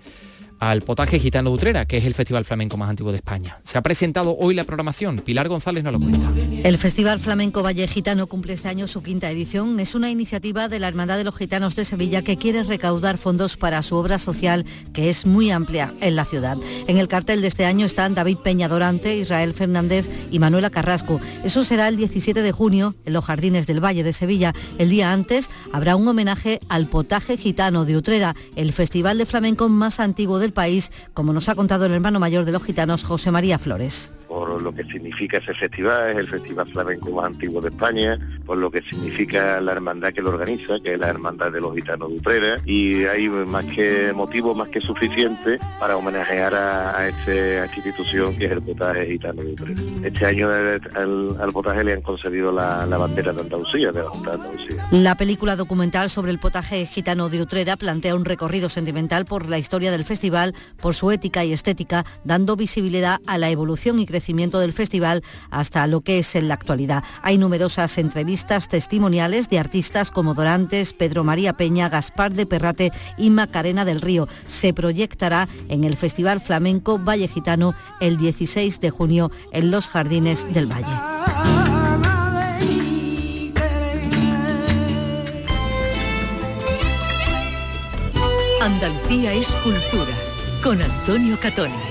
al 0.61 0.83
Potaje 0.83 1.19
Gitano 1.19 1.49
de 1.49 1.55
Utrera, 1.55 1.85
que 1.85 1.97
es 1.97 2.05
el 2.05 2.13
festival 2.13 2.45
flamenco 2.45 2.77
más 2.77 2.87
antiguo 2.87 3.11
de 3.11 3.17
España. 3.17 3.59
Se 3.63 3.79
ha 3.79 3.81
presentado 3.81 4.37
hoy 4.37 4.53
la 4.53 4.63
programación. 4.63 5.17
Pilar 5.17 5.47
González 5.47 5.83
nos 5.83 5.91
lo 5.91 5.99
cuenta. 5.99 6.31
El 6.63 6.77
Festival 6.77 7.19
Flamenco 7.19 7.63
Valle 7.63 7.87
Gitano 7.87 8.27
cumple 8.27 8.53
este 8.53 8.69
año 8.69 8.85
su 8.85 9.01
quinta 9.01 9.31
edición. 9.31 9.79
Es 9.79 9.95
una 9.95 10.11
iniciativa 10.11 10.67
de 10.67 10.77
la 10.77 10.87
Hermandad 10.87 11.17
de 11.17 11.23
los 11.23 11.35
Gitanos 11.35 11.75
de 11.75 11.83
Sevilla 11.83 12.21
que 12.21 12.37
quiere 12.37 12.61
recaudar 12.61 13.17
fondos 13.17 13.57
para 13.57 13.81
su 13.81 13.95
obra 13.95 14.19
social, 14.19 14.67
que 14.93 15.09
es 15.09 15.25
muy 15.25 15.49
amplia 15.49 15.95
en 15.99 16.15
la 16.15 16.25
ciudad. 16.25 16.57
En 16.87 16.99
el 16.99 17.07
cartel 17.07 17.41
de 17.41 17.47
este 17.47 17.65
año 17.65 17.87
están 17.87 18.13
David 18.13 18.37
Peña 18.37 18.67
Dorante, 18.67 19.17
Israel 19.17 19.55
Fernández 19.55 20.07
y 20.29 20.37
Manuela 20.37 20.69
Carrasco. 20.69 21.19
Eso 21.43 21.63
será 21.63 21.87
el 21.87 21.97
17 21.97 22.39
de 22.43 22.51
junio 22.51 22.93
en 23.05 23.13
los 23.13 23.25
Jardines 23.25 23.65
del 23.65 23.83
Valle 23.83 24.03
de 24.03 24.13
Sevilla. 24.13 24.53
El 24.77 24.91
día 24.91 25.11
antes 25.11 25.49
habrá 25.73 25.95
un 25.95 26.07
homenaje 26.07 26.59
al 26.69 26.85
Potaje 26.85 27.35
Gitano 27.37 27.83
de 27.83 27.97
Utrera, 27.97 28.35
el 28.55 28.73
festival 28.73 29.17
de 29.17 29.25
flamenco 29.25 29.67
más 29.67 29.99
antiguo 29.99 30.37
del 30.37 30.50
país, 30.51 30.91
como 31.13 31.33
nos 31.33 31.49
ha 31.49 31.55
contado 31.55 31.85
el 31.85 31.93
hermano 31.93 32.19
mayor 32.19 32.45
de 32.45 32.51
los 32.51 32.63
gitanos, 32.63 33.03
José 33.03 33.31
María 33.31 33.59
Flores. 33.59 34.11
Por 34.31 34.61
lo 34.61 34.73
que 34.73 34.85
significa 34.85 35.39
ese 35.39 35.53
festival, 35.53 36.11
es 36.11 36.17
el 36.19 36.29
festival 36.29 36.71
flamenco 36.71 37.11
más 37.11 37.25
antiguo 37.25 37.59
de 37.59 37.67
España, 37.67 38.17
por 38.45 38.57
lo 38.57 38.71
que 38.71 38.81
significa 38.81 39.59
la 39.59 39.73
hermandad 39.73 40.13
que 40.13 40.21
lo 40.21 40.29
organiza, 40.29 40.79
que 40.81 40.93
es 40.93 40.99
la 40.99 41.09
hermandad 41.09 41.51
de 41.51 41.59
los 41.59 41.75
gitanos 41.75 42.07
de 42.07 42.15
Utrera, 42.15 42.61
y 42.65 43.03
hay 43.03 43.27
más 43.27 43.65
que 43.65 44.13
motivo 44.15 44.55
más 44.55 44.69
que 44.69 44.79
suficiente 44.79 45.59
para 45.81 45.97
homenajear 45.97 46.55
a, 46.55 46.97
a 46.97 47.09
esta 47.09 47.75
institución 47.75 48.37
que 48.37 48.45
es 48.45 48.51
el 48.53 48.61
potaje 48.61 49.05
gitano 49.05 49.41
de 49.41 49.51
Utrera. 49.51 49.81
Este 50.01 50.25
año 50.25 50.47
eh, 50.49 50.79
al, 50.95 51.35
al 51.37 51.51
potaje 51.51 51.83
le 51.83 51.91
han 51.91 52.01
concedido 52.01 52.53
la, 52.53 52.85
la 52.85 52.97
bandera 52.97 53.33
de 53.33 53.41
Andalucía, 53.41 53.91
de 53.91 54.01
la 54.01 54.09
Junta 54.11 54.29
de 54.29 54.35
Andalucía. 54.37 54.87
La 54.91 55.15
película 55.15 55.57
documental 55.57 56.09
sobre 56.09 56.31
el 56.31 56.39
potaje 56.39 56.85
gitano 56.85 57.27
de 57.27 57.41
Utrera 57.41 57.75
plantea 57.75 58.15
un 58.15 58.23
recorrido 58.23 58.69
sentimental 58.69 59.25
por 59.25 59.49
la 59.49 59.59
historia 59.59 59.91
del 59.91 60.05
festival, 60.05 60.55
por 60.81 60.93
su 60.93 61.11
ética 61.11 61.43
y 61.43 61.51
estética, 61.51 62.05
dando 62.23 62.55
visibilidad 62.55 63.19
a 63.27 63.37
la 63.37 63.49
evolución 63.49 63.99
y 63.99 64.05
crecimiento 64.05 64.20
del 64.59 64.73
festival 64.73 65.23
hasta 65.49 65.87
lo 65.87 66.01
que 66.01 66.19
es 66.19 66.35
en 66.35 66.47
la 66.47 66.53
actualidad. 66.53 67.03
Hay 67.21 67.37
numerosas 67.37 67.97
entrevistas 67.97 68.67
testimoniales 68.67 69.49
de 69.49 69.59
artistas 69.59 70.11
como 70.11 70.33
Dorantes, 70.33 70.93
Pedro 70.93 71.23
María 71.23 71.53
Peña, 71.53 71.89
Gaspar 71.89 72.33
de 72.33 72.45
Perrate 72.45 72.91
y 73.17 73.29
Macarena 73.29 73.83
del 73.83 74.01
Río. 74.01 74.27
Se 74.45 74.73
proyectará 74.73 75.47
en 75.69 75.83
el 75.83 75.97
Festival 75.97 76.39
Flamenco 76.39 76.99
Valle 76.99 77.27
Gitano 77.27 77.73
el 77.99 78.17
16 78.17 78.79
de 78.79 78.89
junio 78.89 79.31
en 79.51 79.71
los 79.71 79.87
Jardines 79.87 80.53
del 80.53 80.67
Valle. 80.67 80.85
Andalucía 88.61 89.33
es 89.33 89.47
cultura, 89.63 90.13
con 90.63 90.79
Antonio 90.79 91.35
Catoni. 91.41 91.90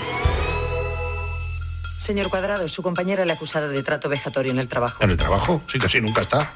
Señor 2.01 2.31
Cuadrado, 2.31 2.67
su 2.69 2.83
compañera 2.83 3.25
le 3.25 3.33
ha 3.33 3.35
acusado 3.35 3.69
de 3.69 3.83
trato 3.83 4.09
vejatorio 4.09 4.51
en 4.53 4.59
el 4.59 4.69
trabajo. 4.69 5.03
¿En 5.05 5.11
el 5.11 5.17
trabajo? 5.17 5.63
Sí, 5.71 5.79
casi 5.79 6.01
nunca 6.01 6.23
está. 6.23 6.51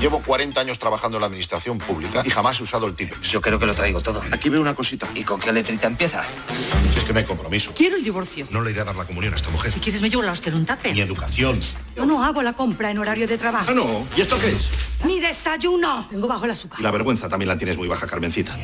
Llevo 0.00 0.20
40 0.22 0.60
años 0.60 0.78
trabajando 0.78 1.18
en 1.18 1.20
la 1.20 1.26
administración 1.26 1.78
pública 1.78 2.22
y 2.24 2.30
jamás 2.30 2.58
he 2.60 2.62
usado 2.62 2.86
el 2.86 2.94
TIPEX. 2.94 3.30
Yo 3.30 3.40
creo 3.40 3.58
que 3.58 3.66
lo 3.66 3.74
traigo 3.74 4.00
todo. 4.00 4.22
Aquí 4.30 4.48
veo 4.48 4.60
una 4.60 4.74
cosita. 4.74 5.08
¿Y 5.14 5.24
con 5.24 5.40
qué 5.40 5.52
letrita 5.52 5.86
empieza? 5.86 6.22
Si 6.92 6.98
es 6.98 7.04
que 7.04 7.12
no 7.12 7.18
hay 7.18 7.24
compromiso. 7.24 7.72
Quiero 7.74 7.96
el 7.96 8.04
divorcio. 8.04 8.46
No 8.50 8.60
le 8.62 8.70
iré 8.70 8.80
a 8.80 8.84
dar 8.84 8.96
la 8.96 9.04
comunión 9.04 9.32
a 9.34 9.36
esta 9.36 9.50
mujer. 9.50 9.72
Si 9.72 9.80
quieres 9.80 10.00
me 10.02 10.10
llevo 10.10 10.22
la 10.22 10.32
hostia 10.32 10.50
en 10.50 10.56
un 10.56 10.66
tupper. 10.66 10.94
Ni 10.94 11.00
educación. 11.00 11.60
Yo 11.94 12.06
no 12.06 12.24
hago 12.24 12.42
la 12.42 12.54
compra 12.54 12.90
en 12.90 12.98
horario 12.98 13.26
de 13.26 13.38
trabajo. 13.38 13.66
Ah, 13.68 13.74
no. 13.74 14.06
¿Y 14.16 14.20
esto 14.22 14.38
qué 14.38 14.48
es? 14.48 14.60
¡Mi 15.04 15.20
desayuno! 15.20 16.06
Tengo 16.10 16.26
bajo 16.28 16.44
el 16.46 16.50
azúcar. 16.50 16.80
Y 16.80 16.82
la 16.82 16.90
vergüenza 16.90 17.28
también 17.28 17.48
la 17.48 17.58
tienes 17.58 17.76
muy 17.76 17.88
baja, 17.88 18.06
Carmencita. 18.06 18.56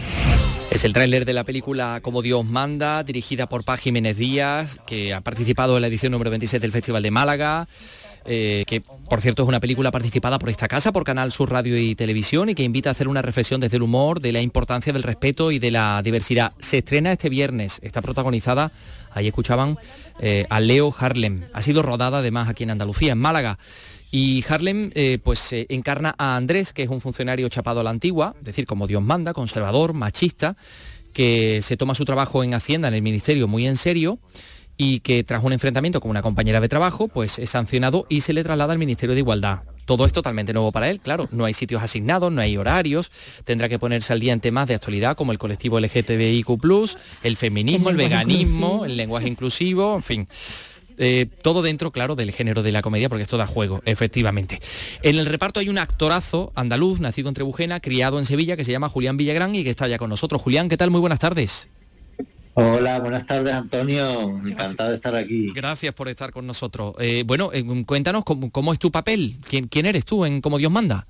Es 0.72 0.84
el 0.84 0.94
tráiler 0.94 1.26
de 1.26 1.34
la 1.34 1.44
película 1.44 2.00
Como 2.00 2.22
Dios 2.22 2.46
manda, 2.46 3.04
dirigida 3.04 3.46
por 3.46 3.62
Paz 3.62 3.80
Jiménez 3.80 4.16
Díaz, 4.16 4.80
que 4.86 5.12
ha 5.12 5.20
participado 5.20 5.76
en 5.76 5.82
la 5.82 5.88
edición 5.88 6.12
número 6.12 6.30
26 6.30 6.62
del 6.62 6.72
Festival 6.72 7.02
de 7.02 7.10
Málaga. 7.10 7.68
eh, 8.24 8.64
que 8.66 8.80
por 8.80 9.20
cierto 9.20 9.42
es 9.42 9.48
una 9.48 9.60
película 9.60 9.90
participada 9.90 10.38
por 10.38 10.48
esta 10.48 10.68
casa, 10.68 10.90
por 10.90 11.04
Canal 11.04 11.30
Sur 11.30 11.50
Radio 11.50 11.76
y 11.76 11.94
Televisión 11.94 12.48
y 12.48 12.54
que 12.54 12.62
invita 12.62 12.88
a 12.88 12.92
hacer 12.92 13.06
una 13.08 13.20
reflexión 13.20 13.60
desde 13.60 13.76
el 13.76 13.82
humor, 13.82 14.20
de 14.20 14.32
la 14.32 14.40
importancia 14.40 14.94
del 14.94 15.02
respeto 15.02 15.50
y 15.50 15.58
de 15.58 15.72
la 15.72 16.00
diversidad. 16.02 16.52
Se 16.58 16.78
estrena 16.78 17.12
este 17.12 17.28
viernes, 17.28 17.78
está 17.82 18.00
protagonizada, 18.00 18.72
ahí 19.10 19.26
escuchaban, 19.26 19.76
eh, 20.20 20.46
a 20.48 20.60
Leo 20.60 20.94
Harlem. 20.98 21.48
Ha 21.52 21.60
sido 21.60 21.82
rodada 21.82 22.18
además 22.18 22.48
aquí 22.48 22.62
en 22.62 22.70
Andalucía, 22.70 23.12
en 23.12 23.18
Málaga. 23.18 23.58
Y 24.14 24.44
Harlem 24.46 24.90
eh, 24.94 25.18
pues 25.24 25.54
eh, 25.54 25.66
encarna 25.70 26.14
a 26.18 26.36
Andrés, 26.36 26.74
que 26.74 26.82
es 26.82 26.90
un 26.90 27.00
funcionario 27.00 27.48
chapado 27.48 27.80
a 27.80 27.82
la 27.82 27.88
antigua, 27.88 28.34
es 28.38 28.44
decir, 28.44 28.66
como 28.66 28.86
Dios 28.86 29.02
manda, 29.02 29.32
conservador, 29.32 29.94
machista, 29.94 30.54
que 31.14 31.60
se 31.62 31.78
toma 31.78 31.94
su 31.94 32.04
trabajo 32.04 32.44
en 32.44 32.52
Hacienda, 32.52 32.88
en 32.88 32.94
el 32.94 33.02
Ministerio, 33.02 33.48
muy 33.48 33.66
en 33.66 33.76
serio 33.76 34.18
y 34.76 35.00
que 35.00 35.24
tras 35.24 35.42
un 35.44 35.52
enfrentamiento 35.52 36.00
con 36.00 36.10
una 36.10 36.22
compañera 36.22 36.60
de 36.60 36.68
trabajo, 36.68 37.08
pues 37.08 37.38
es 37.38 37.50
sancionado 37.50 38.06
y 38.08 38.22
se 38.22 38.32
le 38.32 38.42
traslada 38.42 38.72
al 38.72 38.78
Ministerio 38.78 39.14
de 39.14 39.20
Igualdad. 39.20 39.60
Todo 39.84 40.06
es 40.06 40.12
totalmente 40.12 40.52
nuevo 40.52 40.72
para 40.72 40.90
él, 40.90 41.00
claro, 41.00 41.28
no 41.32 41.44
hay 41.44 41.54
sitios 41.54 41.82
asignados, 41.82 42.32
no 42.32 42.40
hay 42.40 42.56
horarios, 42.56 43.10
tendrá 43.44 43.68
que 43.68 43.78
ponerse 43.78 44.12
al 44.12 44.20
día 44.20 44.32
en 44.32 44.40
temas 44.40 44.68
de 44.68 44.74
actualidad 44.74 45.16
como 45.16 45.32
el 45.32 45.38
colectivo 45.38 45.80
LGTBIQ+, 45.80 46.96
el 47.22 47.36
feminismo, 47.36 47.90
el, 47.90 47.96
veganismo, 47.96 48.84
el 48.84 48.96
lenguaje 48.96 49.28
inclusivo, 49.28 49.96
en 49.96 50.02
fin. 50.02 50.28
Eh, 51.04 51.26
todo 51.42 51.62
dentro, 51.62 51.90
claro, 51.90 52.14
del 52.14 52.30
género 52.30 52.62
de 52.62 52.70
la 52.70 52.80
comedia, 52.80 53.08
porque 53.08 53.24
esto 53.24 53.36
da 53.36 53.48
juego, 53.48 53.82
efectivamente. 53.86 54.60
En 55.02 55.18
el 55.18 55.26
reparto 55.26 55.58
hay 55.58 55.68
un 55.68 55.78
actorazo 55.78 56.52
andaluz, 56.54 57.00
nacido 57.00 57.28
en 57.28 57.34
Trebujena, 57.34 57.80
criado 57.80 58.20
en 58.20 58.24
Sevilla, 58.24 58.56
que 58.56 58.64
se 58.64 58.70
llama 58.70 58.88
Julián 58.88 59.16
Villagrán 59.16 59.52
y 59.56 59.64
que 59.64 59.70
está 59.70 59.88
ya 59.88 59.98
con 59.98 60.10
nosotros. 60.10 60.40
Julián, 60.40 60.68
¿qué 60.68 60.76
tal? 60.76 60.92
Muy 60.92 61.00
buenas 61.00 61.18
tardes. 61.18 61.68
Hola, 62.54 63.00
buenas 63.00 63.26
tardes 63.26 63.52
Antonio, 63.52 64.38
encantado 64.46 64.90
de 64.90 64.96
estar 64.96 65.16
aquí. 65.16 65.50
Gracias 65.52 65.92
por 65.92 66.08
estar 66.08 66.30
con 66.30 66.46
nosotros. 66.46 66.94
Eh, 67.00 67.24
bueno, 67.26 67.50
eh, 67.52 67.64
cuéntanos 67.84 68.22
cómo, 68.24 68.72
es 68.72 68.78
tu 68.78 68.92
papel, 68.92 69.38
¿Quién, 69.48 69.66
¿quién 69.66 69.86
eres 69.86 70.04
tú 70.04 70.24
en 70.24 70.40
Como 70.40 70.58
Dios 70.58 70.70
manda? 70.70 71.08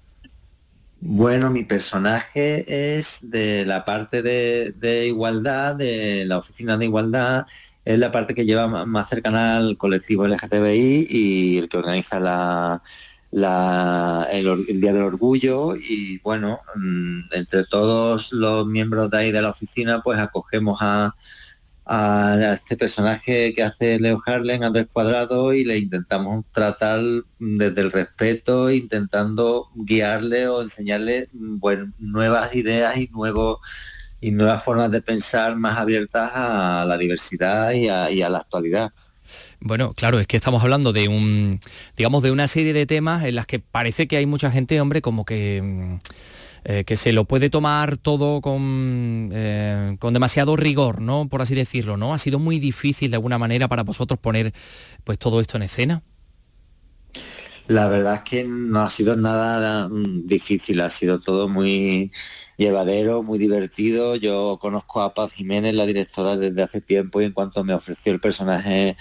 Bueno, 1.05 1.51
mi 1.51 1.65
personaje 1.65 2.97
es 2.97 3.29
de 3.29 3.67
la 3.67 3.85
parte 3.85 4.23
de, 4.23 5.07
igualdad, 5.09 5.75
de 5.75 6.25
la 6.25 6.39
oficina 6.39 6.77
de 6.77 6.85
igualdad, 6.85 7.45
es 7.85 7.99
la 7.99 8.11
parte 8.13 8.35
que 8.35 8.45
lleva 8.45 8.69
más 8.87 9.09
cercana 9.09 9.57
al 9.57 9.77
colectivo 9.77 10.27
LGTBI 10.27 11.07
y 11.11 11.59
el 11.59 11.69
que 11.69 11.79
organiza 11.79 12.21
la, 12.21 12.83
el, 14.33 14.81
Día 14.81 14.93
del 14.93 15.03
Orgullo. 15.03 15.75
Y 15.77 16.19
bueno, 16.19 16.61
mm, 16.77 17.33
entre 17.33 17.65
todos 17.65 18.33
los 18.33 18.67
miembros 18.67 19.11
de 19.11 19.19
ahí 19.19 19.33
de 19.33 19.43
la 19.43 19.51
oficina 19.51 20.03
pues 20.03 20.19
acogemos 20.19 20.79
a, 20.81 21.15
este 22.55 22.77
personaje 22.77 23.53
que 23.53 23.63
hace 23.65 23.99
Leo 23.99 24.23
Harlen, 24.25 24.63
Andrés 24.65 24.87
Cuadrado, 24.91 25.53
y 25.53 25.65
le 25.65 25.79
intentamos 25.79 26.45
tratar 26.53 27.01
desde 27.39 27.81
el 27.81 27.93
respeto, 27.93 28.71
intentando 28.71 29.69
guiarle 29.75 30.49
o 30.49 30.63
enseñarle 30.63 31.29
mm, 31.33 31.59
bueno, 31.59 31.93
nuevas 31.99 32.55
ideas 32.55 32.97
y 32.97 33.09
nuevos 33.09 33.59
y 34.23 34.31
nuevas 34.31 34.63
formas 34.63 34.91
de 34.91 35.03
pensar 35.03 35.57
más 35.57 35.79
abiertas 35.79 36.31
a 36.33 36.85
la 36.87 36.97
diversidad 36.97 37.73
y 37.73 37.89
a, 37.89 38.29
la 38.31 38.39
actualidad. 38.39 38.93
Bueno, 39.61 39.95
claro, 39.95 40.21
es 40.21 40.29
que 40.29 40.37
estamos 40.37 40.63
hablando 40.63 40.93
de 40.93 41.09
un, 41.09 41.59
digamos, 41.97 42.23
de 42.23 42.31
una 42.31 42.47
serie 42.47 42.73
de 42.73 42.87
temas 42.87 43.25
en 43.25 43.35
las 43.35 43.47
que 43.47 43.59
parece 43.59 44.07
que 44.07 44.17
hay 44.17 44.27
mucha 44.27 44.51
gente, 44.51 44.81
hombre, 44.81 45.03
como 45.03 45.25
que, 45.25 45.61
mm, 45.63 45.95
eh, 46.65 46.85
que 46.85 46.97
se 46.97 47.13
lo 47.13 47.25
puede 47.25 47.51
tomar 47.51 47.97
todo 47.97 48.41
con, 48.41 49.31
eh, 49.33 49.97
con 49.99 50.15
demasiado 50.15 50.55
rigor, 50.55 51.01
¿no? 51.01 51.29
Por 51.29 51.43
así 51.43 51.57
decirlo, 51.57 51.97
¿no? 51.97 52.15
Ha 52.15 52.19
sido 52.19 52.39
muy 52.39 52.61
difícil 52.61 53.11
de 53.11 53.17
alguna 53.17 53.39
manera 53.39 53.67
para 53.67 53.83
vosotros 53.83 54.21
poner 54.21 54.53
pues 55.03 55.19
todo 55.19 55.41
esto 55.41 55.57
en 55.57 55.65
escena. 55.65 56.03
La 57.73 57.89
verdad 57.89 58.17
es 58.17 58.23
que 58.23 58.45
no 58.45 58.83
ha 58.83 58.91
sido 58.91 59.17
nada 59.17 59.89
mm, 59.89 60.27
difícil, 60.27 60.83
ha 60.83 60.91
sido 60.91 61.21
todo 61.21 61.49
muy 61.49 62.13
llevadero, 62.59 63.23
muy 63.23 63.39
divertido. 63.39 64.15
Yo 64.17 64.59
conozco 64.61 65.01
a 65.01 65.15
Paz 65.15 65.33
Jiménez, 65.33 65.75
la 65.75 65.87
directora, 65.87 66.37
desde 66.37 66.63
hace 66.63 66.83
tiempo 66.83 67.23
y 67.23 67.25
en 67.25 67.33
cuanto 67.33 67.65
me 67.65 67.73
ofreció 67.73 68.13
el 68.13 68.21
personaje 68.21 68.97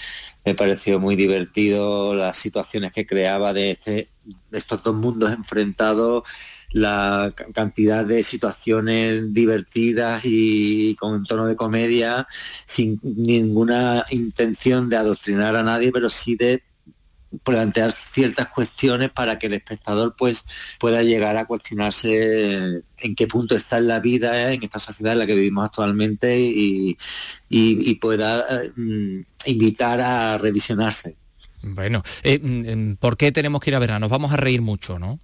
me 0.46 0.56
pareció 0.56 1.02
muy 1.02 1.18
divertido 1.18 2.16
las 2.16 2.38
situaciones 2.38 2.94
que 2.94 3.06
creaba 3.06 3.54
de, 3.54 3.72
este, 3.72 4.08
estos 4.52 4.82
dos 4.84 4.96
mundos 4.96 5.32
enfrentados, 5.34 6.24
la 6.72 7.34
cantidad 7.54 8.06
de 8.06 8.24
situaciones 8.24 9.34
divertidas 9.34 10.22
y 10.24 10.96
con 10.96 11.24
tono 11.26 11.46
de 11.46 11.58
comedia, 11.58 12.26
sin 12.66 13.00
ninguna 13.04 14.06
intención 14.12 14.90
de 14.90 14.96
adoctrinar 14.96 15.58
a 15.58 15.64
nadie, 15.64 15.92
pero 15.92 16.10
sí 16.10 16.36
de 16.38 16.64
plantear 17.44 17.92
ciertas 17.92 18.48
cuestiones 18.48 19.10
para 19.10 19.40
que 19.40 19.48
el 19.48 19.54
espectador 19.54 20.16
pues 20.18 20.46
pueda 20.80 21.04
llegar 21.04 21.38
a 21.38 21.46
cuestionarse 21.46 22.84
en 23.00 23.16
qué 23.16 23.28
punto 23.28 23.56
está 23.56 23.78
en 23.78 23.88
la 23.88 24.00
vida, 24.00 24.52
en 24.52 24.64
esta 24.64 24.80
sociedad 24.80 25.14
en 25.14 25.20
la 25.20 25.26
que 25.26 25.36
vivimos 25.36 25.66
actualmente 25.66 26.38
y, 26.40 26.98
pueda 28.00 28.46
mm, 28.76 29.22
invitar 29.46 30.02
a 30.02 30.38
revisionarse. 30.38 31.16
Bueno, 31.62 32.04
eh, 32.24 32.40
mm, 32.40 32.96
¿por 32.96 33.18
qué 33.18 33.32
tenemos 33.32 33.62
que 33.62 33.70
ir 33.70 33.76
a 33.76 33.80
verla? 33.80 34.00
Nos 34.00 34.10
vamos 34.10 34.32
a 34.34 34.38
reír 34.38 34.62
mucho, 34.62 34.98
¿no? 35.00 35.20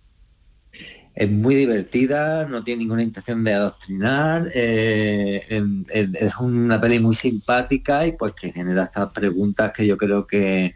es 1.17 1.31
muy 1.31 1.55
divertida, 1.55 2.45
no 2.45 2.63
tiene 2.63 2.83
ninguna 2.83 3.01
intención 3.01 3.43
de 3.43 3.51
adoctrinar, 3.51 4.47
eh, 4.53 5.41
es 5.49 6.35
una 6.35 6.79
peli 6.79 6.99
muy 6.99 7.15
simpática 7.15 8.05
y 8.05 8.11
pues 8.11 8.33
que 8.33 8.51
genera 8.51 8.83
estas 8.83 9.09
preguntas 9.09 9.71
que 9.71 9.87
yo 9.87 9.97
creo 9.97 10.27
que, 10.27 10.75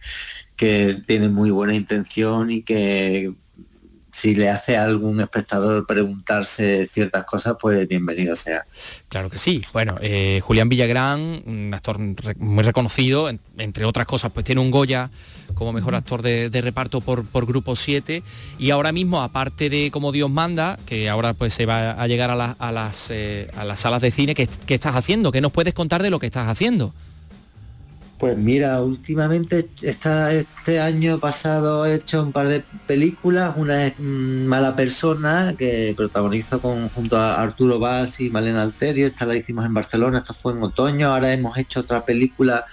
que 0.61 0.95
tiene 1.07 1.27
muy 1.27 1.49
buena 1.49 1.73
intención 1.73 2.51
y 2.51 2.61
que 2.61 3.33
si 4.11 4.35
le 4.35 4.47
hace 4.47 4.77
a 4.77 4.83
algún 4.83 5.19
espectador 5.19 5.87
preguntarse 5.87 6.85
ciertas 6.85 7.23
cosas, 7.23 7.55
pues 7.59 7.87
bienvenido 7.87 8.35
sea. 8.35 8.63
Claro 9.09 9.31
que 9.31 9.39
sí. 9.39 9.63
Bueno, 9.73 9.95
eh, 10.01 10.39
Julián 10.43 10.69
Villagrán, 10.69 11.41
un 11.47 11.73
actor 11.73 11.97
muy 12.37 12.63
reconocido, 12.63 13.27
entre 13.57 13.85
otras 13.85 14.05
cosas, 14.05 14.31
pues 14.31 14.45
tiene 14.45 14.61
un 14.61 14.69
Goya 14.69 15.09
como 15.55 15.73
mejor 15.73 15.95
actor 15.95 16.21
de, 16.21 16.61
reparto 16.61 17.01
por, 17.01 17.25
por, 17.25 17.47
Grupo 17.47 17.75
7 17.75 18.21
y 18.59 18.69
ahora 18.69 18.91
mismo, 18.91 19.23
aparte 19.23 19.67
de 19.67 19.89
Como 19.89 20.11
Dios 20.11 20.29
manda, 20.29 20.77
que 20.85 21.09
ahora 21.09 21.33
pues 21.33 21.55
se 21.55 21.65
va 21.65 21.93
a 21.93 22.05
llegar 22.05 22.29
a, 22.29 22.71
las, 22.71 23.07
eh, 23.09 23.49
a 23.57 23.65
las 23.65 23.79
salas 23.79 24.03
de 24.03 24.11
cine, 24.11 24.35
¿qué, 24.35 24.47
¿qué 24.67 24.75
estás 24.75 24.95
haciendo? 24.95 25.31
¿Qué 25.31 25.41
nos 25.41 25.51
puedes 25.51 25.73
contar 25.73 26.03
de 26.03 26.11
lo 26.11 26.19
que 26.19 26.27
estás 26.27 26.47
haciendo? 26.47 26.93
Pues 28.21 28.37
mira, 28.37 28.79
últimamente 28.83 29.67
este 29.81 30.79
año 30.79 31.19
pasado 31.19 31.87
he 31.87 31.95
hecho 31.95 32.21
un 32.21 32.31
par 32.31 32.49
de 32.49 32.63
películas. 32.85 33.55
Una 33.57 33.87
es 33.87 33.95
mm, 33.97 34.45
Mala 34.45 34.75
Persona, 34.75 35.55
que 35.57 35.95
protagonizo 35.97 36.61
con, 36.61 36.89
junto 36.89 37.17
a 37.17 37.41
Arturo 37.41 37.79
Valls 37.79 38.19
y 38.19 38.29
Malena 38.29 38.61
Alterio. 38.61 39.07
Esta 39.07 39.25
la 39.25 39.35
hicimos 39.35 39.65
en 39.65 39.73
Barcelona, 39.73 40.19
esto 40.19 40.35
fue 40.35 40.53
en 40.53 40.61
otoño. 40.61 41.11
Ahora 41.11 41.33
hemos 41.33 41.57
hecho 41.57 41.79
otra 41.79 42.05
película 42.05 42.63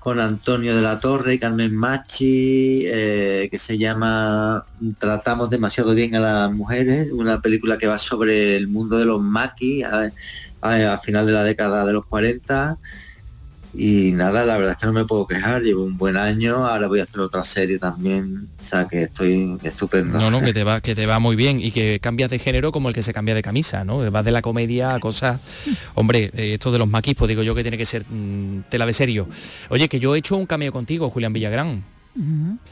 con 0.00 0.18
Antonio 0.18 0.74
de 0.74 0.82
la 0.82 0.98
Torre 0.98 1.34
y 1.34 1.38
Carmen 1.38 1.76
Machi, 1.76 2.82
eh, 2.86 3.46
que 3.52 3.58
se 3.58 3.78
llama 3.78 4.66
Tratamos 4.98 5.48
demasiado 5.48 5.94
bien 5.94 6.16
a 6.16 6.20
las 6.20 6.50
mujeres, 6.50 7.12
una 7.12 7.40
película 7.40 7.78
que 7.78 7.86
va 7.86 8.00
sobre 8.00 8.56
el 8.56 8.66
mundo 8.66 8.98
de 8.98 9.04
los 9.04 9.20
maquis 9.20 9.84
a, 9.84 10.10
a 10.60 10.98
final 10.98 11.24
de 11.24 11.32
la 11.32 11.44
década 11.44 11.86
de 11.86 11.92
los 11.92 12.04
40 12.06 12.78
y 13.80 14.10
nada, 14.10 14.44
la 14.44 14.56
verdad 14.56 14.72
es 14.72 14.78
que 14.78 14.86
no 14.86 14.92
me 14.92 15.04
puedo 15.04 15.24
quejar, 15.24 15.62
llevo 15.62 15.84
un 15.84 15.96
buen 15.96 16.16
año, 16.16 16.66
ahora 16.66 16.88
voy 16.88 16.98
a 16.98 17.04
hacer 17.04 17.20
otra 17.20 17.44
serie 17.44 17.78
también, 17.78 18.48
o 18.58 18.62
sea 18.62 18.88
que 18.88 19.04
estoy 19.04 19.56
estupendo. 19.62 20.18
No, 20.18 20.32
no, 20.32 20.40
que 20.40 20.52
te 20.52 20.64
va, 20.64 20.80
que 20.82 20.96
te 20.96 21.06
va 21.06 21.20
muy 21.20 21.36
bien 21.36 21.60
y 21.60 21.70
que 21.70 22.00
cambias 22.00 22.28
de 22.28 22.40
género 22.40 22.72
como 22.72 22.88
el 22.88 22.94
que 22.94 23.02
se 23.02 23.12
cambia 23.12 23.36
de 23.36 23.42
camisa, 23.42 23.84
¿no? 23.84 24.10
Vas 24.10 24.24
de 24.24 24.32
la 24.32 24.42
comedia 24.42 24.94
a 24.94 24.98
cosas. 24.98 25.40
Hombre, 25.94 26.32
eh, 26.34 26.54
esto 26.54 26.72
de 26.72 26.80
los 26.80 26.88
maquis, 26.88 27.14
pues 27.14 27.28
digo 27.28 27.44
yo 27.44 27.54
que 27.54 27.62
tiene 27.62 27.78
que 27.78 27.84
ser 27.84 28.04
mm, 28.04 28.64
tela 28.68 28.84
de 28.84 28.92
serio. 28.92 29.28
Oye, 29.68 29.88
que 29.88 30.00
yo 30.00 30.16
he 30.16 30.18
hecho 30.18 30.36
un 30.36 30.46
cameo 30.46 30.72
contigo, 30.72 31.08
Julián 31.08 31.32
Villagrán. 31.32 31.84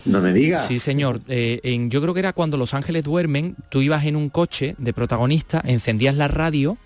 No 0.04 0.20
me 0.20 0.32
digas. 0.32 0.66
Sí, 0.66 0.80
señor. 0.80 1.20
Eh, 1.28 1.60
en, 1.62 1.88
yo 1.88 2.02
creo 2.02 2.14
que 2.14 2.20
era 2.20 2.32
cuando 2.32 2.56
Los 2.56 2.74
Ángeles 2.74 3.04
duermen, 3.04 3.54
tú 3.68 3.80
ibas 3.80 4.04
en 4.04 4.16
un 4.16 4.28
coche 4.28 4.74
de 4.78 4.92
protagonista, 4.92 5.62
encendías 5.64 6.16
la 6.16 6.26
radio 6.26 6.78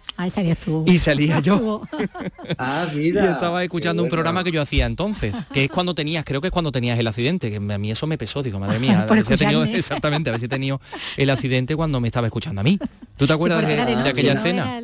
y 0.87 0.99
salía 0.99 1.41
yo. 1.41 1.83
ah, 2.59 2.87
mira. 2.95 3.25
Y 3.25 3.29
estaba 3.29 3.63
escuchando 3.63 4.03
un 4.03 4.09
programa 4.09 4.45
que 4.45 4.51
yo 4.51 4.63
hacía 4.63 4.87
entonces, 4.87 5.47
que 5.53 5.65
es 5.65 5.71
cuando 5.71 5.95
tenías, 5.95 6.25
creo 6.25 6.41
que 6.41 6.49
es 6.49 6.53
cuando 6.53 6.73
tenías 6.73 6.99
el 6.99 7.07
accidente, 7.07 7.51
que 7.51 7.57
a 7.57 7.79
mí 7.79 7.91
eso 7.91 8.07
me 8.07 8.19
pesó, 8.19 8.43
digo, 8.43 8.59
madre 8.59 8.79
mía, 8.79 9.01
a 9.09 9.13
ver 9.13 9.25
si 9.25 9.35
he 9.35 9.37
tenido, 9.37 9.65
exactamente, 9.65 10.31
a 10.31 10.33
ver 10.33 10.41
si 10.41 10.47
he 10.47 10.49
tenido 10.49 10.81
el 11.17 11.31
accidente 11.31 11.77
cuando 11.77 12.01
me 12.01 12.09
estaba 12.09 12.27
escuchando 12.27 12.61
a 12.61 12.65
mí. 12.65 12.79
¿Tú 13.17 13.27
te 13.27 13.33
acuerdas 13.33 13.67
de, 13.67 13.81
aquella 14.09 14.33
escena? 14.33 14.81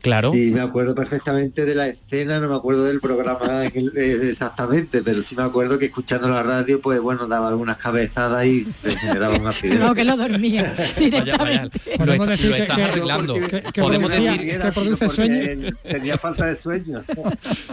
Claro. 0.00 0.32
Sí, 0.32 0.50
me 0.50 0.60
acuerdo 0.60 0.94
perfectamente 0.94 1.64
de 1.64 1.74
la 1.74 1.88
escena, 1.88 2.38
no 2.40 2.48
me 2.48 2.54
acuerdo 2.54 2.84
del 2.84 3.00
programa 3.00 3.64
eh, 3.64 4.18
exactamente, 4.30 5.02
pero 5.02 5.22
sí 5.22 5.34
me 5.34 5.42
acuerdo 5.42 5.78
que 5.78 5.86
escuchando 5.86 6.28
la 6.28 6.42
radio, 6.42 6.80
pues 6.80 7.00
bueno, 7.00 7.26
daba 7.26 7.48
algunas 7.48 7.76
cabezadas 7.76 8.46
y 8.46 8.64
se 8.64 8.96
generaba 8.96 9.36
un 9.36 9.46
accidente. 9.46 9.84
no, 9.84 9.94
que 9.94 10.04
lo 10.04 10.16
dormía 10.16 10.74
directamente. 10.96 11.80
Lo, 12.04 12.12
estás 12.12 12.78
arreglando. 12.78 13.34
Podemos 13.74 14.07
decir 14.08 14.60
que 14.60 14.72
produce 14.72 15.08
sueño. 15.08 15.70
Tenía 15.82 16.18
falta 16.18 16.46
de 16.46 16.56
sueño. 16.56 17.02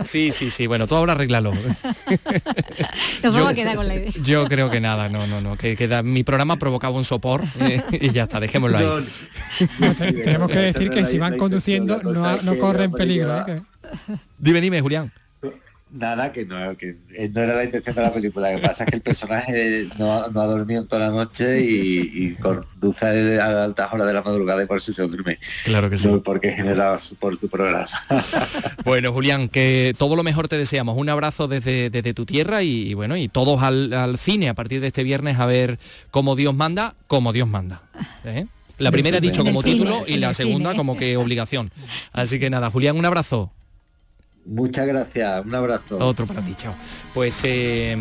Sí, 0.04 0.32
sí, 0.32 0.50
sí. 0.50 0.68
Bueno, 0.68 0.88
tú 0.88 0.96
ahora 0.96 1.14
arréglalo. 1.14 1.52
Nos 3.24 3.34
vamos 3.34 3.52
a 3.52 3.54
quedar 3.54 3.76
con 3.76 3.88
la 3.88 3.96
idea. 3.96 4.12
Yo 4.24 4.46
creo 4.48 4.70
que 4.70 4.80
nada, 4.80 5.10
no, 5.10 5.26
no, 5.28 5.42
no. 5.42 5.58
Que, 5.58 5.76
que 5.76 6.04
mi 6.04 6.24
programa 6.24 6.58
provocaba 6.58 6.96
un 6.96 7.04
sopor 7.04 7.42
eh, 7.60 7.82
y 7.92 8.12
ya 8.12 8.24
está, 8.24 8.40
dejémoslo 8.40 8.78
ahí. 8.78 8.88
tenemos 10.24 10.50
que 10.50 10.60
decir 10.60 10.90
que 10.90 11.06
si 11.06 11.18
van 11.18 11.38
conduciendo 11.38 12.02
no, 12.04 12.42
no 12.42 12.58
corren 12.58 12.92
peligro. 12.92 13.48
¿eh? 13.48 13.62
Dime, 14.38 14.62
dime, 14.62 14.82
Julián. 14.82 15.12
Nada, 15.92 16.34
que 16.34 16.46
no, 16.46 16.76
que 16.76 16.98
eh, 17.14 17.30
no 17.34 17.42
era 17.42 17.56
la 17.56 17.64
intención 17.64 17.96
de 17.96 18.02
la 18.02 18.12
película. 18.12 18.52
Lo 18.52 18.60
que 18.60 18.68
pasa 18.68 18.84
es 18.84 18.90
que 18.90 18.96
el 18.98 19.02
personaje 19.02 19.88
no, 19.98 20.28
no 20.30 20.42
ha 20.42 20.46
dormido 20.46 20.82
en 20.82 20.88
toda 20.88 21.08
la 21.08 21.12
noche 21.12 21.62
y, 21.62 22.12
y 22.14 22.36
conduce 22.36 23.40
a 23.40 23.64
altas 23.64 23.94
horas 23.94 24.08
de 24.08 24.14
la 24.14 24.22
madrugada 24.22 24.64
y 24.64 24.66
por 24.66 24.78
eso 24.78 24.92
se 24.92 25.04
duerme. 25.08 25.38
Claro 25.64 25.90
que 25.90 25.98
sí. 25.98 26.08
No 26.08 26.22
porque 26.22 26.52
generaba 26.52 27.00
su, 27.00 27.16
por 27.16 27.38
tu 27.38 27.50
programa. 27.50 27.88
Bueno, 28.84 29.12
Julián, 29.12 29.50
que 29.50 29.94
todo 29.98 30.16
lo 30.16 30.22
mejor 30.24 30.48
te 30.48 30.58
deseamos. 30.58 30.98
Un 30.98 31.10
abrazo 31.10 31.48
desde, 31.48 31.90
desde 31.90 32.14
tu 32.14 32.26
tierra 32.26 32.62
y, 32.62 32.90
y 32.90 32.94
bueno, 32.94 33.18
y 33.18 33.28
todos 33.28 33.64
al, 33.64 33.94
al 33.94 34.18
cine 34.18 34.50
a 34.50 34.54
partir 34.54 34.80
de 34.80 34.88
este 34.88 35.04
viernes 35.04 35.40
a 35.40 35.46
ver 35.46 35.80
cómo 36.12 36.36
Dios 36.36 36.54
manda, 36.54 36.96
como 37.08 37.34
Dios 37.34 37.48
manda. 37.48 37.82
¿eh? 38.26 38.46
La 38.78 38.92
primera 38.92 39.18
he 39.18 39.22
dicho 39.22 39.44
como 39.44 39.64
cine, 39.64 39.78
título 39.78 40.04
y 40.06 40.18
la 40.18 40.34
segunda 40.34 40.72
cine. 40.72 40.78
como 40.78 40.98
que 40.98 41.18
obligación. 41.18 41.72
Así 42.12 42.40
que 42.40 42.50
nada, 42.50 42.70
Julián, 42.70 42.98
un 42.98 43.06
abrazo. 43.06 43.52
Muchas 44.48 44.86
gracias, 44.86 45.44
un 45.44 45.56
abrazo. 45.56 45.98
Otro 45.98 46.28
para 46.28 46.40
ti, 46.42 46.54
chao. 46.56 46.74
Pues 47.16 47.42
eh, 47.46 47.98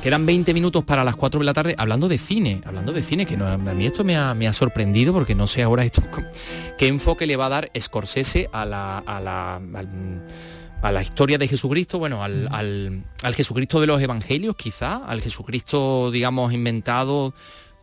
quedan 0.00 0.24
20 0.24 0.54
minutos 0.54 0.84
para 0.84 1.02
las 1.02 1.16
4 1.16 1.40
de 1.40 1.44
la 1.46 1.52
tarde, 1.52 1.74
hablando 1.76 2.06
de 2.08 2.18
cine, 2.18 2.60
hablando 2.64 2.92
de 2.92 3.02
cine, 3.02 3.26
que 3.26 3.36
no, 3.36 3.46
a 3.48 3.56
mí 3.58 3.86
esto 3.86 4.04
me 4.04 4.16
ha, 4.16 4.32
me 4.34 4.46
ha 4.46 4.52
sorprendido 4.52 5.12
porque 5.12 5.34
no 5.34 5.48
sé 5.48 5.62
ahora 5.64 5.84
esto 5.84 6.02
qué 6.78 6.86
enfoque 6.86 7.26
le 7.26 7.34
va 7.36 7.46
a 7.46 7.48
dar 7.48 7.70
Scorsese 7.78 8.48
a 8.52 8.64
la, 8.64 8.98
a 8.98 9.20
la, 9.20 9.56
al- 9.56 10.22
a 10.82 10.90
la 10.92 11.02
historia 11.02 11.38
de 11.38 11.46
Jesucristo, 11.48 11.98
bueno, 11.98 12.22
al, 12.22 12.48
al- 12.52 13.04
al 13.22 13.34
Jesucristo 13.34 13.80
de 13.80 13.86
los 13.88 14.00
Evangelios 14.00 14.54
quizá, 14.56 14.96
al 15.04 15.20
Jesucristo, 15.20 16.10
digamos, 16.12 16.52
inventado 16.52 17.34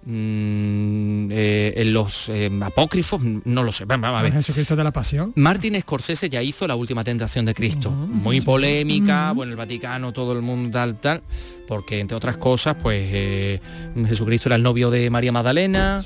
mm, 0.06 1.30
eh, 1.32 1.74
en 1.78 1.94
los 1.94 2.30
eh, 2.30 2.50
apócrifos, 2.62 3.22
no 3.24 3.64
lo 3.64 3.72
sé, 3.72 3.86
vamos 3.86 4.10
a 4.10 4.22
ver. 4.22 4.34
Jesucristo 4.34 4.76
de 4.76 4.84
la 4.84 4.92
Pasión. 4.92 5.34
Martin 5.36 5.80
Scorsese 5.82 6.30
ya 6.30 6.42
hizo 6.42 6.68
la 6.68 6.76
última 6.76 7.04
tentación 7.04 7.46
de 7.46 7.54
Cristo, 7.54 7.92
muy 7.92 8.42
polémica, 8.42 9.32
bueno, 9.34 9.52
el 9.52 9.58
Vaticano, 9.58 10.12
todo 10.14 10.34
el 10.34 10.42
mundo 10.42 10.72
tal, 10.72 11.00
tal, 11.00 11.22
porque 11.68 12.00
entre 12.00 12.18
otras 12.18 12.38
cosas, 12.38 12.76
pues 12.82 13.02
eh, 13.12 13.60
Jesucristo 14.08 14.50
era 14.50 14.56
el 14.56 14.64
novio 14.64 14.90
de 14.90 15.10
María 15.10 15.32
Magdalena, 15.32 16.02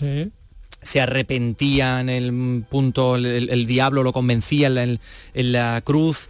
se 0.82 1.00
arrepentía 1.00 2.02
en 2.02 2.10
el 2.10 2.64
punto, 2.70 3.16
el, 3.16 3.26
el- 3.26 3.50
el 3.50 3.66
diablo 3.66 4.04
lo 4.04 4.12
convencía 4.12 4.68
en 4.68 4.76
la, 4.76 4.84
en 4.84 5.00
la 5.52 5.82
cruz. 5.84 6.30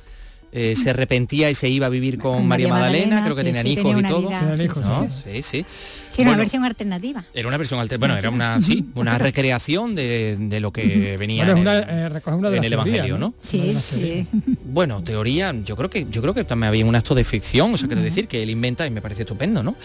eh, 0.56 0.76
se 0.76 0.92
arrepentía 0.92 1.50
y 1.50 1.56
se 1.56 1.68
iba 1.68 1.88
a 1.88 1.90
vivir 1.90 2.20
con, 2.20 2.34
Con 2.36 2.48
María, 2.48 2.68
María 2.68 2.84
Magdalena, 2.84 3.16
Magdalena, 3.16 3.24
creo 3.24 3.36
que 3.36 3.42
sí, 3.42 3.48
tenían 3.48 3.66
sí, 3.66 3.72
hijos 3.74 3.96
tenía 3.96 4.08
y 4.08 4.12
todo. 4.12 4.28
vida, 4.28 4.40
Tenían 4.40 4.58
sí, 4.60 4.64
hijos, 4.66 4.86
¿no? 4.86 5.08
sí. 5.10 5.42
sí, 5.42 5.66
sí. 6.14 6.22
Sí, 6.22 6.28
una 6.28 6.38
versión 6.38 6.64
alternativa. 6.64 7.26
era 7.34 7.48
una 7.48 7.58
versión 7.58 7.80
alter- 7.80 7.98
bueno, 8.00 8.16
era 8.16 8.30
una 8.30 8.62
sí, 8.62 8.86
una 8.96 9.18
recreación 9.18 9.96
de, 9.96 10.38
de 10.40 10.60
lo 10.60 10.72
que 10.72 11.18
venía 11.18 11.44
Bueno, 11.46 11.58
en 11.58 11.62
una, 11.68 11.78
el- 11.80 11.90
eh, 11.90 12.10
recoge 12.10 12.38
una 12.38 12.50
de 12.50 12.58
en 12.58 12.64
las 12.64 12.72
el 12.72 12.72
teorías, 12.78 12.96
Evangelio, 12.98 13.18
¿no? 13.18 13.34
Sí, 13.42 13.76
sí. 13.82 14.28
Bueno, 14.66 15.04
teoría, 15.04 15.54
yo 15.64 15.76
creo 15.76 15.90
que 15.90 16.08
yo 16.10 16.22
creo 16.22 16.34
que 16.34 16.44
también 16.44 16.70
había 16.70 16.86
un 16.86 16.96
acto 16.96 17.14
de 17.16 17.24
ficción, 17.24 17.74
o 17.74 17.78
sea, 17.78 17.88
quiero 17.88 18.02
decir 18.02 18.28
que 18.28 18.42
él 18.42 18.50
inventa 18.50 18.86
y 18.88 18.92
me 18.92 19.02
parece 19.02 19.22
estupendo, 19.24 19.62
¿no? 19.64 19.76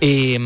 Eh, 0.00 0.38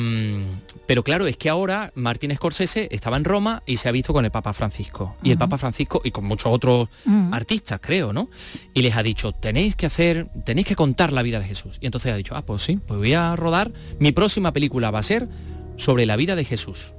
pero 0.86 1.02
claro, 1.04 1.26
es 1.26 1.36
que 1.36 1.48
ahora 1.48 1.92
Martín 1.94 2.34
Scorsese 2.34 2.88
estaba 2.90 3.16
en 3.16 3.24
Roma 3.24 3.62
y 3.66 3.76
se 3.76 3.88
ha 3.88 3.92
visto 3.92 4.12
con 4.12 4.24
el 4.24 4.30
Papa 4.30 4.52
Francisco. 4.52 5.14
Y 5.22 5.30
el 5.30 5.38
Papa 5.38 5.56
Francisco, 5.58 6.00
y 6.04 6.10
con 6.10 6.24
muchos 6.24 6.52
otros 6.52 6.88
artistas, 7.30 7.80
creo, 7.82 8.12
¿no? 8.12 8.28
Y 8.74 8.82
les 8.82 8.96
ha 8.96 9.02
dicho, 9.02 9.32
tenéis 9.32 9.76
que 9.76 9.86
hacer, 9.86 10.28
tenéis 10.44 10.66
que 10.66 10.74
contar 10.76 11.12
la 11.12 11.22
vida 11.22 11.38
de 11.40 11.46
Jesús. 11.46 11.78
Y 11.80 11.86
entonces 11.86 12.12
ha 12.12 12.16
dicho, 12.16 12.34
ah, 12.36 12.42
pues 12.42 12.62
sí, 12.62 12.78
pues 12.84 12.98
voy 12.98 13.14
a 13.14 13.34
rodar, 13.36 13.72
mi 13.98 14.12
próxima 14.12 14.52
película 14.52 14.90
va 14.90 14.98
a 14.98 15.02
ser 15.02 15.28
sobre 15.76 16.04
la 16.06 16.16
vida 16.16 16.36
de 16.36 16.44
Jesús. 16.44 16.92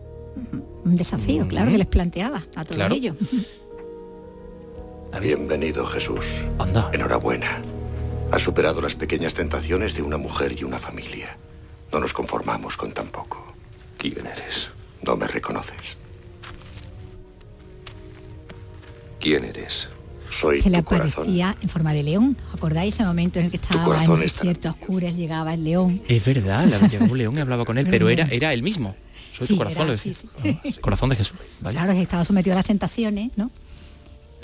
Un 0.84 0.96
desafío, 0.98 1.48
claro, 1.48 1.72
que 1.72 1.78
les 1.78 1.88
planteaba 1.88 2.46
a 2.56 2.64
todos 2.64 2.76
Claro. 2.78 2.96
ellos. 2.96 3.16
Bienvenido, 5.22 5.86
Jesús. 5.86 6.42
Anda. 6.58 6.90
Enhorabuena. 6.94 7.62
Has 8.32 8.42
superado 8.42 8.82
las 8.82 8.96
pequeñas 8.96 9.34
tentaciones 9.36 9.94
de 9.94 10.02
una 10.02 10.18
mujer 10.18 10.56
y 10.58 10.64
una 10.64 10.80
familia. 10.80 11.38
No 11.92 12.00
nos 12.00 12.14
conformamos 12.14 12.76
con 12.78 12.92
tan 12.92 13.08
poco. 13.08 13.43
¿Quién 14.04 14.28
eres? 14.28 14.70
No 15.06 15.16
me 15.16 15.28
reconoces. 15.28 15.98
¿Quién 19.22 19.46
eres? 19.46 19.88
Soy 20.30 20.62
Se 20.62 20.70
le 20.70 20.84
corazón. 20.84 21.12
aparecía 21.24 21.56
en 21.62 21.70
forma 21.70 21.94
de 21.94 22.04
león. 22.04 22.36
¿Acordáis 22.54 22.96
ese 22.96 23.06
momento 23.06 23.40
en 23.40 23.46
el 23.46 23.52
que 23.52 23.58
estaba 23.58 24.04
en 24.04 24.12
el 24.12 24.20
desierto 24.20 24.68
a 24.68 24.72
oscuras, 24.72 25.16
llegaba 25.16 25.54
el 25.54 25.64
león? 25.64 26.02
Es 26.10 26.26
verdad, 26.26 26.68
llegó 26.92 27.06
un 27.06 27.18
león 27.18 27.38
y 27.38 27.40
hablaba 27.40 27.64
con 27.64 27.78
él, 27.78 27.88
pero 27.90 28.10
era, 28.10 28.28
era 28.30 28.52
él 28.52 28.62
mismo. 28.62 28.94
Soy 29.32 29.48
Sí, 29.48 29.54
tu 29.54 29.58
corazón, 29.60 29.88
era, 29.88 29.98
sí, 29.98 30.10
decía. 30.44 30.82
Corazón 30.82 31.10
de 31.10 31.16
Jesús. 31.16 31.38
vaya. 31.62 31.80
Claro, 31.80 31.94
que 31.94 32.02
estaba 32.02 32.26
sometido 32.26 32.54
a 32.54 32.58
las 32.58 32.66
tentaciones, 32.66 33.32
¿no? 33.38 33.52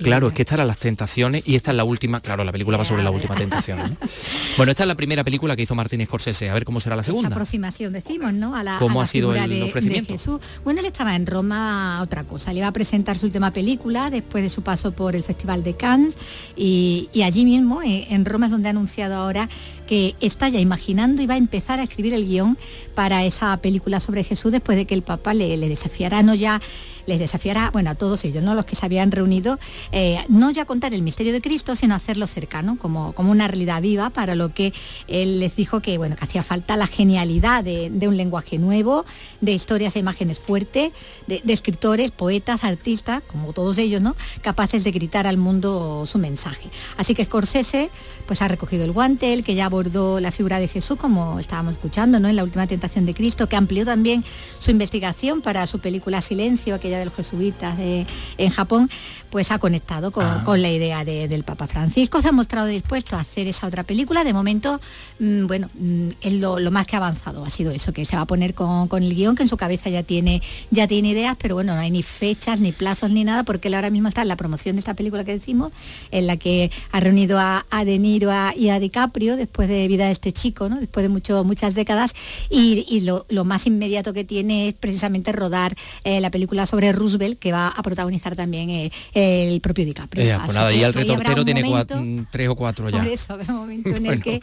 Claro, 0.04 0.28
es 0.30 0.34
que 0.34 0.42
estas 0.44 0.56
eran 0.58 0.68
las 0.68 0.78
tentaciones 0.78 1.44
y 1.48 1.56
esta 1.56 1.72
es 1.72 1.78
la 1.78 1.84
última, 1.84 2.20
claro, 2.22 2.44
la 2.44 2.52
película 2.52 2.78
va 2.78 2.84
sobre 2.86 3.04
la 3.04 3.12
última 3.12 3.36
tentación. 3.36 3.80
¿no? 3.80 3.98
Bueno, 4.58 4.72
esta 4.72 4.84
es 4.84 4.88
la 4.88 4.96
primera 4.96 5.24
película 5.24 5.56
que 5.56 5.62
hizo 5.64 5.76
Martín 5.76 6.04
Scorsese, 6.06 6.50
a 6.50 6.54
ver 6.54 6.66
cómo 6.66 6.80
será 6.80 6.96
la 6.96 7.04
segunda. 7.04 7.30
aproximación, 7.30 7.94
decimos, 7.94 8.34
¿no? 8.34 8.56
A 8.56 8.64
la, 8.64 8.78
¿Cómo 8.80 9.00
a 9.00 9.04
la 9.04 9.04
ha 9.04 9.06
sido 9.06 9.34
el 9.34 9.50
de- 9.50 9.56
de, 9.56 9.64
ofrecimiento? 9.64 10.14
Jesús. 10.14 10.40
Bueno, 10.64 10.82
él 10.82 10.86
estaba 10.86 11.16
en 11.16 11.26
Roma 11.26 12.02
otra 12.02 12.24
cosa. 12.26 12.52
Le 12.52 12.60
iba 12.60 12.68
a 12.68 12.74
presentar 12.74 13.18
su 13.18 13.28
última 13.28 13.52
película 13.52 14.10
después 14.10 14.44
de 14.44 14.50
su 14.50 14.62
paso 14.62 14.92
por 14.92 15.16
el 15.16 15.24
Festival 15.24 15.64
de 15.64 15.76
Cannes 15.78 16.16
y, 16.58 17.10
y 17.14 17.22
allí 17.22 17.46
mismo, 17.46 17.82
eh, 17.82 18.08
en 18.10 18.26
Roma, 18.26 18.48
es 18.48 18.52
donde 18.52 18.68
ha 18.68 18.72
anunciado 18.72 19.16
ahora 19.16 19.48
que 19.90 20.16
está 20.22 20.50
ya 20.50 20.60
imaginando 20.60 21.24
y 21.24 21.26
va 21.26 21.34
a 21.34 21.38
empezar 21.38 21.80
a 21.80 21.84
escribir 21.84 22.14
el 22.14 22.28
guion 22.28 22.60
para 22.94 23.26
esa 23.26 23.58
película 23.58 24.00
sobre 24.00 24.24
Jesús 24.24 24.52
después 24.52 24.78
de 24.78 24.86
que 24.86 24.94
el 24.94 25.02
Papa 25.02 25.34
le, 25.34 25.58
le 25.58 25.68
desafiará, 25.68 26.22
no 26.22 26.36
ya 26.36 26.62
les 27.08 27.20
desafiará, 27.20 27.72
bueno, 27.72 27.90
a 27.90 27.96
todos 27.96 28.24
ellos, 28.24 28.44
¿no? 28.44 28.54
Los 28.54 28.66
que 28.66 28.76
se 28.76 28.86
habían 28.86 29.12
reunido, 29.12 29.58
eh, 29.92 30.24
no 30.30 30.52
ya 30.52 30.66
contar 30.66 30.94
el 30.94 31.02
misterio 31.02 31.34
de 31.34 31.42
Cristo, 31.42 31.76
sino 31.76 31.96
hacerlo 31.96 32.28
cercano, 32.28 32.78
como, 32.78 33.14
como 33.14 33.32
una 33.32 33.48
realidad 33.48 33.82
viva, 33.82 34.12
para 34.12 34.36
lo 34.36 34.54
que 34.54 34.74
él 35.08 35.40
les 35.40 35.56
dijo 35.56 35.80
que, 35.80 35.98
bueno, 35.98 36.16
que 36.16 36.26
hacía 36.26 36.44
falta 36.44 36.78
la 36.78 36.86
genialidad 36.86 37.64
de, 37.64 37.90
de 37.90 38.08
un 38.08 38.16
lenguaje 38.16 38.60
nuevo, 38.60 39.06
de 39.42 39.54
historias 39.54 39.96
e 39.96 40.00
imágenes 40.00 40.38
fuertes, 40.38 40.94
de, 41.26 41.42
de 41.44 41.54
escritores, 41.54 42.12
poetas, 42.12 42.64
artistas, 42.64 43.24
como 43.26 43.54
todos 43.54 43.80
ellos, 43.80 44.04
¿no? 44.04 44.16
Capaces 44.44 44.84
de 44.84 44.92
gritar 44.92 45.26
al 45.26 45.38
mundo 45.38 46.06
su 46.06 46.20
mensaje. 46.20 46.70
Así 46.96 47.16
que 47.16 47.26
Scorsese, 47.26 47.90
pues 48.30 48.44
ha 48.44 48.48
recogido 48.48 48.86
el 48.86 48.92
guante, 48.92 49.34
el 49.34 49.44
que 49.44 49.56
ya 49.56 49.66
abordó 49.66 50.20
la 50.20 50.30
figura 50.30 50.60
de 50.60 50.68
Jesús, 50.68 51.00
como 51.00 51.40
estábamos 51.40 51.74
escuchando, 51.74 52.20
¿no? 52.20 52.28
En 52.30 52.36
la 52.36 52.44
última 52.44 52.68
tentación 52.68 53.08
de 53.08 53.16
Cristo, 53.16 53.50
que 53.50 53.56
amplió 53.56 53.86
también 53.86 54.24
su 54.60 54.70
investigación 54.70 55.42
para 55.42 55.66
su 55.66 55.80
película 55.80 56.22
Silencio, 56.22 56.76
aquella 56.76 57.00
de 57.00 57.06
los 57.06 57.16
jesuitas 57.16 57.76
de- 57.80 58.06
en 58.38 58.50
Japón, 58.52 58.88
pues 59.32 59.50
ha 59.50 59.58
conectado 59.58 60.12
con, 60.12 60.26
Ah. 60.28 60.44
con 60.46 60.62
la 60.62 60.70
idea 60.70 61.04
de- 61.04 61.28
del 61.28 61.44
Papa 61.44 61.66
Francisco, 61.66 62.22
se 62.22 62.28
ha 62.28 62.32
mostrado 62.32 62.68
dispuesto 62.68 63.16
a 63.16 63.22
hacer 63.22 63.48
esa 63.48 63.66
otra 63.66 63.82
película. 63.84 64.24
De 64.24 64.32
momento, 64.32 64.80
mm, 65.20 65.48
bueno, 65.48 65.68
mm, 65.74 66.10
él 66.22 66.40
lo, 66.40 66.60
lo 66.60 66.70
más 66.70 66.86
que 66.86 66.98
ha 66.98 67.00
avanzado 67.00 67.44
ha 67.44 67.50
sido 67.50 67.72
eso, 67.72 67.94
que 67.94 68.06
se 68.06 68.16
va 68.16 68.22
a 68.22 68.26
poner 68.28 68.54
con, 68.54 68.88
con 68.88 69.02
el 69.02 69.16
guion, 69.16 69.36
que 69.36 69.42
en 69.42 69.50
su 69.50 69.58
cabeza 69.58 69.90
ya 69.90 70.04
tiene, 70.04 70.44
ya 70.70 70.86
tiene 70.88 71.10
ideas, 71.10 71.36
pero 71.42 71.56
bueno, 71.56 71.74
no 71.74 71.82
hay 71.82 71.90
ni 71.90 72.04
fechas, 72.04 72.60
ni 72.60 72.74
plazos, 72.74 73.10
ni 73.10 73.24
nada, 73.24 73.42
porque 73.44 73.70
él 73.70 73.74
ahora 73.74 73.90
mismo 73.90 74.08
está 74.08 74.22
en 74.22 74.28
la 74.28 74.38
promoción 74.38 74.76
de 74.76 74.82
esta 74.82 74.94
película 74.94 75.24
que 75.24 75.32
decimos, 75.32 75.72
en 76.12 76.28
la 76.28 76.38
que 76.38 76.70
ha 76.92 77.00
reunido 77.00 77.40
a, 77.40 77.66
a 77.72 77.86
De 77.86 77.98
Niro 78.20 78.32
a- 78.32 78.54
y 78.56 78.68
a 78.70 78.80
DiCaprio 78.80 79.38
después 79.38 79.70
de 79.70 79.88
vida 79.88 80.06
de 80.08 80.12
este 80.12 80.34
chico, 80.34 80.68
¿no? 80.68 80.78
después 80.80 81.04
de 81.04 81.10
mucho, 81.10 81.44
muchas 81.46 81.74
décadas, 81.74 82.12
y, 82.50 82.86
y 82.90 83.02
lo, 83.02 83.26
lo 83.30 83.46
más 83.46 83.66
inmediato 83.66 84.12
que 84.14 84.26
tiene 84.26 84.68
es 84.68 84.74
precisamente 84.74 85.32
rodar 85.32 85.74
eh, 86.04 86.20
la 86.20 86.30
película 86.32 86.66
sobre 86.66 86.92
Roosevelt, 86.92 87.40
que 87.40 87.54
va 87.54 87.70
a 87.70 87.82
protagonizar 87.82 88.36
también 88.36 88.70
eh, 88.70 88.92
el 89.14 89.62
propio 89.62 89.86
DiCaprio. 89.86 90.24
Eh, 90.26 90.38
pues 90.44 90.54
nada, 90.56 90.74
y 90.74 90.84
el 90.84 90.94
retortero 90.94 91.46
tiene 91.46 91.64
momento- 91.64 91.96
cua- 91.96 92.02
mm, 92.04 92.26
tres 92.30 92.50
o 92.50 92.56
cuatro 92.56 92.90
ya. 92.90 92.98
Por 93.00 93.08
eso, 93.08 93.38
un 93.48 93.56
momento 93.56 93.90
en 93.90 94.06
el 94.06 94.22
que 94.22 94.42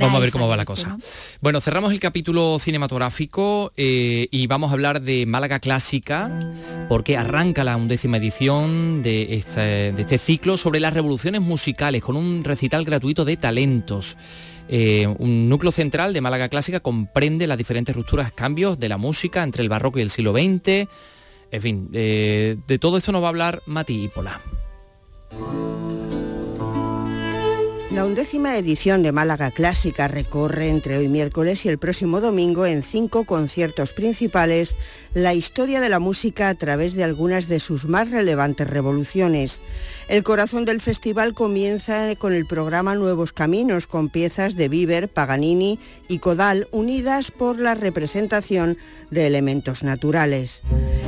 Vamos 0.00 0.14
a 0.14 0.18
ver 0.20 0.30
cómo 0.30 0.48
va 0.48 0.56
la 0.56 0.64
cosa. 0.64 0.88
¿no? 0.88 0.98
Bueno, 1.42 1.60
cerramos 1.60 1.92
el 1.92 2.00
capítulo 2.00 2.58
cinematográfico 2.58 3.72
eh, 3.76 4.28
y 4.30 4.46
vamos 4.46 4.70
a 4.70 4.74
hablar 4.74 5.02
de 5.02 5.26
Málaga 5.26 5.58
Clásica, 5.60 6.30
porque 6.88 7.16
arranca 7.18 7.64
la 7.64 7.76
undécima 7.76 8.16
edición 8.16 9.02
de 9.02 9.34
este, 9.34 9.60
de 9.92 10.02
este 10.02 10.16
ciclo 10.18 10.56
sobre 10.56 10.80
las 10.80 10.94
revoluciones 10.94 11.40
musicales, 11.40 12.02
con 12.02 12.16
un 12.16 12.44
recital 12.44 12.84
gratuito 12.84 13.09
de 13.14 13.36
talentos. 13.36 14.16
Eh, 14.68 15.06
un 15.18 15.48
núcleo 15.48 15.72
central 15.72 16.12
de 16.12 16.20
Málaga 16.20 16.48
Clásica 16.48 16.80
comprende 16.80 17.46
las 17.46 17.58
diferentes 17.58 17.94
rupturas, 17.94 18.32
cambios 18.32 18.78
de 18.78 18.88
la 18.88 18.98
música 18.98 19.42
entre 19.42 19.62
el 19.62 19.68
barroco 19.68 19.98
y 19.98 20.02
el 20.02 20.10
siglo 20.10 20.32
XX. 20.32 20.88
En 21.50 21.60
fin, 21.60 21.90
eh, 21.92 22.56
de 22.66 22.78
todo 22.78 22.96
esto 22.96 23.10
nos 23.10 23.22
va 23.22 23.26
a 23.26 23.30
hablar 23.30 23.62
Mati 23.66 24.08
Pola. 24.08 24.40
La 27.92 28.04
undécima 28.04 28.56
edición 28.56 29.02
de 29.02 29.10
Málaga 29.10 29.50
Clásica 29.50 30.06
recorre 30.06 30.68
entre 30.68 30.96
hoy 30.96 31.08
miércoles 31.08 31.66
y 31.66 31.68
el 31.68 31.78
próximo 31.78 32.20
domingo 32.20 32.64
en 32.64 32.84
cinco 32.84 33.24
conciertos 33.24 33.92
principales 33.92 34.76
la 35.12 35.34
historia 35.34 35.80
de 35.80 35.88
la 35.88 35.98
música 35.98 36.48
a 36.48 36.54
través 36.54 36.94
de 36.94 37.02
algunas 37.02 37.48
de 37.48 37.58
sus 37.58 37.86
más 37.86 38.12
relevantes 38.12 38.70
revoluciones. 38.70 39.60
El 40.10 40.24
corazón 40.24 40.64
del 40.64 40.80
festival 40.80 41.34
comienza 41.34 42.16
con 42.16 42.32
el 42.32 42.44
programa 42.44 42.96
Nuevos 42.96 43.32
Caminos, 43.32 43.86
con 43.86 44.08
piezas 44.08 44.56
de 44.56 44.68
Bieber, 44.68 45.08
Paganini 45.08 45.78
y 46.08 46.18
Codal, 46.18 46.66
unidas 46.72 47.30
por 47.30 47.60
la 47.60 47.76
representación 47.76 48.76
de 49.12 49.28
elementos 49.28 49.84
naturales. 49.84 50.62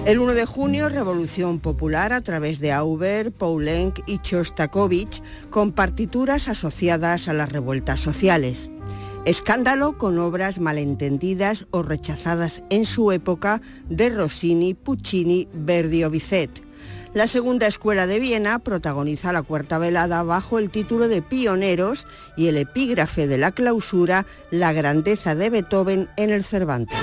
El 0.06 0.20
1 0.20 0.34
de 0.34 0.46
junio, 0.46 0.88
Revolución 0.88 1.58
Popular 1.58 2.12
a 2.12 2.20
través 2.20 2.60
de 2.60 2.70
Auber, 2.70 3.32
Poulenc 3.32 3.98
y 4.06 4.20
Chostakovich, 4.20 5.20
con 5.50 5.72
partituras 5.72 6.46
asociadas 6.46 7.26
a 7.26 7.32
las 7.32 7.50
revueltas 7.50 7.98
sociales. 7.98 8.70
Escándalo 9.24 9.98
con 9.98 10.20
obras 10.20 10.60
malentendidas 10.60 11.66
o 11.72 11.82
rechazadas 11.82 12.62
en 12.70 12.84
su 12.84 13.10
época 13.10 13.62
de 13.88 14.10
Rossini, 14.10 14.74
Puccini, 14.74 15.48
Verdi 15.52 16.04
o 16.04 16.10
Bizet. 16.10 16.71
La 17.14 17.26
segunda 17.26 17.66
escuela 17.66 18.06
de 18.06 18.18
Viena 18.18 18.58
protagoniza 18.58 19.34
la 19.34 19.42
cuarta 19.42 19.76
velada 19.78 20.22
bajo 20.22 20.58
el 20.58 20.70
título 20.70 21.08
de 21.08 21.20
Pioneros 21.20 22.06
y 22.38 22.48
el 22.48 22.56
epígrafe 22.56 23.26
de 23.26 23.36
la 23.36 23.50
clausura 23.50 24.24
La 24.50 24.72
grandeza 24.72 25.34
de 25.34 25.50
Beethoven 25.50 26.08
en 26.16 26.30
el 26.30 26.42
Cervantes. 26.42 26.98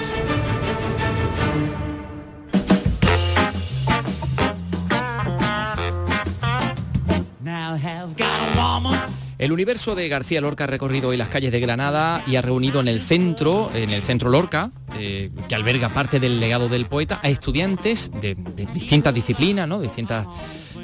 El 9.40 9.54
universo 9.54 9.96
de 9.96 10.10
García 10.10 10.42
Lorca 10.42 10.66
ha 10.66 10.68
recorrido 10.68 11.10
hoy 11.10 11.18
las 11.18 11.30
calles 11.30 11.54
de 11.54 11.62
Granada 11.62 12.22
y 12.28 12.36
ha 12.36 12.42
reunido 12.42 12.82
en 12.82 12.90
el 12.90 13.00
centro, 13.00 13.72
en 13.74 13.90
el 13.92 14.04
centro 14.04 14.30
Lorca, 14.30 14.70
eh, 14.98 15.32
que 15.48 15.56
alberga 15.56 15.88
parte 15.88 16.20
del 16.20 16.42
legado 16.42 16.68
del 16.68 16.88
poeta, 16.88 17.22
a 17.24 17.30
estudiantes 17.30 18.12
de, 18.20 18.36
distintas 18.74 19.14
disciplinas, 19.14 19.66
¿no? 19.66 19.80
distintas, 19.80 20.28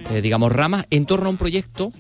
eh, 0.10 0.22
digamos, 0.22 0.54
ramas, 0.54 0.86
en 0.90 1.06
torno 1.06 1.28
a 1.28 1.32
un 1.32 1.38
proyecto 1.38 1.92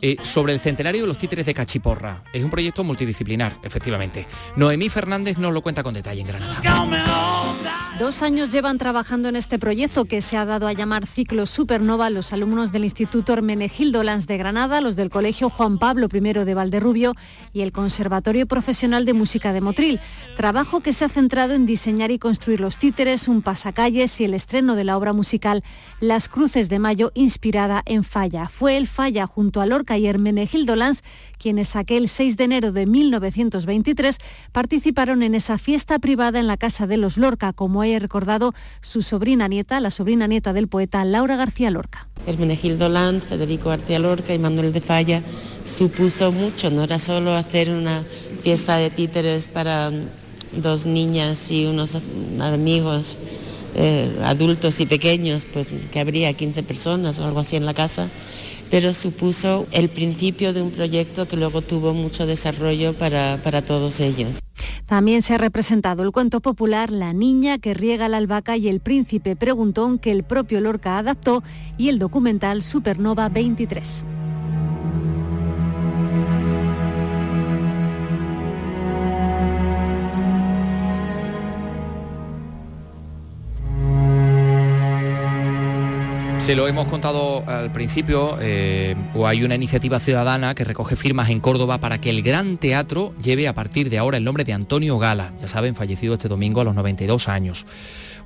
eh, 0.00 0.16
sobre 0.22 0.54
el 0.54 0.60
centenario 0.60 1.02
de 1.02 1.08
los 1.08 1.18
títeres 1.18 1.44
de 1.44 1.52
Cachiporra. 1.52 2.24
Es 2.32 2.42
un 2.42 2.48
proyecto 2.48 2.82
multidisciplinar, 2.82 3.58
efectivamente. 3.62 4.26
Noemí 4.56 4.88
Fernández 4.88 5.36
nos 5.36 5.52
lo 5.52 5.60
cuenta 5.60 5.82
con 5.82 5.92
detalle 5.92 6.22
en 6.22 6.26
Granada. 6.26 7.41
Dos 7.98 8.22
años 8.22 8.48
llevan 8.48 8.78
trabajando 8.78 9.28
en 9.28 9.36
este 9.36 9.58
proyecto 9.58 10.06
que 10.06 10.22
se 10.22 10.38
ha 10.38 10.46
dado 10.46 10.66
a 10.66 10.72
llamar 10.72 11.06
Ciclo 11.06 11.44
Supernova 11.44 12.08
los 12.08 12.32
alumnos 12.32 12.72
del 12.72 12.84
Instituto 12.84 13.34
Hermenegildo 13.34 14.02
Lanz 14.02 14.26
de 14.26 14.38
Granada, 14.38 14.80
los 14.80 14.96
del 14.96 15.10
Colegio 15.10 15.50
Juan 15.50 15.78
Pablo 15.78 16.08
I 16.10 16.20
de 16.20 16.54
Valderrubio 16.54 17.14
y 17.52 17.60
el 17.60 17.70
Conservatorio 17.70 18.46
Profesional 18.46 19.04
de 19.04 19.12
Música 19.12 19.52
de 19.52 19.60
Motril. 19.60 20.00
Trabajo 20.38 20.80
que 20.80 20.94
se 20.94 21.04
ha 21.04 21.10
centrado 21.10 21.52
en 21.52 21.66
diseñar 21.66 22.10
y 22.10 22.18
construir 22.18 22.60
los 22.60 22.78
títeres, 22.78 23.28
un 23.28 23.42
pasacalles 23.42 24.18
y 24.22 24.24
el 24.24 24.32
estreno 24.32 24.74
de 24.74 24.84
la 24.84 24.96
obra 24.96 25.12
musical 25.12 25.62
Las 26.00 26.30
Cruces 26.30 26.70
de 26.70 26.78
Mayo 26.78 27.12
inspirada 27.14 27.82
en 27.84 28.04
Falla. 28.04 28.48
Fue 28.48 28.78
el 28.78 28.88
Falla 28.88 29.26
junto 29.26 29.60
a 29.60 29.66
Lorca 29.66 29.98
y 29.98 30.06
Hermenegildo 30.06 30.76
Lanz 30.76 31.02
quienes 31.42 31.74
aquel 31.74 32.08
6 32.08 32.36
de 32.36 32.44
enero 32.44 32.70
de 32.70 32.86
1923 32.86 34.16
participaron 34.52 35.24
en 35.24 35.34
esa 35.34 35.58
fiesta 35.58 35.98
privada 35.98 36.38
en 36.38 36.46
la 36.46 36.56
casa 36.56 36.86
de 36.86 36.96
los 36.96 37.16
Lorca, 37.16 37.52
como 37.52 37.82
he 37.82 37.98
recordado 37.98 38.54
su 38.80 39.02
sobrina 39.02 39.48
nieta, 39.48 39.80
la 39.80 39.90
sobrina 39.90 40.28
nieta 40.28 40.52
del 40.52 40.68
poeta 40.68 41.04
Laura 41.04 41.34
García 41.34 41.72
Lorca. 41.72 42.06
Hermenegildo 42.28 42.88
Lanz, 42.88 43.24
Federico 43.24 43.70
García 43.70 43.98
Lorca 43.98 44.32
y 44.32 44.38
Manuel 44.38 44.72
de 44.72 44.80
Falla 44.80 45.22
supuso 45.66 46.30
mucho, 46.30 46.70
no 46.70 46.84
era 46.84 47.00
solo 47.00 47.34
hacer 47.34 47.70
una 47.70 48.04
fiesta 48.42 48.76
de 48.76 48.90
títeres 48.90 49.48
para 49.48 49.90
dos 50.52 50.86
niñas 50.86 51.50
y 51.50 51.66
unos 51.66 51.98
amigos 52.38 53.18
eh, 53.74 54.16
adultos 54.22 54.80
y 54.80 54.86
pequeños, 54.86 55.46
pues 55.52 55.74
que 55.90 55.98
habría 55.98 56.32
15 56.32 56.62
personas 56.62 57.18
o 57.18 57.24
algo 57.24 57.40
así 57.40 57.56
en 57.56 57.66
la 57.66 57.74
casa, 57.74 58.08
pero 58.72 58.94
supuso 58.94 59.66
el 59.70 59.90
principio 59.90 60.54
de 60.54 60.62
un 60.62 60.70
proyecto 60.70 61.28
que 61.28 61.36
luego 61.36 61.60
tuvo 61.60 61.92
mucho 61.92 62.24
desarrollo 62.24 62.94
para, 62.94 63.38
para 63.44 63.60
todos 63.60 64.00
ellos. 64.00 64.38
También 64.86 65.20
se 65.20 65.34
ha 65.34 65.38
representado 65.38 66.02
el 66.02 66.10
cuento 66.10 66.40
popular 66.40 66.90
La 66.90 67.12
niña 67.12 67.58
que 67.58 67.74
riega 67.74 68.08
la 68.08 68.16
albahaca 68.16 68.56
y 68.56 68.68
el 68.68 68.80
príncipe 68.80 69.36
preguntón 69.36 69.98
que 69.98 70.10
el 70.10 70.22
propio 70.22 70.62
Lorca 70.62 70.96
adaptó 70.96 71.42
y 71.76 71.90
el 71.90 71.98
documental 71.98 72.62
Supernova 72.62 73.28
23. 73.28 74.06
Se 86.42 86.56
lo 86.56 86.66
hemos 86.66 86.86
contado 86.86 87.44
al 87.46 87.70
principio, 87.70 88.36
eh, 88.40 88.96
o 89.14 89.28
hay 89.28 89.44
una 89.44 89.54
iniciativa 89.54 90.00
ciudadana 90.00 90.56
que 90.56 90.64
recoge 90.64 90.96
firmas 90.96 91.30
en 91.30 91.38
Córdoba 91.38 91.78
para 91.78 92.00
que 92.00 92.10
el 92.10 92.20
Gran 92.22 92.56
Teatro 92.56 93.14
lleve 93.22 93.46
a 93.46 93.54
partir 93.54 93.88
de 93.90 93.98
ahora 93.98 94.18
el 94.18 94.24
nombre 94.24 94.42
de 94.42 94.52
Antonio 94.52 94.98
Gala, 94.98 95.34
ya 95.40 95.46
saben, 95.46 95.76
fallecido 95.76 96.14
este 96.14 96.26
domingo 96.26 96.60
a 96.60 96.64
los 96.64 96.74
92 96.74 97.28
años. 97.28 97.64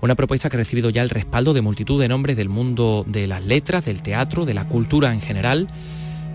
Una 0.00 0.14
propuesta 0.14 0.48
que 0.48 0.56
ha 0.56 0.60
recibido 0.60 0.88
ya 0.88 1.02
el 1.02 1.10
respaldo 1.10 1.52
de 1.52 1.60
multitud 1.60 2.00
de 2.00 2.08
nombres 2.08 2.38
del 2.38 2.48
mundo 2.48 3.04
de 3.06 3.26
las 3.26 3.44
letras, 3.44 3.84
del 3.84 4.00
teatro, 4.00 4.46
de 4.46 4.54
la 4.54 4.66
cultura 4.66 5.12
en 5.12 5.20
general 5.20 5.66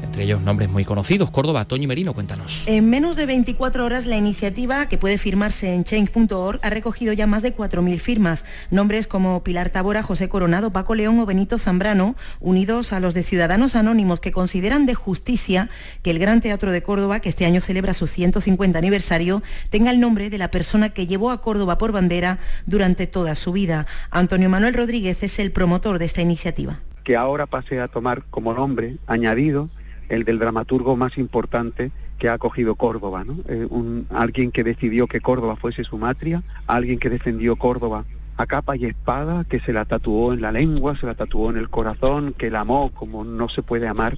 entre 0.04 0.24
ellos 0.24 0.42
nombres 0.42 0.70
muy 0.70 0.86
conocidos. 0.86 1.32
Córdoba, 1.32 1.66
Toño 1.66 1.88
Merino, 1.88 2.14
cuéntanos. 2.14 2.68
En 2.68 2.90
menos 2.90 3.16
de 3.16 3.26
24 3.26 3.86
horas 3.86 4.06
la 4.06 4.18
iniciativa, 4.18 4.88
que 4.88 4.98
puede 4.98 5.18
firmarse 5.18 5.74
en 5.74 5.84
change.org, 5.84 6.60
ha 6.62 6.70
recogido 6.70 7.14
ya 7.14 7.28
más 7.28 7.44
de 7.44 7.56
4.000 7.56 8.00
firmas. 8.00 8.46
Nombres 8.70 9.08
como 9.08 9.44
Pilar 9.44 9.70
Tabora, 9.70 10.04
José 10.04 10.30
Coronado, 10.30 10.72
Paco 10.72 10.96
León 10.96 11.20
o 11.20 11.26
Benito 11.26 11.58
Zambrano, 11.58 12.16
unidos 12.40 12.94
a 12.94 13.00
los 13.00 13.14
de 13.14 13.24
Ciudadanos 13.24 13.76
Anónimos 13.76 14.20
que 14.20 14.32
consideran 14.32 14.86
de 14.86 14.96
justicia 14.96 15.70
que 16.02 16.12
el 16.12 16.20
Gran 16.20 16.42
Teatro 16.42 16.72
de 16.72 16.84
Córdoba, 16.84 17.20
que 17.20 17.30
este 17.30 17.46
año 17.46 17.62
celebra 17.62 17.94
su 17.94 18.08
150 18.08 18.78
aniversario, 18.78 19.44
tenga 19.70 19.92
el 19.92 20.00
nombre 20.00 20.30
de 20.30 20.38
la 20.38 20.52
persona 20.52 20.90
que 20.90 21.08
llevó 21.08 21.32
a 21.32 21.42
Córdoba 21.42 21.78
por 21.78 21.92
bandera 21.92 22.40
durante 22.66 23.08
toda 23.08 23.36
su 23.36 23.52
vida. 23.52 23.88
Antonio 24.10 24.50
Manuel 24.50 24.74
Rodríguez 24.74 25.24
es 25.24 25.40
el 25.40 25.52
promotor 25.52 26.00
de 26.00 26.06
esta 26.06 26.22
iniciativa. 26.22 26.80
Que 27.04 27.16
ahora 27.16 27.48
pase 27.48 27.80
a 27.80 27.88
tomar 27.88 28.24
como 28.30 28.54
nombre 28.54 28.98
añadido 29.08 29.70
el 30.12 30.26
del 30.26 30.40
dramaturgo 30.40 30.98
más 30.98 31.18
importante 31.18 31.92
que 32.20 32.28
ha 32.28 32.34
acogido 32.34 32.76
Córdoba, 32.76 33.24
¿no? 33.24 33.38
Eh, 33.48 33.68
alguien 34.10 34.52
que 34.52 34.64
decidió 34.64 35.08
que 35.08 35.22
Córdoba 35.22 35.56
fuese 35.56 35.86
su 35.86 35.98
matria, 35.98 36.44
alguien 36.68 37.00
que 37.00 37.10
defendió 37.10 37.56
Córdoba 37.56 38.04
a 38.36 38.46
capa 38.46 38.76
y 38.76 38.86
espada, 38.86 39.46
que 39.50 39.62
se 39.62 39.72
la 39.72 39.86
tatuó 39.86 40.34
en 40.34 40.42
la 40.42 40.52
lengua, 40.52 41.00
se 41.00 41.06
la 41.06 41.16
tatuó 41.16 41.50
en 41.50 41.58
el 41.58 41.70
corazón, 41.70 42.34
que 42.38 42.52
la 42.52 42.60
amó 42.60 42.92
como 42.94 43.24
no 43.24 43.48
se 43.48 43.64
puede 43.64 43.88
amar 43.88 44.18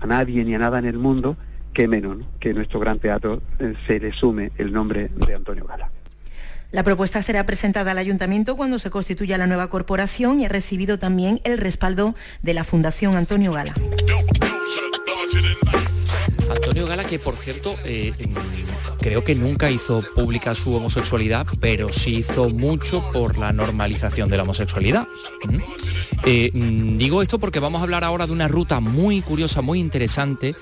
a 0.00 0.06
nadie 0.06 0.44
ni 0.44 0.54
a 0.54 0.58
nada 0.58 0.78
en 0.78 0.86
el 0.86 0.98
mundo, 0.98 1.36
que 1.74 1.88
menos 1.88 2.18
que 2.38 2.54
nuestro 2.54 2.78
gran 2.78 3.00
teatro 3.00 3.42
eh, 3.58 3.74
se 3.88 3.98
le 3.98 4.12
sume 4.12 4.52
el 4.58 4.72
nombre 4.72 5.10
de 5.26 5.34
Antonio 5.34 5.64
Gala. 5.64 5.90
La 6.70 6.84
propuesta 6.84 7.20
será 7.20 7.44
presentada 7.44 7.90
al 7.90 7.98
ayuntamiento 7.98 8.56
cuando 8.56 8.78
se 8.78 8.90
constituya 8.90 9.38
la 9.38 9.48
nueva 9.48 9.68
corporación 9.68 10.40
y 10.40 10.46
ha 10.46 10.48
recibido 10.48 10.98
también 11.00 11.40
el 11.44 11.58
respaldo 11.58 12.14
de 12.42 12.54
la 12.54 12.62
Fundación 12.62 13.16
Antonio 13.16 13.52
Gala. 13.52 13.74
Antonio 16.50 16.86
Gala, 16.86 17.04
que 17.04 17.18
por 17.18 17.36
cierto, 17.36 17.76
eh, 17.84 18.12
creo 19.00 19.24
que 19.24 19.34
nunca 19.34 19.70
hizo 19.70 20.02
pública 20.14 20.54
su 20.54 20.74
homosexualidad, 20.74 21.46
pero 21.60 21.92
sí 21.92 22.16
hizo 22.16 22.50
mucho 22.50 23.04
por 23.12 23.38
la 23.38 23.52
normalización 23.52 24.28
de 24.28 24.36
la 24.36 24.42
homosexualidad. 24.42 25.06
¿Mm? 25.44 25.58
Eh, 26.24 26.50
mm, 26.52 26.94
digo 26.96 27.22
esto 27.22 27.38
porque 27.38 27.60
vamos 27.60 27.80
a 27.80 27.84
hablar 27.84 28.04
ahora 28.04 28.26
de 28.26 28.32
una 28.32 28.48
ruta 28.48 28.80
muy 28.80 29.22
curiosa, 29.22 29.62
muy 29.62 29.80
interesante 29.80 30.54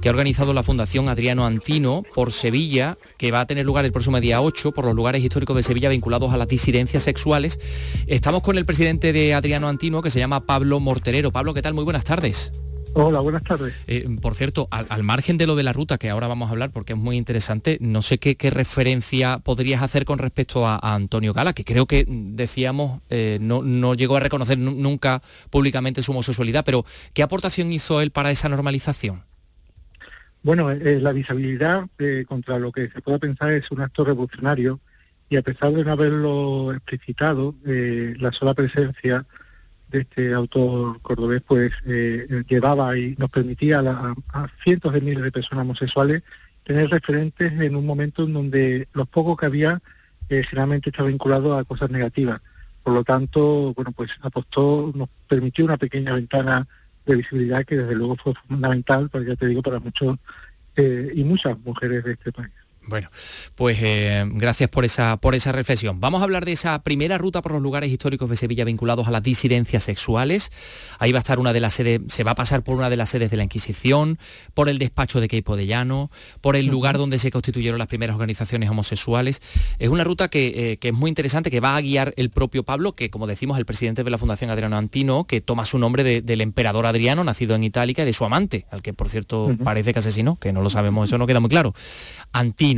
que 0.00 0.08
ha 0.08 0.12
organizado 0.12 0.52
la 0.52 0.62
Fundación 0.62 1.08
Adriano 1.08 1.46
Antino 1.46 2.02
por 2.14 2.32
Sevilla, 2.32 2.98
que 3.16 3.30
va 3.30 3.40
a 3.40 3.46
tener 3.46 3.64
lugar 3.64 3.86
el 3.86 3.92
próximo 3.92 4.20
día 4.20 4.42
8 4.42 4.72
por 4.72 4.84
los 4.84 4.94
lugares 4.94 5.24
históricos 5.24 5.56
de 5.56 5.62
Sevilla 5.62 5.88
vinculados 5.88 6.32
a 6.32 6.36
las 6.36 6.48
disidencias 6.48 7.02
sexuales. 7.02 7.58
Estamos 8.06 8.42
con 8.42 8.58
el 8.58 8.66
presidente 8.66 9.14
de 9.14 9.32
Adriano 9.32 9.66
Antino, 9.66 10.02
que 10.02 10.10
se 10.10 10.18
llama 10.18 10.44
Pablo 10.44 10.78
Morterero. 10.78 11.32
Pablo, 11.32 11.54
¿qué 11.54 11.62
tal? 11.62 11.72
Muy 11.72 11.84
buenas 11.84 12.04
tardes. 12.04 12.52
Hola, 12.96 13.18
buenas 13.18 13.42
tardes. 13.42 13.74
Eh, 13.88 14.06
por 14.22 14.36
cierto, 14.36 14.68
al, 14.70 15.02
margen 15.02 15.36
de 15.36 15.48
lo 15.48 15.56
de 15.56 15.64
la 15.64 15.72
ruta 15.72 15.98
que 15.98 16.10
ahora 16.10 16.28
vamos 16.28 16.48
a 16.48 16.52
hablar 16.52 16.70
porque 16.70 16.92
es 16.92 16.98
muy 16.98 17.16
interesante, 17.16 17.76
no 17.80 18.02
sé 18.02 18.18
qué, 18.18 18.36
referencia 18.50 19.40
podrías 19.40 19.82
hacer 19.82 20.04
con 20.04 20.18
respecto 20.18 20.64
a, 20.64 20.78
Antonio 20.94 21.32
Gala, 21.32 21.54
que 21.54 21.64
creo 21.64 21.86
que 21.86 22.04
decíamos 22.08 23.02
eh, 23.10 23.38
no, 23.40 23.94
llegó 23.94 24.16
a 24.16 24.20
reconocer 24.20 24.58
nunca 24.58 25.22
públicamente 25.50 26.02
su 26.02 26.12
homosexualidad, 26.12 26.64
pero 26.64 26.84
¿qué 27.12 27.24
aportación 27.24 27.72
hizo 27.72 28.00
él 28.00 28.12
para 28.12 28.30
esa 28.30 28.48
normalización? 28.48 29.24
Bueno, 30.44 30.70
eh, 30.70 31.00
la 31.00 31.12
visibilidad 31.12 31.88
contra 32.28 32.60
lo 32.60 32.70
que 32.70 32.90
se 32.90 33.00
puede 33.00 33.18
pensar 33.18 33.50
es 33.50 33.68
un 33.72 33.80
acto 33.80 34.04
revolucionario 34.04 34.78
y 35.28 35.36
a 35.36 35.42
pesar 35.42 35.72
de 35.72 35.84
no 35.84 35.90
haberlo 35.90 36.72
explicitado, 36.72 37.56
la 37.64 38.30
sola 38.30 38.54
presencia 38.54 39.26
este 39.98 40.32
autor 40.32 41.00
cordobés 41.00 41.42
pues 41.42 41.72
eh, 41.86 42.44
llevaba 42.48 42.96
y 42.98 43.14
nos 43.18 43.30
permitía 43.30 43.80
a, 43.80 44.48
cientos 44.62 44.92
de 44.92 45.00
miles 45.00 45.22
de 45.22 45.32
personas 45.32 45.62
homosexuales 45.64 46.22
tener 46.64 46.88
referentes 46.88 47.52
en 47.52 47.76
un 47.76 47.86
momento 47.86 48.24
en 48.24 48.32
donde 48.32 48.88
los 48.92 49.08
pocos 49.08 49.36
que 49.36 49.46
había 49.46 49.80
eh, 50.28 50.42
generalmente 50.42 50.90
está 50.90 51.02
vinculado 51.02 51.56
a 51.56 51.64
cosas 51.64 51.90
negativas. 51.90 52.40
Por 52.82 52.94
lo 52.94 53.04
tanto, 53.04 53.72
bueno, 53.74 53.92
pues 53.92 54.10
apostó, 54.22 54.92
nos 54.94 55.08
permitió 55.28 55.64
una 55.64 55.76
pequeña 55.76 56.14
ventana 56.14 56.66
de 57.06 57.16
visibilidad 57.16 57.64
que 57.64 57.76
desde 57.76 57.94
luego 57.94 58.16
fue 58.16 58.34
fundamental, 58.48 59.10
para 59.10 59.24
ya 59.24 59.36
te 59.36 59.46
digo, 59.46 59.62
para 59.62 59.78
muchos 59.78 60.16
eh, 60.76 61.12
y 61.14 61.24
muchas 61.24 61.58
mujeres 61.60 62.04
de 62.04 62.12
este 62.12 62.32
país. 62.32 62.52
Bueno, 62.86 63.08
pues 63.54 63.78
eh, 63.80 64.24
gracias 64.26 64.68
por 64.68 64.84
esa, 64.84 65.16
por 65.16 65.34
esa 65.34 65.52
reflexión. 65.52 66.00
Vamos 66.00 66.20
a 66.20 66.24
hablar 66.24 66.44
de 66.44 66.52
esa 66.52 66.82
primera 66.82 67.16
ruta 67.16 67.40
por 67.40 67.52
los 67.52 67.62
lugares 67.62 67.90
históricos 67.90 68.28
de 68.28 68.36
Sevilla 68.36 68.64
vinculados 68.64 69.08
a 69.08 69.10
las 69.10 69.22
disidencias 69.22 69.84
sexuales. 69.84 70.50
Ahí 70.98 71.10
va 71.10 71.18
a 71.18 71.20
estar 71.20 71.38
una 71.38 71.54
de 71.54 71.60
las 71.60 71.74
sedes, 71.74 72.00
se 72.08 72.24
va 72.24 72.32
a 72.32 72.34
pasar 72.34 72.62
por 72.62 72.76
una 72.76 72.90
de 72.90 72.96
las 72.96 73.08
sedes 73.08 73.30
de 73.30 73.38
la 73.38 73.44
Inquisición, 73.44 74.18
por 74.52 74.68
el 74.68 74.78
despacho 74.78 75.20
de 75.20 75.28
Queipo 75.28 75.56
de 75.56 75.66
Llano, 75.66 76.10
por 76.42 76.56
el 76.56 76.66
lugar 76.66 76.98
donde 76.98 77.18
se 77.18 77.30
constituyeron 77.30 77.78
las 77.78 77.88
primeras 77.88 78.14
organizaciones 78.14 78.68
homosexuales. 78.68 79.40
Es 79.78 79.88
una 79.88 80.04
ruta 80.04 80.28
que, 80.28 80.72
eh, 80.72 80.78
es 80.80 80.92
muy 80.92 81.08
interesante, 81.08 81.50
que 81.50 81.60
va 81.60 81.76
a 81.76 81.80
guiar 81.80 82.12
el 82.18 82.28
propio 82.28 82.64
Pablo, 82.64 82.92
que 82.92 83.08
como 83.08 83.26
decimos, 83.26 83.56
el 83.56 83.64
presidente 83.64 84.04
de 84.04 84.10
la 84.10 84.18
Fundación 84.18 84.50
Adriano 84.50 84.76
Antino, 84.76 85.24
que 85.24 85.40
toma 85.40 85.64
su 85.64 85.78
nombre 85.78 86.20
del 86.20 86.40
emperador 86.42 86.84
Adriano, 86.84 87.24
nacido 87.24 87.54
en 87.54 87.64
Itálica, 87.64 88.02
y 88.02 88.04
de 88.04 88.12
su 88.12 88.26
amante, 88.26 88.66
al 88.70 88.82
que 88.82 88.92
por 88.92 89.08
cierto 89.08 89.56
parece 89.64 89.94
que 89.94 90.00
asesinó, 90.00 90.36
que 90.36 90.52
no 90.52 90.60
lo 90.60 90.68
sabemos, 90.68 91.08
eso 91.08 91.16
no 91.16 91.26
queda 91.26 91.40
muy 91.40 91.48
claro. 91.48 91.72
Antino 92.32 92.73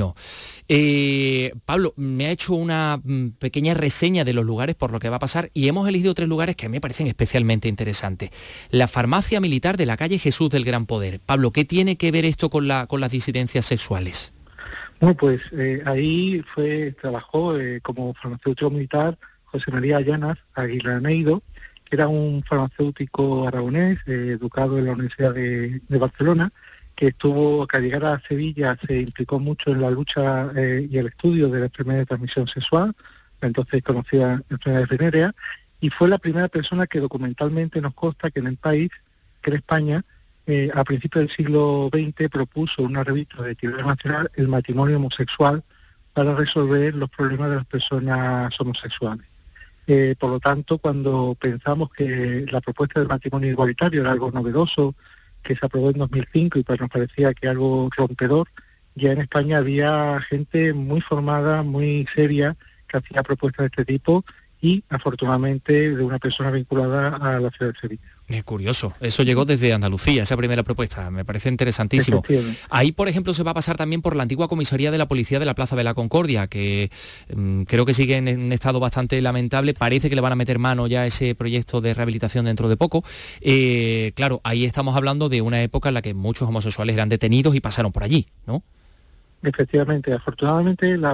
eh, 0.68 1.52
Pablo, 1.64 1.94
me 1.96 2.26
ha 2.26 2.30
hecho 2.30 2.54
una 2.54 3.00
mm, 3.02 3.30
pequeña 3.38 3.74
reseña 3.74 4.24
de 4.24 4.32
los 4.32 4.44
lugares 4.44 4.74
por 4.74 4.92
lo 4.92 4.98
que 4.98 5.08
va 5.08 5.16
a 5.16 5.20
pasar 5.20 5.50
y 5.54 5.68
hemos 5.68 5.88
elegido 5.88 6.14
tres 6.14 6.28
lugares 6.28 6.56
que 6.56 6.68
me 6.68 6.80
parecen 6.80 7.06
especialmente 7.06 7.68
interesantes. 7.68 8.30
La 8.70 8.88
farmacia 8.88 9.40
militar 9.40 9.76
de 9.76 9.86
la 9.86 9.96
calle 9.96 10.18
Jesús 10.18 10.50
del 10.50 10.64
Gran 10.64 10.86
Poder. 10.86 11.20
Pablo, 11.20 11.50
¿qué 11.50 11.64
tiene 11.64 11.96
que 11.96 12.10
ver 12.10 12.24
esto 12.24 12.50
con 12.50 12.68
las 12.68 13.10
disidencias 13.10 13.64
sexuales? 13.64 14.32
Bueno, 15.00 15.16
pues 15.16 15.40
eh, 15.52 15.82
ahí 15.84 16.42
fue, 16.54 16.94
trabajó 17.00 17.58
eh, 17.58 17.80
como 17.82 18.14
farmacéutico 18.14 18.70
militar 18.70 19.18
José 19.44 19.70
María 19.70 20.00
Llanas 20.00 20.38
Aguilaneido, 20.54 21.42
que 21.84 21.96
era 21.96 22.08
un 22.08 22.42
farmacéutico 22.42 23.46
aragonés, 23.46 23.98
educado 24.06 24.78
en 24.78 24.86
la 24.86 24.92
Universidad 24.92 25.34
de 25.34 25.80
Barcelona, 25.88 26.52
que 26.96 27.08
estuvo, 27.08 27.66
que 27.66 27.76
al 27.76 27.82
llegar 27.82 28.04
a 28.06 28.20
Sevilla 28.26 28.76
se 28.86 29.00
implicó 29.00 29.38
mucho 29.38 29.70
en 29.70 29.82
la 29.82 29.90
lucha 29.90 30.50
eh, 30.56 30.88
y 30.90 30.96
el 30.96 31.08
estudio 31.08 31.48
de 31.50 31.60
la 31.60 31.66
enfermedad 31.66 32.00
de 32.00 32.06
transmisión 32.06 32.48
sexual, 32.48 32.94
entonces 33.42 33.82
conocida 33.82 34.42
enfermedad 34.48 34.88
venérea, 34.88 35.34
y 35.78 35.90
fue 35.90 36.08
la 36.08 36.18
primera 36.18 36.48
persona 36.48 36.86
que 36.86 37.00
documentalmente 37.00 37.82
nos 37.82 37.94
consta 37.94 38.30
que 38.30 38.40
en 38.40 38.46
el 38.46 38.56
país, 38.56 38.90
que 39.42 39.50
en 39.50 39.56
España, 39.56 40.04
eh, 40.46 40.70
a 40.74 40.84
principios 40.84 41.26
del 41.26 41.36
siglo 41.36 41.90
XX 41.92 42.30
propuso 42.30 42.82
una 42.82 43.04
revista 43.04 43.42
de 43.42 43.50
actividad 43.50 43.84
nacional 43.84 44.30
el 44.34 44.48
matrimonio 44.48 44.96
homosexual 44.96 45.62
para 46.14 46.34
resolver 46.34 46.94
los 46.94 47.10
problemas 47.10 47.50
de 47.50 47.56
las 47.56 47.66
personas 47.66 48.58
homosexuales. 48.58 49.26
Eh, 49.86 50.14
por 50.18 50.30
lo 50.30 50.40
tanto, 50.40 50.78
cuando 50.78 51.36
pensamos 51.38 51.90
que 51.92 52.46
la 52.50 52.60
propuesta 52.60 53.00
del 53.00 53.08
matrimonio 53.08 53.50
igualitario 53.50 54.00
era 54.00 54.12
algo 54.12 54.30
novedoso, 54.32 54.94
que 55.46 55.56
se 55.56 55.64
aprobó 55.64 55.90
en 55.90 55.98
2005 55.98 56.58
y 56.58 56.62
pues 56.62 56.80
nos 56.80 56.90
parecía 56.90 57.32
que 57.32 57.48
algo 57.48 57.88
rompedor, 57.96 58.48
ya 58.94 59.12
en 59.12 59.20
España 59.20 59.58
había 59.58 60.20
gente 60.20 60.72
muy 60.72 61.00
formada, 61.00 61.62
muy 61.62 62.06
seria, 62.14 62.56
que 62.88 62.98
hacía 62.98 63.22
propuestas 63.22 63.64
de 63.64 63.66
este 63.66 63.84
tipo 63.84 64.24
y 64.60 64.82
afortunadamente 64.88 65.94
de 65.94 66.02
una 66.02 66.18
persona 66.18 66.50
vinculada 66.50 67.16
a 67.16 67.40
la 67.40 67.50
ciudad 67.50 67.72
de 67.72 67.78
Sevilla. 67.78 68.15
Es 68.28 68.42
curioso, 68.42 68.92
eso 69.00 69.22
llegó 69.22 69.44
desde 69.44 69.72
Andalucía, 69.72 70.24
esa 70.24 70.36
primera 70.36 70.64
propuesta, 70.64 71.12
me 71.12 71.24
parece 71.24 71.48
interesantísimo. 71.48 72.24
Ahí, 72.70 72.90
por 72.90 73.06
ejemplo, 73.08 73.32
se 73.32 73.44
va 73.44 73.52
a 73.52 73.54
pasar 73.54 73.76
también 73.76 74.02
por 74.02 74.16
la 74.16 74.24
antigua 74.24 74.48
comisaría 74.48 74.90
de 74.90 74.98
la 74.98 75.06
policía 75.06 75.38
de 75.38 75.46
la 75.46 75.54
Plaza 75.54 75.76
de 75.76 75.84
la 75.84 75.94
Concordia, 75.94 76.48
que 76.48 76.90
mm, 77.32 77.62
creo 77.62 77.86
que 77.86 77.94
sigue 77.94 78.16
en 78.16 78.26
un 78.28 78.52
estado 78.52 78.80
bastante 78.80 79.22
lamentable, 79.22 79.74
parece 79.74 80.08
que 80.08 80.16
le 80.16 80.20
van 80.20 80.32
a 80.32 80.36
meter 80.36 80.58
mano 80.58 80.88
ya 80.88 81.02
a 81.02 81.06
ese 81.06 81.36
proyecto 81.36 81.80
de 81.80 81.94
rehabilitación 81.94 82.46
dentro 82.46 82.68
de 82.68 82.76
poco. 82.76 83.04
Eh, 83.40 84.10
claro, 84.16 84.40
ahí 84.42 84.64
estamos 84.64 84.96
hablando 84.96 85.28
de 85.28 85.40
una 85.40 85.62
época 85.62 85.88
en 85.90 85.94
la 85.94 86.02
que 86.02 86.12
muchos 86.12 86.48
homosexuales 86.48 86.94
eran 86.94 87.08
detenidos 87.08 87.54
y 87.54 87.60
pasaron 87.60 87.92
por 87.92 88.02
allí, 88.02 88.26
¿no? 88.44 88.64
Efectivamente, 89.42 90.12
afortunadamente 90.12 90.90
el 90.90 91.04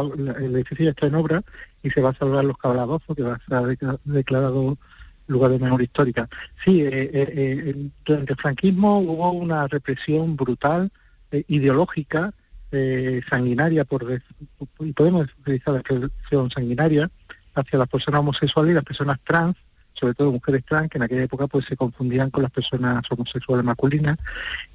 edificio 0.55 0.87
ya 0.87 0.91
está 0.93 1.07
en 1.09 1.17
obra 1.17 1.43
y 1.83 1.91
se 1.91 2.01
va 2.01 2.11
a 2.11 2.15
salvar 2.15 2.45
los 2.47 2.57
calabozos, 2.57 3.15
que 3.15 3.23
va 3.23 3.35
a 3.35 3.67
ser 3.67 3.77
declarado 4.05 4.79
lugar 5.27 5.51
de 5.51 5.59
memoria 5.59 5.85
histórica. 5.85 6.29
Sí, 6.65 6.83
eh, 6.83 6.89
eh, 6.93 7.31
eh, 7.35 7.89
durante 8.05 8.33
el 8.33 8.39
franquismo 8.39 8.99
hubo 8.99 9.33
una 9.33 9.67
represión 9.69 10.37
brutal, 10.37 10.91
ideológica, 11.49 12.35
sanguinaria, 13.31 13.85
por 13.85 14.21
y 14.81 14.93
podemos 14.93 15.29
utilizar 15.41 15.75
la 15.75 15.81
expresión 15.81 16.51
sanguinaria, 16.51 17.11
hacia 17.55 17.79
las 17.79 17.89
personas 17.89 18.21
homosexuales 18.21 18.73
y 18.73 18.75
las 18.75 18.85
personas 18.85 19.19
trans, 19.25 19.57
sobre 19.95 20.15
todo 20.15 20.33
mujeres 20.33 20.65
trans, 20.65 20.91
que 20.91 20.99
en 20.99 21.05
aquella 21.05 21.23
época 21.23 21.47
pues 21.47 21.67
se 21.67 21.77
confundían 21.77 22.31
con 22.31 22.43
las 22.43 22.53
personas 22.53 23.03
homosexuales 23.11 23.65
masculinas, 23.65 24.19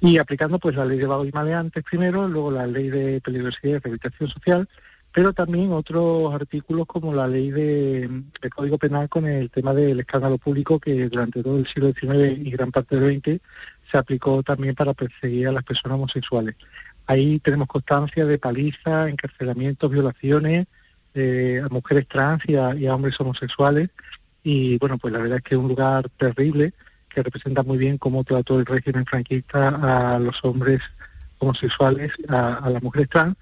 y 0.00 0.18
aplicando 0.18 0.58
pues 0.58 0.74
la 0.76 0.84
ley 0.84 0.98
de 0.98 1.06
vagos 1.06 1.28
y 1.28 1.32
maleantes 1.32 1.84
primero, 1.84 2.28
luego 2.28 2.50
la 2.50 2.66
ley 2.66 2.88
de 2.88 3.20
peligrosidad 3.20 3.76
y 3.76 3.78
rehabilitación 3.78 4.28
social, 4.28 4.68
pero 5.12 5.32
también 5.32 5.72
otros 5.72 6.32
artículos 6.34 6.86
como 6.86 7.14
la 7.14 7.26
ley 7.26 7.50
de, 7.50 8.22
Código 8.54 8.78
Penal 8.78 9.08
con 9.08 9.26
el 9.26 9.50
tema 9.50 9.72
del 9.72 10.00
escándalo 10.00 10.38
público 10.38 10.78
que 10.78 11.08
durante 11.08 11.42
todo 11.42 11.58
el 11.58 11.66
siglo 11.66 11.92
XIX 11.92 12.38
y 12.38 12.50
gran 12.50 12.70
parte 12.70 12.98
del 12.98 13.20
XX 13.20 13.40
se 13.90 13.98
aplicó 13.98 14.42
también 14.42 14.74
para 14.74 14.92
perseguir 14.92 15.48
a 15.48 15.52
las 15.52 15.64
personas 15.64 15.96
homosexuales. 15.96 16.56
Ahí 17.06 17.40
tenemos 17.40 17.68
constancia 17.68 18.26
de 18.26 18.38
palizas, 18.38 19.08
encarcelamientos, 19.08 19.90
violaciones 19.90 20.66
eh, 21.14 21.62
a 21.64 21.68
mujeres 21.70 22.06
trans 22.06 22.42
y 22.46 22.56
a, 22.56 22.94
hombres 22.94 23.18
homosexuales. 23.18 23.88
Y 24.44 24.76
bueno, 24.78 24.98
pues 24.98 25.12
la 25.12 25.20
verdad 25.20 25.38
es 25.38 25.42
que 25.42 25.54
es 25.54 25.60
un 25.60 25.68
lugar 25.68 26.10
terrible 26.10 26.74
que 27.08 27.22
representa 27.22 27.62
muy 27.62 27.78
bien 27.78 27.96
cómo 27.96 28.24
trató 28.24 28.58
el 28.58 28.66
régimen 28.66 29.06
franquista 29.06 30.14
a 30.14 30.18
los 30.18 30.44
hombres 30.44 30.82
homosexuales, 31.38 32.12
a, 32.28 32.56
a 32.56 32.70
las 32.70 32.82
mujeres 32.82 33.08
trans 33.08 33.36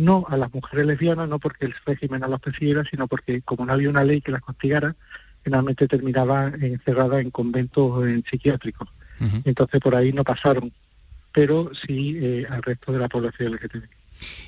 no 0.00 0.24
a 0.28 0.36
las 0.36 0.52
mujeres 0.52 0.86
lesbianas, 0.86 1.28
no 1.28 1.38
porque 1.38 1.66
el 1.66 1.74
régimen 1.84 2.20
no 2.20 2.28
las 2.28 2.40
persiguiera, 2.40 2.84
sino 2.84 3.06
porque 3.06 3.42
como 3.42 3.66
no 3.66 3.72
había 3.72 3.90
una 3.90 4.02
ley 4.02 4.20
que 4.20 4.32
las 4.32 4.42
castigara, 4.42 4.96
finalmente 5.42 5.86
terminaban 5.86 6.62
encerradas 6.62 7.22
en 7.22 7.30
conventos 7.30 8.06
en 8.06 8.24
psiquiátricos. 8.24 8.88
Entonces 9.44 9.80
por 9.80 9.94
ahí 9.94 10.14
no 10.14 10.24
pasaron, 10.24 10.72
pero 11.30 11.70
sí 11.74 12.16
eh, 12.18 12.46
al 12.48 12.62
resto 12.62 12.90
de 12.90 12.98
la 12.98 13.08
población 13.08 13.52
LGTB. 13.52 13.82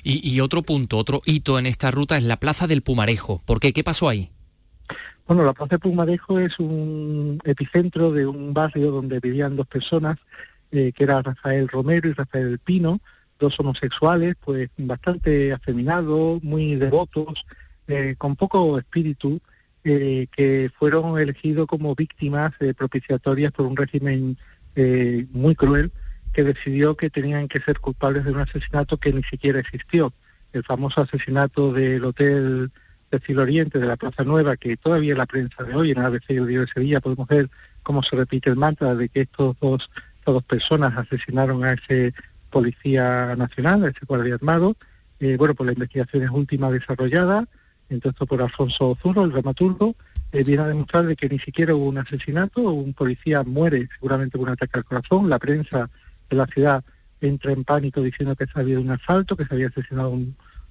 Y, 0.01 0.27
y 0.27 0.39
otro 0.39 0.63
punto, 0.63 0.97
otro 0.97 1.21
hito 1.25 1.59
en 1.59 1.67
esta 1.67 1.91
ruta 1.91 2.17
es 2.17 2.23
la 2.23 2.37
Plaza 2.37 2.65
del 2.65 2.81
Pumarejo. 2.81 3.43
¿Por 3.45 3.59
qué? 3.59 3.71
¿Qué 3.71 3.83
pasó 3.83 4.09
ahí? 4.09 4.31
Bueno, 5.27 5.45
la 5.45 5.53
Plaza 5.53 5.77
del 5.77 5.79
Pumarejo 5.79 6.39
es 6.39 6.57
un 6.59 7.39
epicentro 7.43 8.11
de 8.11 8.25
un 8.25 8.51
barrio 8.51 8.89
donde 8.89 9.19
vivían 9.19 9.55
dos 9.55 9.67
personas, 9.67 10.17
eh, 10.71 10.91
que 10.91 11.03
era 11.03 11.21
Rafael 11.21 11.67
Romero 11.67 12.09
y 12.09 12.13
Rafael 12.13 12.57
Pino, 12.57 12.99
dos 13.43 13.59
homosexuales, 13.59 14.35
pues 14.39 14.69
bastante 14.77 15.51
afeminados, 15.51 16.41
muy 16.43 16.75
devotos, 16.75 17.45
eh, 17.87 18.15
con 18.17 18.37
poco 18.37 18.77
espíritu, 18.79 19.41
eh, 19.83 20.27
que 20.31 20.71
fueron 20.79 21.19
elegidos 21.19 21.67
como 21.67 21.93
víctimas 21.93 22.53
eh, 22.61 22.73
propiciatorias 22.73 23.51
por 23.51 23.65
un 23.65 23.75
régimen 23.75 24.37
muy 25.31 25.53
cruel 25.53 25.91
que 26.33 26.43
decidió 26.43 26.97
que 26.97 27.11
tenían 27.11 27.47
que 27.47 27.59
ser 27.59 27.79
culpables 27.79 28.25
de 28.25 28.31
un 28.31 28.39
asesinato 28.39 28.97
que 28.97 29.13
ni 29.13 29.21
siquiera 29.21 29.59
existió. 29.59 30.11
El 30.51 30.63
famoso 30.63 31.01
asesinato 31.01 31.71
del 31.71 32.03
hotel 32.03 32.71
de 33.11 33.37
Oriente, 33.37 33.77
de 33.77 33.85
la 33.85 33.97
Plaza 33.97 34.23
Nueva, 34.23 34.57
que 34.57 34.75
todavía 34.77 35.15
la 35.15 35.27
prensa 35.27 35.63
de 35.63 35.75
hoy, 35.75 35.91
en 35.91 35.99
ABC 35.99 36.23
y 36.29 36.37
el 36.37 36.47
Día 36.47 36.61
de 36.61 36.67
Sevilla, 36.73 37.01
podemos 37.01 37.27
ver 37.27 37.51
cómo 37.83 38.01
se 38.01 38.15
repite 38.15 38.49
el 38.49 38.55
mantra 38.55 38.95
de 38.95 39.09
que 39.09 39.21
estos 39.21 39.55
dos, 39.59 39.91
dos 40.25 40.43
personas 40.43 40.97
asesinaron 40.97 41.63
a 41.63 41.73
ese 41.73 42.15
Policía 42.53 43.35
Nacional, 43.35 43.83
ese 43.85 44.05
guardia 44.05 44.35
armado. 44.35 44.77
Eh, 45.19 45.37
bueno, 45.37 45.55
pues 45.55 45.65
la 45.65 45.73
investigación 45.73 46.21
es 46.23 46.29
última 46.29 46.69
desarrollada, 46.69 47.47
entonces 47.89 48.27
por 48.27 48.41
Alfonso 48.41 48.91
Ozuro, 48.91 49.25
el 49.25 49.31
dramaturgo, 49.31 49.95
eh, 50.31 50.43
viene 50.43 50.61
a 50.61 50.67
demostrar 50.67 51.07
de 51.07 51.15
que 51.15 51.27
ni 51.27 51.39
siquiera 51.39 51.73
hubo 51.73 51.87
un 51.87 51.97
asesinato, 51.97 52.61
un 52.61 52.93
policía 52.93 53.41
muere 53.43 53.89
seguramente 53.95 54.37
por 54.37 54.47
un 54.47 54.53
ataque 54.53 54.77
al 54.77 54.85
corazón, 54.85 55.29
la 55.29 55.39
prensa 55.39 55.89
de 56.29 56.35
la 56.35 56.45
ciudad 56.45 56.83
entra 57.21 57.51
en 57.51 57.63
pánico 57.63 58.01
diciendo 58.01 58.35
que 58.35 58.45
se 58.45 58.59
había 58.59 58.79
un 58.79 58.91
asalto, 58.91 59.35
que 59.35 59.45
se 59.45 59.53
había 59.55 59.67
asesinado 59.67 60.09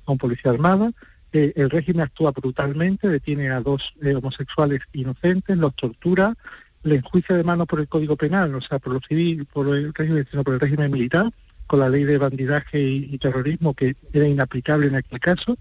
a 0.06 0.12
un 0.12 0.18
policía 0.18 0.52
armado, 0.52 0.92
eh, 1.32 1.52
el 1.56 1.68
régimen 1.68 2.02
actúa 2.02 2.30
brutalmente, 2.30 3.08
detiene 3.08 3.50
a 3.50 3.60
dos 3.60 3.94
homosexuales 4.04 4.82
inocentes, 4.92 5.56
los 5.56 5.74
tortura, 5.74 6.36
le 6.84 6.96
enjuicia 6.96 7.36
de 7.36 7.42
mano 7.42 7.66
por 7.66 7.80
el 7.80 7.88
Código 7.88 8.16
Penal, 8.16 8.54
o 8.54 8.60
sea, 8.60 8.78
por 8.78 8.92
lo 8.92 9.00
civil, 9.00 9.46
por 9.46 9.74
el 9.74 9.92
régimen, 9.94 10.26
sino 10.30 10.44
por 10.44 10.54
el 10.54 10.60
régimen 10.60 10.90
militar, 10.90 11.32
con 11.72 11.80
la 11.80 11.88
ley 11.88 12.04
de 12.04 12.18
bandidaje 12.18 12.78
y, 12.78 13.16
terrorismo 13.16 13.72
que 13.72 13.96
era 14.12 14.28
inaplicable 14.28 14.88
en 14.88 14.96
aquel 14.96 15.18
caso 15.18 15.56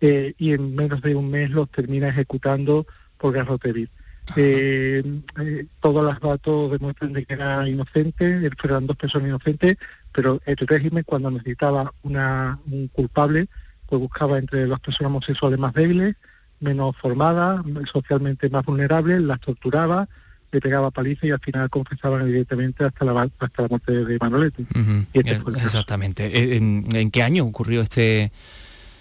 eh, 0.00 0.32
y 0.38 0.54
en 0.54 0.74
menos 0.74 1.02
de 1.02 1.14
un 1.14 1.30
mes 1.30 1.50
los 1.50 1.70
termina 1.70 2.08
ejecutando 2.08 2.86
por 3.18 3.34
garrotería. 3.34 3.88
Eh, 4.36 5.02
eh, 5.38 5.66
todos 5.82 6.02
los 6.02 6.18
datos 6.18 6.70
demuestran 6.70 7.12
de 7.12 7.26
que 7.26 7.34
era 7.34 7.68
inocente, 7.68 8.50
fueron 8.58 8.86
dos 8.86 8.96
personas 8.96 9.28
inocentes, 9.28 9.76
pero 10.12 10.40
el 10.46 10.56
régimen 10.56 11.04
cuando 11.04 11.30
necesitaba 11.30 11.92
una, 12.04 12.58
un 12.64 12.88
culpable, 12.88 13.48
pues 13.84 14.00
buscaba 14.00 14.38
entre 14.38 14.66
las 14.66 14.80
personas 14.80 15.10
homosexuales 15.10 15.58
más 15.58 15.74
débiles, 15.74 16.16
menos 16.60 16.96
formadas, 16.96 17.60
socialmente 17.92 18.48
más 18.48 18.64
vulnerables, 18.64 19.20
las 19.20 19.40
torturaba, 19.40 20.08
le 20.52 20.60
pegaba 20.60 20.90
paliza 20.90 21.26
y 21.26 21.30
al 21.30 21.40
final 21.40 21.70
confesaban 21.70 22.22
evidentemente 22.22 22.84
hasta 22.84 23.04
la, 23.04 23.28
hasta 23.38 23.62
la 23.62 23.68
muerte 23.68 24.04
de 24.04 24.18
Manolete. 24.20 24.66
Este 25.12 25.40
exactamente. 25.56 26.26
Eh, 26.26 26.56
¿En, 26.56 27.10
qué 27.10 27.22
año 27.22 27.44
ocurrió 27.44 27.82
este...? 27.82 28.32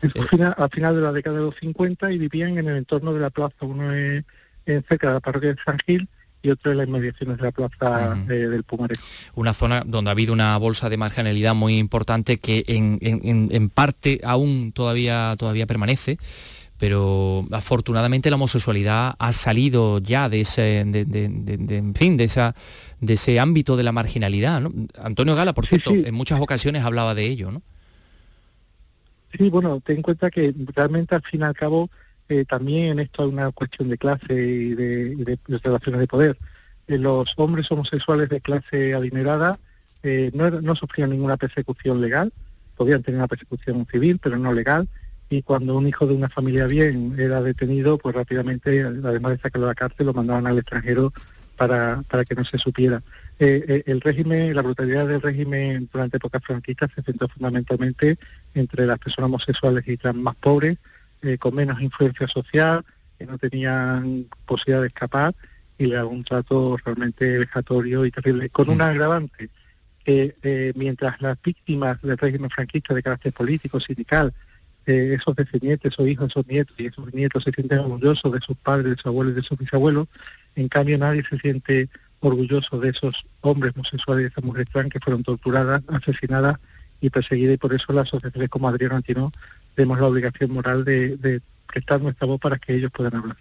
al 0.02 0.70
final 0.70 0.95
de 0.95 1.02
la 1.02 1.12
década 1.12 1.38
de 1.38 1.43
los 1.43 1.56
50 1.60 2.14
y 2.14 2.18
vivían 2.18 2.58
en 2.58 2.70
el 2.70 2.78
entorno 2.78 3.14
de 3.14 3.20
la 3.20 3.30
plaza, 3.30 3.56
uno 3.62 3.93
es, 3.93 4.24
cerca 4.66 5.08
de 5.08 5.14
la 5.16 5.20
parroquia 5.20 5.50
de 5.50 5.58
San 5.66 5.78
Gil 5.86 6.08
y 6.41 6.52
otro 6.52 6.72
en 6.72 6.78
las 6.78 6.88
inmediaciones 6.88 7.38
de 7.38 7.43
la 7.43 7.52
plaza 7.52 8.16
del 8.26 8.64
Pumarejo. 8.64 9.04
Una 9.36 9.54
zona 9.54 9.84
donde 9.86 10.10
ha 10.10 10.14
habido 10.14 10.32
una 10.32 10.56
bolsa 10.58 10.88
de 10.88 10.95
marginalidad 10.95 11.54
muy 11.54 11.78
importante 11.78 12.38
que 12.38 12.64
en, 12.68 12.97
en, 13.02 13.70
parte 13.70 14.22
aún 14.24 14.72
todavía, 14.72 15.36
todavía 15.38 15.68
permanece 15.68 16.18
pero 16.80 17.45
afortunadamente 17.51 18.30
la 18.30 18.38
homosexualidad 18.38 19.13
ha 19.19 19.32
salido 19.34 19.99
ya 19.99 20.30
de 20.30 20.41
ese, 20.41 20.80
en 20.80 21.93
fin, 21.93 22.15
de 22.15 22.23
esa, 22.23 22.55
de 23.01 23.13
ese 23.13 23.38
ámbito 23.38 23.75
de 23.75 23.84
la 23.84 23.91
marginalidad. 23.91 24.63
Antonio 24.97 25.36
Gala, 25.36 25.53
por 25.53 25.67
cierto, 25.67 25.91
en 25.91 26.15
muchas 26.15 26.39
ocasiones 26.39 26.86
hablaba 26.86 27.13
de 27.13 27.25
ello, 27.25 27.51
¿no? 27.51 27.61
Sí, 29.38 29.49
bueno, 29.49 29.82
ten 29.86 29.97
en 29.97 30.01
cuenta 30.01 30.32
que 30.32 30.55
realmente 30.73 31.13
al 31.15 31.21
fin 31.21 31.41
y 31.41 31.43
al 31.43 31.53
cabo 31.53 31.89
eh, 32.30 32.45
también 32.45 32.99
esto 32.99 33.25
es 33.25 33.34
una 33.34 33.51
cuestión 33.51 33.89
de 33.89 33.97
clase 33.97 34.34
y 34.34 34.73
de, 34.73 35.38
relaciones 35.61 35.99
de 35.99 36.07
poder. 36.07 36.38
Eh, 36.88 36.97
los 36.97 37.34
hombres 37.36 37.69
homosexuales 37.69 38.30
de 38.30 38.39
clase 38.39 38.93
adinerada 38.93 39.59
eh, 40.01 40.32
no, 40.34 40.49
no 40.49 40.75
sufrían 40.75 41.09
ninguna 41.09 41.36
persecución 41.36 41.99
legal, 41.99 42.32
podían 42.77 43.03
tener 43.03 43.19
una 43.19 43.27
persecución 43.27 43.86
civil, 43.91 44.17
pero 44.23 44.38
no 44.38 44.53
legal 44.53 44.88
y 45.30 45.43
cuando 45.43 45.77
un 45.77 45.88
hijo 45.88 46.07
de 46.07 46.15
una 46.15 46.30
familia 46.30 46.65
bien 46.65 47.15
era 47.17 47.41
detenido, 47.41 47.97
pues 47.97 48.15
rápidamente, 48.15 48.82
además 48.82 49.34
de 49.34 49.38
sacarlo 49.38 49.67
a 49.67 49.69
la 49.69 49.75
cárcel, 49.75 50.07
lo 50.07 50.13
mandaban 50.13 50.47
al 50.47 50.57
extranjero 50.57 51.13
para, 51.55 52.01
para 52.09 52.25
que 52.25 52.36
no 52.36 52.43
se 52.43 52.57
supiera. 52.57 53.03
Eh, 53.38 53.63
eh, 53.67 53.84
el 53.86 54.01
régimen, 54.01 54.55
la 54.55 54.63
brutalidad 54.63 55.07
del 55.07 55.21
régimen 55.21 55.88
durante 55.93 56.17
época 56.17 56.39
franquista 56.39 56.89
se 56.93 57.03
centró 57.03 57.27
fundamentalmente 57.27 58.17
entre 58.55 58.86
las 58.88 58.97
personas 58.97 59.27
homosexuales 59.27 59.88
y 59.88 59.97
trans 59.97 60.17
más 60.17 60.36
pobres, 60.36 60.77
eh, 61.21 61.38
con 61.38 61.53
menos 61.53 61.80
influencia 61.80 62.27
social, 62.27 62.84
que 63.17 63.25
no 63.25 63.38
tenían 63.38 64.25
posibilidad 64.45 64.82
de 64.82 64.88
escapar 64.88 65.36
y 65.77 65.86
le 65.86 65.95
daba 65.95 66.09
un 66.09 66.23
trato 66.23 66.75
realmente 66.84 67.38
vejatorio 67.38 68.03
y 68.03 68.11
terrible, 68.11 68.49
con 68.49 68.69
un 68.69 68.82
agravante 68.82 69.49
que 70.03 70.73
mientras 70.75 71.21
las 71.21 71.39
víctimas 71.41 72.01
del 72.01 72.17
régimen 72.17 72.49
franquista 72.49 72.93
de 72.95 73.03
carácter 73.03 73.32
político, 73.32 73.80
sindical, 73.80 74.34
esos 74.89 75.35
descendientes, 75.35 75.93
esos 75.93 76.07
hijos, 76.07 76.31
esos 76.31 76.47
nietos 76.47 76.75
y 76.77 76.87
esos 76.87 77.13
nietos 77.13 77.43
se 77.43 77.51
sienten 77.51 77.79
orgullosos 77.79 78.31
de 78.31 78.39
sus 78.41 78.57
padres, 78.57 78.91
de 78.91 78.95
sus 78.95 79.05
abuelos 79.05 79.35
de 79.35 79.43
sus 79.43 79.57
bisabuelos. 79.57 80.07
En 80.55 80.67
cambio, 80.67 80.97
nadie 80.97 81.23
se 81.23 81.37
siente 81.37 81.89
orgulloso 82.19 82.79
de 82.79 82.89
esos 82.89 83.25
hombres 83.41 83.73
homosexuales 83.75 84.21
y 84.21 84.23
de 84.23 84.29
esas 84.29 84.43
mujeres 84.43 84.67
que 84.91 84.99
fueron 84.99 85.23
torturadas, 85.23 85.81
asesinadas 85.87 86.57
y 87.01 87.09
perseguidas. 87.09 87.55
Y 87.55 87.57
por 87.57 87.73
eso 87.73 87.93
las 87.93 88.07
asociaciones 88.07 88.49
como 88.49 88.67
Adriano 88.67 88.95
Antino 88.95 89.31
tenemos 89.75 89.99
la 89.99 90.07
obligación 90.07 90.51
moral 90.51 90.83
de 90.83 91.41
prestar 91.72 92.01
nuestra 92.01 92.28
voz 92.28 92.39
para 92.39 92.57
que 92.57 92.76
ellos 92.76 92.91
puedan 92.91 93.15
hablar. 93.15 93.38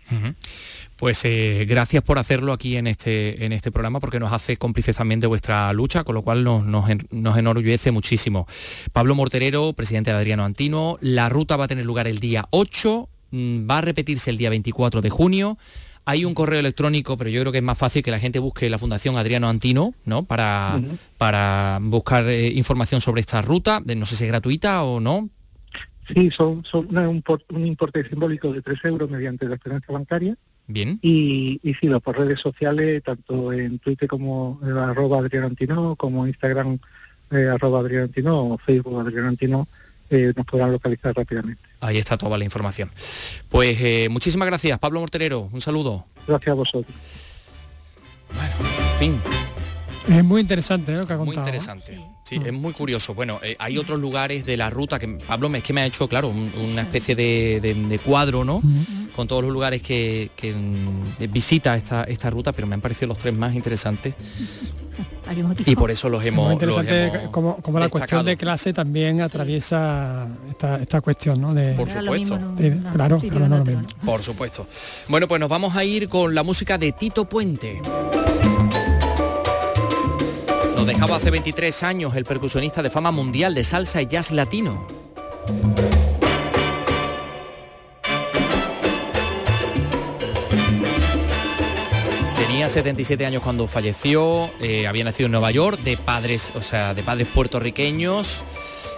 Pues 0.97 1.24
eh, 1.24 1.64
gracias 1.68 2.03
por 2.03 2.18
hacerlo 2.18 2.53
aquí 2.53 2.76
en 2.76 2.87
este, 2.87 3.45
en 3.45 3.53
este 3.53 3.70
programa 3.70 4.01
porque 4.01 4.20
nos 4.20 4.33
hace 4.33 4.57
cómplices 4.57 4.97
también 4.97 5.20
de 5.20 5.26
vuestra 5.26 5.72
lucha, 5.72 6.05
con 6.05 6.14
lo 6.14 6.22
cual 6.22 6.45
nos, 6.45 6.64
nos, 6.66 7.39
enorgullece 7.39 7.91
muchísimo. 7.91 8.47
Pablo 8.93 9.14
Morterero, 9.14 9.72
presidente 9.72 10.11
de 10.11 10.16
Adriano 10.16 10.45
Antino, 10.45 10.99
la 11.01 11.29
ruta 11.29 11.57
va 11.57 11.64
a 11.64 11.68
tener 11.68 11.87
lugar 11.87 12.07
el 12.07 12.18
día 12.18 12.47
8, 12.51 13.09
mm, 13.31 13.70
va 13.70 13.79
a 13.79 13.81
repetirse 13.81 14.31
el 14.31 14.39
día 14.39 14.51
24 14.51 15.01
de 15.01 15.11
junio. 15.11 15.57
Hay 16.05 16.24
un 16.24 16.35
correo 16.35 16.59
electrónico, 16.59 17.16
pero 17.16 17.31
yo 17.31 17.41
creo 17.43 17.53
que 17.53 17.59
es 17.59 17.64
más 17.64 17.76
fácil 17.76 18.03
que 18.03 18.11
la 18.11 18.18
gente 18.18 18.39
busque 18.39 18.70
la 18.70 18.79
Fundación 18.79 19.18
Adriano 19.18 19.49
Antino, 19.49 19.95
¿no? 20.05 20.24
Para, 20.24 20.81
para 21.18 21.79
buscar 21.83 22.26
eh, 22.29 22.49
información 22.49 23.01
sobre 23.03 23.20
esta 23.20 23.43
ruta. 23.43 23.83
No 23.85 24.07
sé 24.07 24.16
si 24.16 24.24
es 24.24 24.31
gratuita 24.31 24.83
o 24.85 25.01
no. 25.01 25.29
Sí, 26.15 26.31
son, 26.31 26.65
son 26.65 26.97
un, 26.97 27.23
un, 27.51 27.67
importe 27.67 28.09
simbólico 28.09 28.53
de 28.53 28.63
3 28.63 28.85
euros 28.85 29.11
mediante 29.11 29.47
la 29.47 29.57
esperanza 29.57 29.93
bancaria. 29.93 30.37
Bien. 30.67 30.99
Y, 31.03 31.61
y 31.63 31.75
sí, 31.75 31.89
por 32.03 32.19
redes 32.19 32.41
sociales, 32.41 33.03
tanto 33.03 33.53
en 33.53 33.79
Twitter 33.79 34.09
como 34.09 34.61
en 34.63 34.77
arroba 34.77 35.19
Adriano 35.19 35.47
Antino, 35.47 35.97
como 35.97 36.27
Instagram 36.27 36.79
eh, 37.31 37.49
arroba 37.49 37.81
Adriano 37.81 38.05
Antino 38.05 38.45
o 38.45 38.59
Facebook 38.59 39.01
Adriano 39.01 39.29
Antino, 39.29 39.69
eh, 40.11 40.33
nos 40.35 40.47
podrán 40.47 40.73
localizar 40.73 41.15
rápidamente. 41.15 41.63
Ahí 41.81 41.99
está 41.99 42.17
toda 42.17 42.39
la 42.39 42.45
información. 42.45 42.91
Pues 43.49 43.79
eh, 43.81 44.09
muchísimas 44.11 44.47
gracias, 44.47 44.79
Pablo 44.79 45.01
Morterero. 45.01 45.49
Un 45.53 45.61
saludo. 45.61 46.07
Gracias 46.27 46.51
a 46.51 46.55
vosotros. 46.55 46.97
Bueno, 48.35 48.55
en 48.93 48.99
fin. 48.99 49.21
Es 50.09 50.25
muy 50.25 50.41
interesante 50.41 50.93
lo 50.93 51.07
que 51.07 51.13
ha 51.13 51.17
contado. 51.17 51.27
Muy 51.27 51.37
interesante. 51.37 51.97
Sí, 51.97 52.05
es 52.37 52.53
muy 52.53 52.72
curioso. 52.72 53.14
Bueno, 53.14 53.41
eh, 53.43 53.57
hay 53.59 53.79
otros 53.79 53.99
lugares 53.99 54.45
de 54.47 54.57
la 54.57 54.70
ruta 54.70 54.99
que 54.99 55.09
Pablo 55.09 55.49
es 55.55 55.62
que 55.62 55.72
me 55.72 55.81
ha 55.83 55.87
hecho, 55.87 56.09
claro, 56.09 56.29
una 56.29 56.83
especie 56.83 57.14
de, 57.14 58.01
cuadro, 58.05 58.45
¿no? 58.45 58.62
Con 59.14 59.26
todos 59.26 59.43
los 59.43 59.53
lugares 59.53 59.83
que, 59.83 60.31
mm, 60.43 61.33
visita 61.33 61.76
esta, 61.76 62.05
esta 62.05 62.31
ruta, 62.31 62.53
pero 62.53 62.66
me 62.66 62.74
han 62.74 62.81
parecido 62.81 63.09
los 63.09 63.18
tres 63.18 63.37
más 63.39 63.55
interesantes. 63.55 64.14
Y 65.66 65.76
por 65.76 65.91
eso 65.91 66.09
los 66.09 66.24
hemos. 66.24 66.47
Muy 66.47 66.55
interesante 66.55 67.29
como, 67.31 67.59
la 67.79 67.89
cuestión 67.89 68.24
de 68.24 68.37
clase 68.37 68.72
también 68.72 69.20
atraviesa 69.20 70.26
esta, 70.49 71.01
cuestión, 71.01 71.41
¿no? 71.41 71.55
De, 71.55 71.74
por 71.74 71.91
supuesto. 71.91 72.39
claro, 72.95 73.18
no 73.49 73.59
lo 73.59 73.64
mismo. 73.64 73.83
Por 74.05 74.22
supuesto. 74.22 74.66
Bueno, 75.09 75.29
pues 75.29 75.41
nos 75.41 75.49
vamos 75.49 75.76
a 75.76 75.85
ir 75.85 76.09
con 76.09 76.35
la 76.35 76.43
música 76.43 76.79
de 76.79 76.93
Tito 76.93 77.29
Puente 77.29 77.81
dejaba 80.85 81.16
hace 81.16 81.31
23 81.31 81.83
años 81.83 82.14
el 82.14 82.24
percusionista 82.24 82.83
de 82.83 82.91
fama 82.91 83.11
mundial 83.11 83.55
de 83.55 83.64
salsa 83.64 84.03
y 84.03 84.07
jazz 84.07 84.31
latino. 84.31 84.87
Tenía 92.37 92.68
77 92.68 93.26
años 93.26 93.43
cuando 93.43 93.66
falleció, 93.66 94.51
eh, 94.61 94.87
había 94.87 95.05
nacido 95.05 95.26
en 95.26 95.33
Nueva 95.33 95.51
York, 95.51 95.81
de 95.81 95.97
padres, 95.97 96.53
o 96.55 96.62
sea, 96.62 96.95
de 96.95 97.03
padres 97.03 97.29
puertorriqueños. 97.29 98.43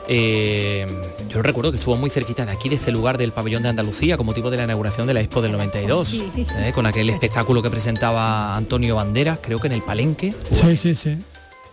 Eh, 0.09 0.87
yo 1.29 1.41
recuerdo 1.43 1.71
que 1.71 1.79
estuvo 1.79 1.97
muy 1.97 2.11
cerquita 2.11 2.45
de 2.45 2.53
aquí, 2.53 2.69
de 2.69 2.75
este 2.75 2.91
lugar 2.91 3.17
del 3.17 3.33
pabellón 3.33 3.63
de 3.63 3.69
Andalucía, 3.69 4.17
con 4.17 4.27
motivo 4.27 4.51
de 4.51 4.57
la 4.57 4.65
inauguración 4.65 5.07
de 5.07 5.15
la 5.15 5.21
Expo 5.21 5.41
del 5.41 5.53
92, 5.53 6.25
eh, 6.37 6.73
con 6.75 6.87
aquel 6.87 7.11
espectáculo 7.11 7.63
que 7.63 7.71
presentaba 7.71 8.57
Antonio 8.57 8.97
Banderas, 8.97 9.39
creo 9.41 9.61
que 9.61 9.69
en 9.69 9.75
el 9.75 9.83
Palenque. 9.83 10.35
Sí, 10.51 10.77
sí, 10.77 10.95
sí 10.95 11.19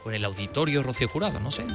en 0.09 0.15
el 0.15 0.25
auditorio 0.25 0.83
Rocío 0.83 1.07
Jurado, 1.07 1.39
no 1.39 1.51
sé. 1.51 1.65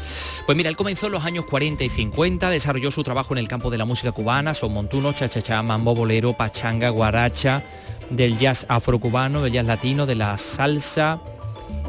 Pues 0.46 0.56
mira, 0.56 0.68
él 0.68 0.76
comenzó 0.76 1.06
en 1.06 1.12
los 1.12 1.24
años 1.24 1.44
40 1.46 1.84
y 1.84 1.88
50, 1.88 2.50
desarrolló 2.50 2.90
su 2.90 3.02
trabajo 3.02 3.34
en 3.34 3.38
el 3.38 3.48
campo 3.48 3.70
de 3.70 3.78
la 3.78 3.84
música 3.84 4.12
cubana, 4.12 4.54
son 4.54 4.72
montuno, 4.72 5.12
cha-cha-cha, 5.12 5.62
mambo, 5.62 5.94
bolero, 5.94 6.32
pachanga, 6.32 6.90
guaracha, 6.90 7.62
del 8.10 8.38
jazz 8.38 8.66
afrocubano, 8.68 9.42
del 9.42 9.52
jazz 9.52 9.66
latino, 9.66 10.06
de 10.06 10.14
la 10.14 10.36
salsa. 10.38 11.20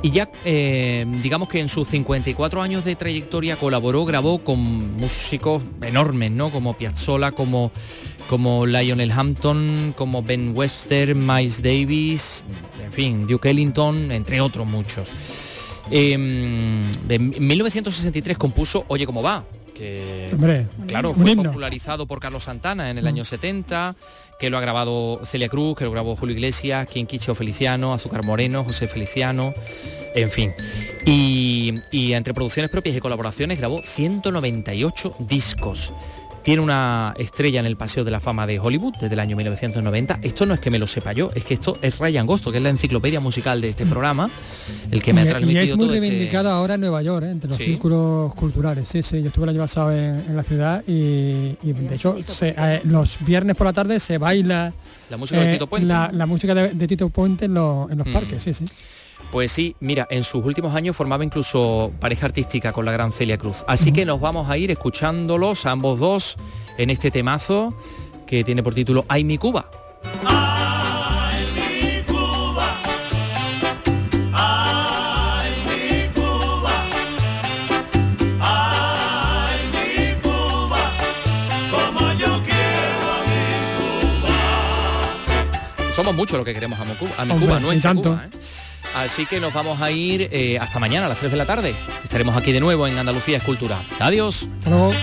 Y 0.01 0.11
ya, 0.11 0.29
eh, 0.43 1.05
digamos 1.21 1.47
que 1.47 1.61
en 1.61 1.69
sus 1.69 1.87
54 1.87 2.61
años 2.61 2.83
de 2.83 2.95
trayectoria 2.97 3.55
colaboró, 3.55 4.03
grabó 4.03 4.43
con 4.43 4.59
músicos 4.97 5.63
enormes, 5.81 6.29
¿no? 6.29 6.49
Como 6.49 6.73
Piazzolla, 6.73 7.31
como, 7.31 7.71
como 8.29 8.65
Lionel 8.65 9.11
Hampton, 9.11 9.93
como 9.97 10.21
Ben 10.21 10.51
Webster, 10.57 11.15
Miles 11.15 11.63
Davis, 11.63 12.43
en 12.83 12.91
fin, 12.91 13.27
Duke 13.27 13.49
Ellington, 13.49 14.11
entre 14.11 14.41
otros 14.41 14.67
muchos. 14.67 15.09
En 15.91 16.83
1963 17.07 18.37
compuso 18.37 18.85
Oye 18.87 19.05
cómo 19.05 19.21
va, 19.21 19.45
que 19.73 20.29
claro 20.87 21.13
fue 21.13 21.35
popularizado 21.35 22.05
por 22.07 22.19
Carlos 22.19 22.43
Santana 22.43 22.89
en 22.89 22.97
el 22.97 23.07
año 23.07 23.25
70 23.25 23.95
que 24.39 24.49
lo 24.49 24.57
ha 24.57 24.61
grabado 24.61 25.21
Celia 25.25 25.49
Cruz 25.49 25.77
que 25.77 25.83
lo 25.83 25.91
grabó 25.91 26.15
Julio 26.15 26.35
Iglesias 26.35 26.87
Quien 26.91 27.07
Quicho 27.07 27.35
Feliciano 27.35 27.93
Azúcar 27.93 28.23
Moreno 28.23 28.63
José 28.63 28.87
Feliciano 28.87 29.53
en 30.15 30.31
fin. 30.31 30.53
Y, 31.05 31.75
y 31.91 32.13
entre 32.13 32.33
producciones 32.33 32.69
propias 32.69 32.95
y 32.95 32.99
colaboraciones 32.99 33.57
grabó 33.57 33.81
198 33.83 35.15
discos 35.19 35.93
tiene 36.43 36.61
una 36.61 37.13
estrella 37.17 37.59
en 37.59 37.65
el 37.65 37.77
Paseo 37.77 38.03
de 38.03 38.11
la 38.11 38.19
Fama 38.19 38.45
de 38.45 38.59
Hollywood 38.59 38.93
desde 38.99 39.13
el 39.13 39.19
año 39.19 39.35
1990. 39.37 40.19
Esto 40.21 40.45
no 40.45 40.53
es 40.53 40.59
que 40.59 40.69
me 40.69 40.77
lo 40.77 40.87
sepa 40.87 41.13
yo, 41.13 41.31
es 41.33 41.45
que 41.45 41.53
esto 41.53 41.77
es 41.81 41.99
Ryan 41.99 42.27
Gosto, 42.27 42.51
que 42.51 42.57
es 42.57 42.63
la 42.63 42.69
enciclopedia 42.69 43.19
musical 43.19 43.61
de 43.61 43.69
este 43.69 43.85
programa, 43.85 44.29
el 44.91 45.01
que 45.01 45.13
me 45.13 45.21
ha 45.21 45.25
transmitido 45.25 45.63
y 45.63 45.69
es 45.69 45.77
muy 45.77 45.85
este 45.85 45.99
reivindicado 45.99 46.49
ahora 46.49 46.75
en 46.75 46.81
Nueva 46.81 47.01
York, 47.01 47.25
¿eh? 47.25 47.31
entre 47.31 47.49
los 47.49 47.57
círculos 47.57 48.35
culturales. 48.35 48.87
Sí, 48.87 49.01
sí, 49.01 49.21
yo 49.21 49.27
estuve 49.27 49.45
el 49.45 49.49
año 49.51 49.59
pasado 49.59 49.91
en, 49.91 50.35
la 50.35 50.43
ciudad 50.43 50.83
y, 50.85 51.55
de 51.61 51.95
hecho 51.95 52.17
eh, 52.41 52.81
los 52.83 53.17
viernes 53.21 53.55
por 53.55 53.67
la 53.67 53.73
tarde 53.73 53.99
se 53.99 54.17
baila 54.17 54.73
la 55.09 55.17
música 55.17 55.41
de 55.41 55.53
Tito 55.53 55.67
Puente. 55.67 55.87
La, 55.87 56.25
música 56.25 56.55
de, 56.55 56.87
Tito 56.87 57.09
Puente 57.09 57.45
en, 57.45 57.53
los 57.53 57.87
mm. 57.87 58.11
parques, 58.11 58.43
sí, 58.43 58.53
sí. 58.53 58.65
Pues 59.33 59.51
sí, 59.51 59.75
mira, 59.79 60.07
en 60.11 60.21
sus 60.23 60.45
últimos 60.45 60.75
años 60.75 60.95
formaba 60.95 61.23
incluso 61.23 61.91
pareja 61.99 62.27
artística 62.27 62.71
con 62.71 62.85
la 62.85 62.91
gran 62.91 63.11
Celia 63.11 63.35
Cruz. 63.35 63.65
Así 63.67 63.91
que 63.91 64.05
nos 64.05 64.21
vamos 64.21 64.47
a 64.47 64.59
ir 64.59 64.69
escuchándolos 64.69 65.65
a 65.65 65.71
ambos 65.71 65.99
dos 65.99 66.37
en 66.77 66.91
este 66.91 67.09
temazo 67.09 67.75
que 68.27 68.43
tiene 68.43 68.61
por 68.61 68.75
título 68.75 69.05
Ay 69.07 69.23
mi 69.23 69.39
Cuba. 69.39 69.71
Somos 85.95 86.13
muchos 86.13 86.37
los 86.37 86.45
que 86.45 86.53
queremos 86.53 86.79
a, 86.79 86.83
Mocuba, 86.85 87.11
a 87.17 87.25
mi 87.25 87.33
Cuba, 87.33 87.59
no 87.59 87.71
es 87.71 87.81
tanto. 87.81 88.11
Cuba, 88.11 88.25
¿eh? 88.25 88.62
Así 88.95 89.25
que 89.25 89.39
nos 89.39 89.53
vamos 89.53 89.81
a 89.81 89.91
ir 89.91 90.29
eh, 90.31 90.57
hasta 90.59 90.79
mañana 90.79 91.07
a 91.07 91.09
las 91.09 91.17
3 91.19 91.31
de 91.31 91.37
la 91.37 91.45
tarde. 91.45 91.75
Estaremos 92.03 92.35
aquí 92.37 92.51
de 92.51 92.59
nuevo 92.59 92.87
en 92.87 92.97
Andalucía 92.97 93.37
Escultura. 93.37 93.79
Adiós. 93.99 94.47
Hasta 94.59 94.69
luego. 94.69 94.93